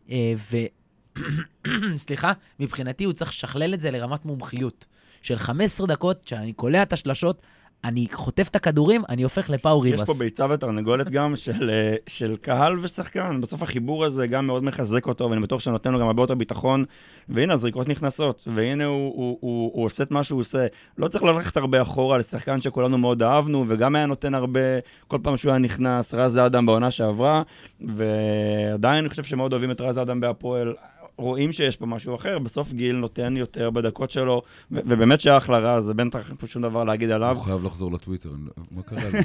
[0.10, 0.58] אה, ו...
[1.96, 4.86] סליחה, מבחינתי הוא צריך לשכלל את זה לרמת מומחיות.
[5.22, 7.42] של 15 דקות, שאני קולע את השלשות,
[7.84, 10.08] אני חוטף את הכדורים, אני הופך לפאו יש ריבס.
[10.08, 13.42] פה ביצה ותרנגולת גם של, אה, של קהל ושחקן.
[13.42, 16.86] בסוף החיבור הזה גם מאוד מחזק אותו, ואני בטוח שנותן לו גם הרבה יותר ביטחון.
[17.30, 20.68] והנה, הזריקות נכנסות, והנה הוא, הוא, הוא, הוא עושה את מה שהוא עושה.
[20.98, 24.60] לא צריך ללכת הרבה אחורה לשחקן שכולנו מאוד אהבנו, וגם היה נותן הרבה,
[25.08, 27.42] כל פעם שהוא היה נכנס, רז אדם בעונה שעברה,
[27.82, 30.74] ועדיין אני חושב שמאוד אוהבים את רז אדם בהפועל.
[31.22, 34.42] רואים שיש פה משהו אחר, בסוף גיל נותן יותר בדקות שלו,
[34.72, 37.36] ו- ובאמת שהיה אחלה רע, זה בטח אין פה שום דבר להגיד עליו.
[37.36, 39.18] הוא חייב לחזור לטוויטר, לא- מה קרה לי?
[39.18, 39.24] הוא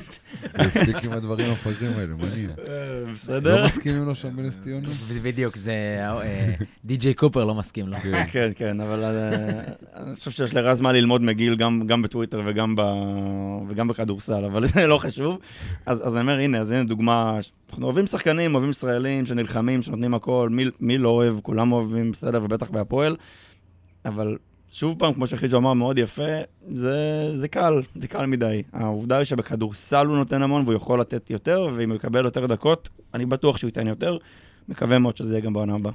[0.55, 2.49] הפסיק עם הדברים המפגרים האלה, מה נהיה?
[2.49, 2.55] אה,
[3.07, 3.67] לא בסדר?
[3.67, 4.89] מסכימים לו שם בנס ציונה?
[5.23, 7.97] בדיוק, זה אה, די.ג'יי קופר לא מסכים לו.
[8.33, 8.51] כן.
[8.57, 9.61] כן, אבל אה,
[9.97, 12.83] אני חושב שיש לרז מה ללמוד מגיל גם, גם בטוויטר וגם, ב,
[13.69, 15.39] וגם בכדורסל, אבל זה לא חשוב.
[15.87, 17.39] אז, אז אני אומר, הנה, אז הנה דוגמה,
[17.71, 22.45] אנחנו אוהבים שחקנים, אוהבים ישראלים שנלחמים, שנותנים הכל, מי, מי לא אוהב, כולם אוהבים, בסדר,
[22.45, 23.17] ובטח בהפועל,
[24.05, 24.37] אבל
[24.73, 26.23] שוב פעם, כמו שחיג'ו אמר מאוד יפה,
[26.75, 28.63] זה, זה קל, זה קל מדי.
[28.73, 32.89] העובדה היא שבכדורסל הוא נותן המון והוא יכול לתת יותר, ואם הוא יקבל יותר דקות,
[33.15, 34.19] אני בטוח שהוא ייתן יותר.
[34.69, 35.93] מקווה מאוד שזה יהיה גם בעונה הבאה.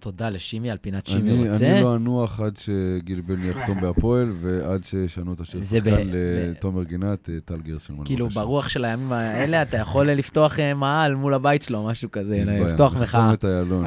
[0.00, 1.72] ותודה לשימי על פינת שימי אני רוצה.
[1.72, 6.82] אני לא אנוח עד שגיל בני יחתום בהפועל, ועד שישנו את ב- שחקן ב- לתומר
[6.82, 8.04] גינת, אה, טל גרשלמן.
[8.04, 8.40] כאילו, בבקשה.
[8.40, 12.46] ברוח של הימים האלה, אתה יכול לפתוח אה, מאהל מול הבית שלו, משהו כזה, אין
[12.46, 13.32] בעיה, לפתוח נחסום מחאה.
[13.34, 13.84] את איילון.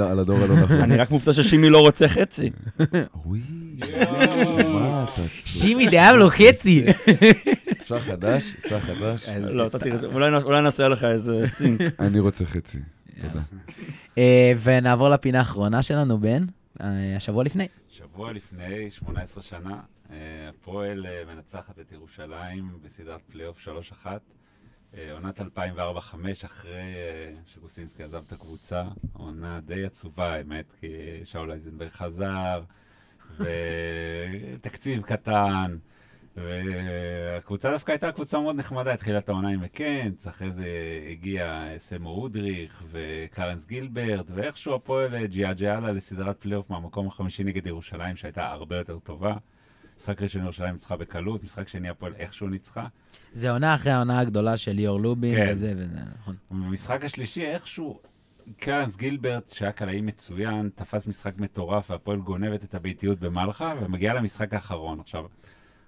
[0.00, 0.80] על הדור הלא נכון.
[0.80, 2.50] אני רק מופתע ששימי לא רוצה חצי.
[5.44, 6.84] שימי דאב לו חצי.
[7.82, 8.54] אפשר חדש?
[8.64, 9.28] אפשר חדש?
[9.40, 9.98] לא, אתה תראה,
[10.44, 11.80] אולי נעשה לך איזה סינק.
[12.00, 12.78] אני רוצה חצי.
[13.20, 13.40] תודה.
[14.18, 16.44] אה, ונעבור לפינה האחרונה שלנו, בן,
[16.80, 17.68] אה, השבוע לפני.
[17.88, 20.16] שבוע לפני, 18 שנה, אה,
[20.48, 24.06] הפועל מנצחת את ירושלים בסדרת פלייאוף 3-1.
[24.94, 26.94] אה, עונת 2004-2005, אחרי
[27.46, 30.86] שגוסינסקי עזב את הקבוצה, עונה די עצובה, האמת, כי
[31.24, 32.62] שאול אייזנברג חזר,
[33.38, 35.76] ותקציב קטן,
[36.36, 40.66] והקבוצה דווקא הייתה קבוצה מאוד נחמדה, התחילה את העונה עם מקנץ, אחרי זה
[41.10, 47.66] הגיע סמו אודריך וקלרנס גילברט, ואיכשהו הפועל אה, ג'יאג'ה לה לסדרת פלייאוף מהמקום החמישי נגד
[47.66, 49.34] ירושלים, שהייתה הרבה יותר טובה.
[49.96, 52.86] משחק ראשון ירושלים ניצחה בקלות, משחק שני הפועל איכשהו ניצחה.
[53.32, 55.48] זה עונה אחרי העונה הגדולה של ליאור לובין כן.
[55.52, 56.36] וזה וזה, נכון.
[56.50, 58.00] במשחק השלישי איכשהו,
[58.56, 64.54] קלרנס גילברט, שהיה קלעי מצוין, תפס משחק מטורף, והפועל גונבת את הביתיות במלחה, ומגיעה למשחק
[64.54, 65.00] האחרון.
[65.00, 65.24] עכשיו,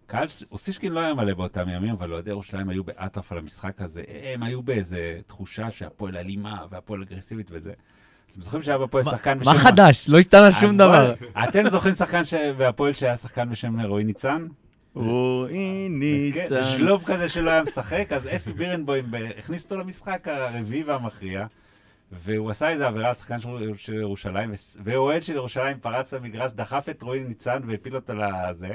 [0.09, 4.03] קהל, אוסישקין לא היה מלא באותם ימים, אבל אוהדי ירושלים היו באטרף על המשחק הזה.
[4.35, 7.73] הם היו באיזה תחושה שהפועל אלימה והפועל אגרסיבית וזה.
[8.31, 9.51] אתם זוכרים שהיה בפועל שחקן בשם...
[9.51, 10.09] מה חדש?
[10.09, 11.15] לא השתנה שום דבר.
[11.49, 12.35] אתם זוכרים שחקן ש...
[12.35, 14.47] בהפועל שהיה שחקן בשם רועי ניצן?
[14.95, 15.89] רועי
[16.35, 16.63] כן, ניצן.
[16.63, 19.05] שלוב כזה שלא היה משחק, אז אפי בירנבוים
[19.39, 21.47] הכניס אותו למשחק הרביעי והמכריע,
[22.13, 24.53] והוא עשה איזה עבירה על שחקן של- של ירושלים,
[24.85, 28.69] ואוהד של ירושלים פרץ למגרש, דחף את רועי ניצן והפיל אותו לזה,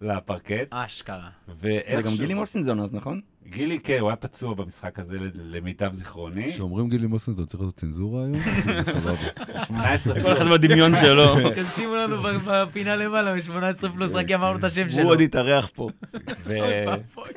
[0.00, 0.66] לפרקט.
[0.70, 1.28] אשכרה.
[1.62, 1.80] זה.
[2.04, 3.20] גם גילי מוסינזון אז, נכון?
[3.48, 6.52] גילי, כן, הוא היה פצוע במשחק הזה למיטב זיכרוני.
[6.52, 8.36] כשאומרים גילי מוסנזון, צריך לעשות צנזורה היום?
[9.00, 9.64] סבבה.
[9.64, 11.24] 18 כל אחד בדמיון שלו.
[11.74, 15.88] שימו לנו בפינה למעלה, מ-18 פלוס, רק אמרנו את השם הוא עוד יתארח פה.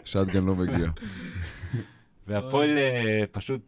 [0.04, 0.88] שטגן לא מגיע.
[2.28, 3.62] והפועל אה, פשוט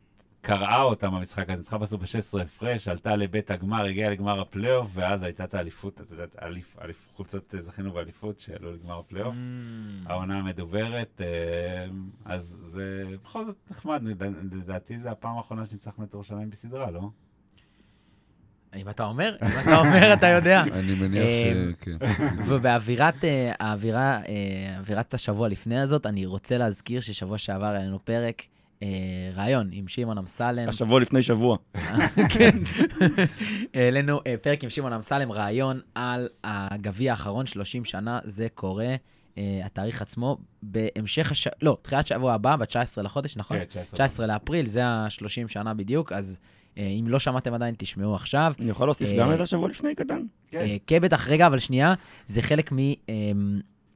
[0.45, 5.23] קרעה אותם במשחק הזה, ניצחה בסוף ב-16 הפרש, עלתה לבית הגמר, הגיעה לגמר הפלייאוף, ואז
[5.23, 9.33] הייתה את האליפות, את יודעת, אליפ- אליפ- חולצות אה, זכינו באליפות שעלו לגמר הפלייאוף.
[9.33, 10.09] Mm.
[10.09, 11.25] העונה המדוברת, אה,
[12.25, 12.83] אז זה
[13.23, 14.23] בכל זאת נחמד, לד-
[14.53, 17.09] לדעתי זה הפעם האחרונה שניצחנו את ירושלים בסדרה, לא?
[18.75, 20.61] אם אתה אומר, אם אתה אומר, אתה יודע.
[20.79, 21.97] אני מניח אה, שכן.
[22.47, 23.15] ובאווירת
[23.59, 24.19] האווירה,
[24.79, 28.41] אווירת השבוע לפני הזאת, אני רוצה להזכיר ששבוע שעבר היה לנו פרק,
[29.35, 30.69] ראיון עם שמעון אמסלם.
[30.69, 31.57] השבוע לפני שבוע.
[32.33, 32.57] כן.
[33.73, 38.95] העלינו אה, פרק עם שמעון אמסלם, ראיון על הגביע האחרון, 30 שנה, זה קורה.
[39.37, 41.47] אה, התאריך עצמו בהמשך הש...
[41.61, 43.57] לא, תחילת שבוע הבא, ב-19 לחודש, נכון?
[43.57, 43.93] כן, 19.
[43.93, 46.39] 19 לאפריל, זה ה-30 שנה בדיוק, אז
[46.77, 48.53] אה, אם לא שמעתם עדיין, תשמעו עכשיו.
[48.59, 50.21] אני יכול להוסיף אה, גם את השבוע לפני קטן?
[50.51, 50.59] כן.
[50.59, 51.93] אה, כן, בטח, רגע, אבל שנייה,
[52.25, 52.71] זה חלק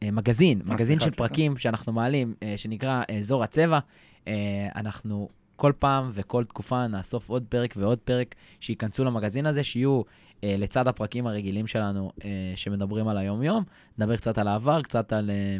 [0.01, 3.79] ממגזין, אה, מגזין של פרקים שאנחנו מעלים, אה, שנקרא אה, אזור הצבע.
[4.27, 4.33] אה,
[4.75, 10.01] אנחנו כל פעם וכל תקופה נאסוף עוד פרק ועוד פרק שייכנסו למגזין הזה, שיהיו
[10.43, 13.63] אה, לצד הפרקים הרגילים שלנו אה, שמדברים על היום-יום.
[13.97, 15.57] נדבר קצת על העבר, קצת על אה,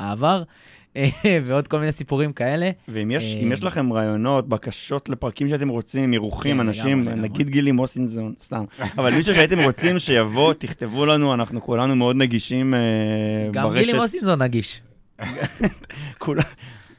[0.00, 0.42] העבר,
[0.96, 1.08] אה,
[1.44, 2.70] ועוד כל מיני סיפורים כאלה.
[2.88, 7.28] ואם יש, אה, יש לכם רעיונות, בקשות לפרקים שאתם רוצים, אירוחים, כן, אנשים, לגמרי, לגמרי.
[7.28, 8.64] נגיד גילי מוסינזון, סתם.
[8.98, 12.80] אבל מישהו שהייתם רוצים שיבוא, תכתבו לנו, אנחנו כולנו מאוד נגישים אה,
[13.52, 13.86] גם ברשת.
[13.86, 14.80] גילי מוסינזון נגיש.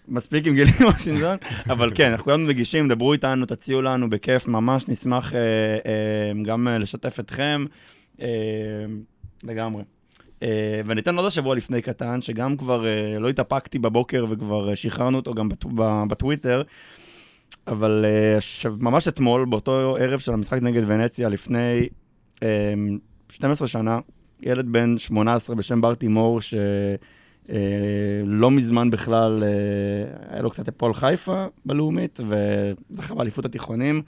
[0.08, 1.38] מספיק עם גילי מוסינזון,
[1.74, 6.68] אבל כן, אנחנו כולנו נגישים, דברו איתנו, תציעו לנו, בכיף, ממש נשמח אה, אה, גם
[6.68, 7.66] אה, לשתף אתכם,
[8.22, 8.28] אה,
[9.44, 9.84] לגמרי.
[10.44, 15.34] אה, וניתן עוד השבוע לפני קטן, שגם כבר אה, לא התאפקתי בבוקר וכבר שחררנו אותו
[15.34, 15.70] גם בטו-
[16.08, 16.62] בטוויטר,
[17.68, 18.06] אבל
[18.80, 21.90] ממש אתמול, באותו ערב של המשחק נגד ונציה, לפני
[22.44, 22.74] אה,
[23.30, 24.00] 12 שנה,
[24.42, 26.54] ילד בן 18 בשם בר תימור, ש...
[27.50, 27.56] אה,
[28.26, 34.02] לא מזמן בכלל, אה, היה לו קצת הפועל חיפה בלאומית, וזכה באליפות התיכונים.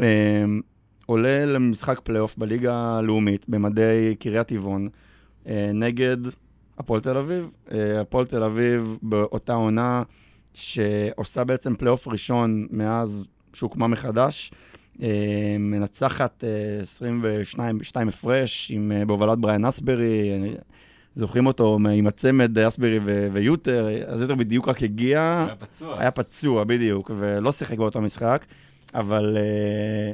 [0.00, 0.44] אה,
[1.06, 4.88] עולה למשחק פלייאוף בליגה הלאומית במדי קריית טבעון
[5.74, 6.16] נגד
[6.78, 7.50] הפועל תל אביב.
[8.00, 10.02] הפועל תל אביב באותה עונה
[10.54, 14.52] שעושה בעצם פלייאוף ראשון מאז שהוקמה מחדש.
[15.58, 20.30] מנצחת אה, 22 הפרש עם, בהובלת בריאן אסברי,
[21.16, 26.00] זוכרים אותו עם הצמד אסברי ו- ויוטר, אז יוטר בדיוק רק הגיע, היה פצוע.
[26.00, 28.44] היה פצוע בדיוק, ולא שיחק באותו משחק,
[28.94, 29.36] אבל...
[29.40, 30.12] אה,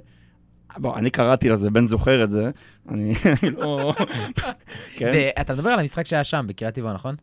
[0.76, 2.50] בוא, אני קראתי לזה, בן זוכר את זה,
[2.88, 3.12] אני
[3.58, 3.92] לא...
[4.96, 5.12] כן?
[5.12, 7.14] זה- אתה מדבר על המשחק שהיה שם, בקריית טבעון, נכון?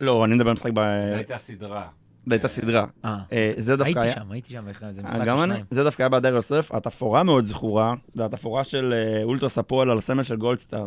[0.00, 0.80] לא, אני מדבר על משחק ב...
[1.08, 1.88] זו הייתה סדרה.
[2.30, 2.86] הייתה סדרה.
[3.04, 3.18] אה.
[3.32, 4.12] אה, זה דווקא הייתי היה...
[4.12, 5.64] שם, הייתי שם, זה אה, משחק גם אני, בשניים.
[5.70, 9.98] זה דווקא היה בהדר יוסף, התפאורה מאוד זכורה, זה התפאורה של אה, אולטרס הפועל על
[9.98, 10.86] הסמל של גולדסטאר.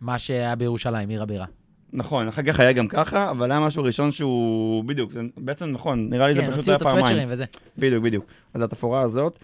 [0.00, 1.46] מה שהיה בירושלים, עיר הבירה.
[1.92, 6.10] נכון, אחר כך היה גם ככה, אבל היה משהו ראשון שהוא, בדיוק, זה בעצם נכון,
[6.10, 7.04] נראה לי זה כן, פשוט הוציאו היה את פעמיים.
[7.04, 7.44] הסוואצ'רים וזה.
[7.78, 8.24] בדיוק, בדיוק.
[8.54, 9.38] אז התפאורה הזאת.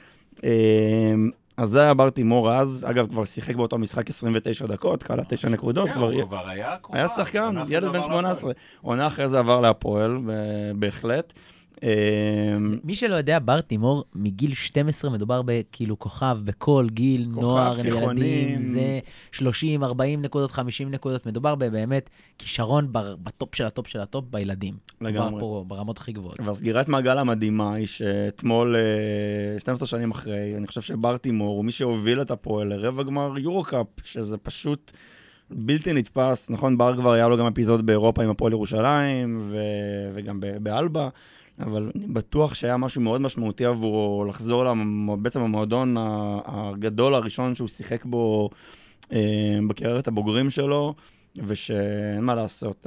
[0.44, 0.50] אה,
[1.56, 5.48] אז זה היה בר תימור אז, אגב, כבר שיחק באותו משחק 29 דקות, קלע 9
[5.48, 6.76] נקודות, כן, כבר הוא כבר היה.
[6.92, 8.52] היה שחקן, ילד זה בן עבר 18.
[8.82, 10.18] עונה אחרי זה עבר להפועל,
[10.74, 11.32] בהחלט.
[11.84, 11.90] אה,
[12.84, 18.22] מי שלא יודע, בר תימור, מגיל 12 מדובר בכאילו כוכב בכל גיל, כוכב, נוער, תיכונים.
[18.24, 18.98] ילדים, זה
[19.32, 24.74] 30, 40 נקודות, 50 נקודות, מדובר באמת כישרון בר- בטופ של הטופ של הטופ בילדים.
[25.00, 25.26] לגמרי.
[25.26, 26.40] מדובר פה ברמות הכי גבוהות.
[26.44, 31.72] והסגירת מעגל המדהימה היא שאתמול, אה, 12 שנים אחרי, אני חושב שבר תימור הוא מי
[31.72, 34.92] שהוביל את הפועל לרבע גמר יורו-קאפ, שזה פשוט
[35.50, 36.50] בלתי נתפס.
[36.50, 39.56] נכון, בר כבר היה לו גם אפיזוד באירופה עם הפועל ירושלים, ו-
[40.14, 41.08] וגם באלבה,
[41.60, 47.54] אבל אני בטוח שהיה משהו מאוד משמעותי עבורו לחזור למ- בעצם המועדון ה- הגדול הראשון
[47.54, 48.50] שהוא שיחק בו
[49.12, 50.94] אה, בקריירת הבוגרים שלו.
[51.46, 52.86] ושאין מה לעשות,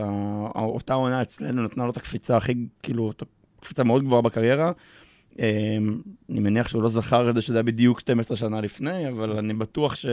[0.55, 2.53] אותה עונה אצלנו נתנה לו את הקפיצה הכי,
[2.83, 3.23] כאילו, את
[3.61, 4.71] קפיצה מאוד גבוהה בקריירה.
[5.39, 9.37] אמ, אני מניח שהוא לא זכר את זה שזה היה בדיוק 12 שנה לפני, אבל
[9.37, 10.05] אני בטוח ש...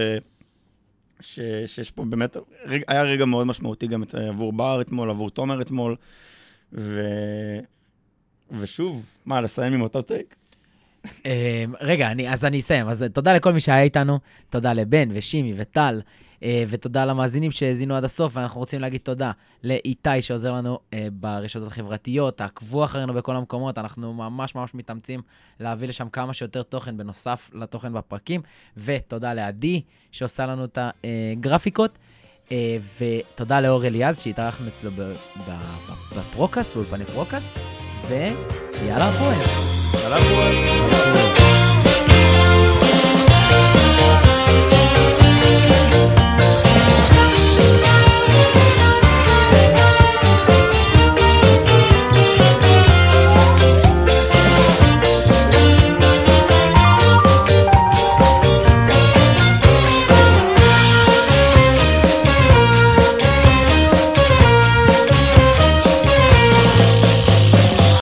[1.20, 1.40] ש...
[1.66, 5.96] שיש פה באמת, רגע, היה רגע מאוד משמעותי גם עבור בר אתמול, עבור תומר אתמול,
[6.72, 7.00] ו...
[8.50, 10.36] ושוב, מה, לסיים עם אותו טייק?
[11.26, 12.88] אה, רגע, אני, אז אני אסיים.
[12.88, 14.18] אז תודה לכל מי שהיה איתנו,
[14.50, 16.00] תודה לבן ושימי וטל,
[16.42, 19.30] אה, ותודה למאזינים שהאזינו עד הסוף, ואנחנו רוצים להגיד תודה
[19.64, 25.20] לאיתי שעוזר לנו אה, ברשתות החברתיות, תעקבו אחרינו בכל המקומות, אנחנו ממש ממש מתאמצים
[25.60, 28.40] להביא לשם כמה שיותר תוכן בנוסף לתוכן בפרקים,
[28.76, 29.82] ותודה לעדי
[30.12, 31.98] שעושה לנו את הגרפיקות.
[32.52, 34.90] אה, ותודה לאור אליעז שהתארחנו אצלו
[36.16, 37.46] בפרוקאסט, באולפני פרוקאסט,
[38.08, 39.34] ויאללה הפועל.
[40.02, 41.55] יאללה, הפועל.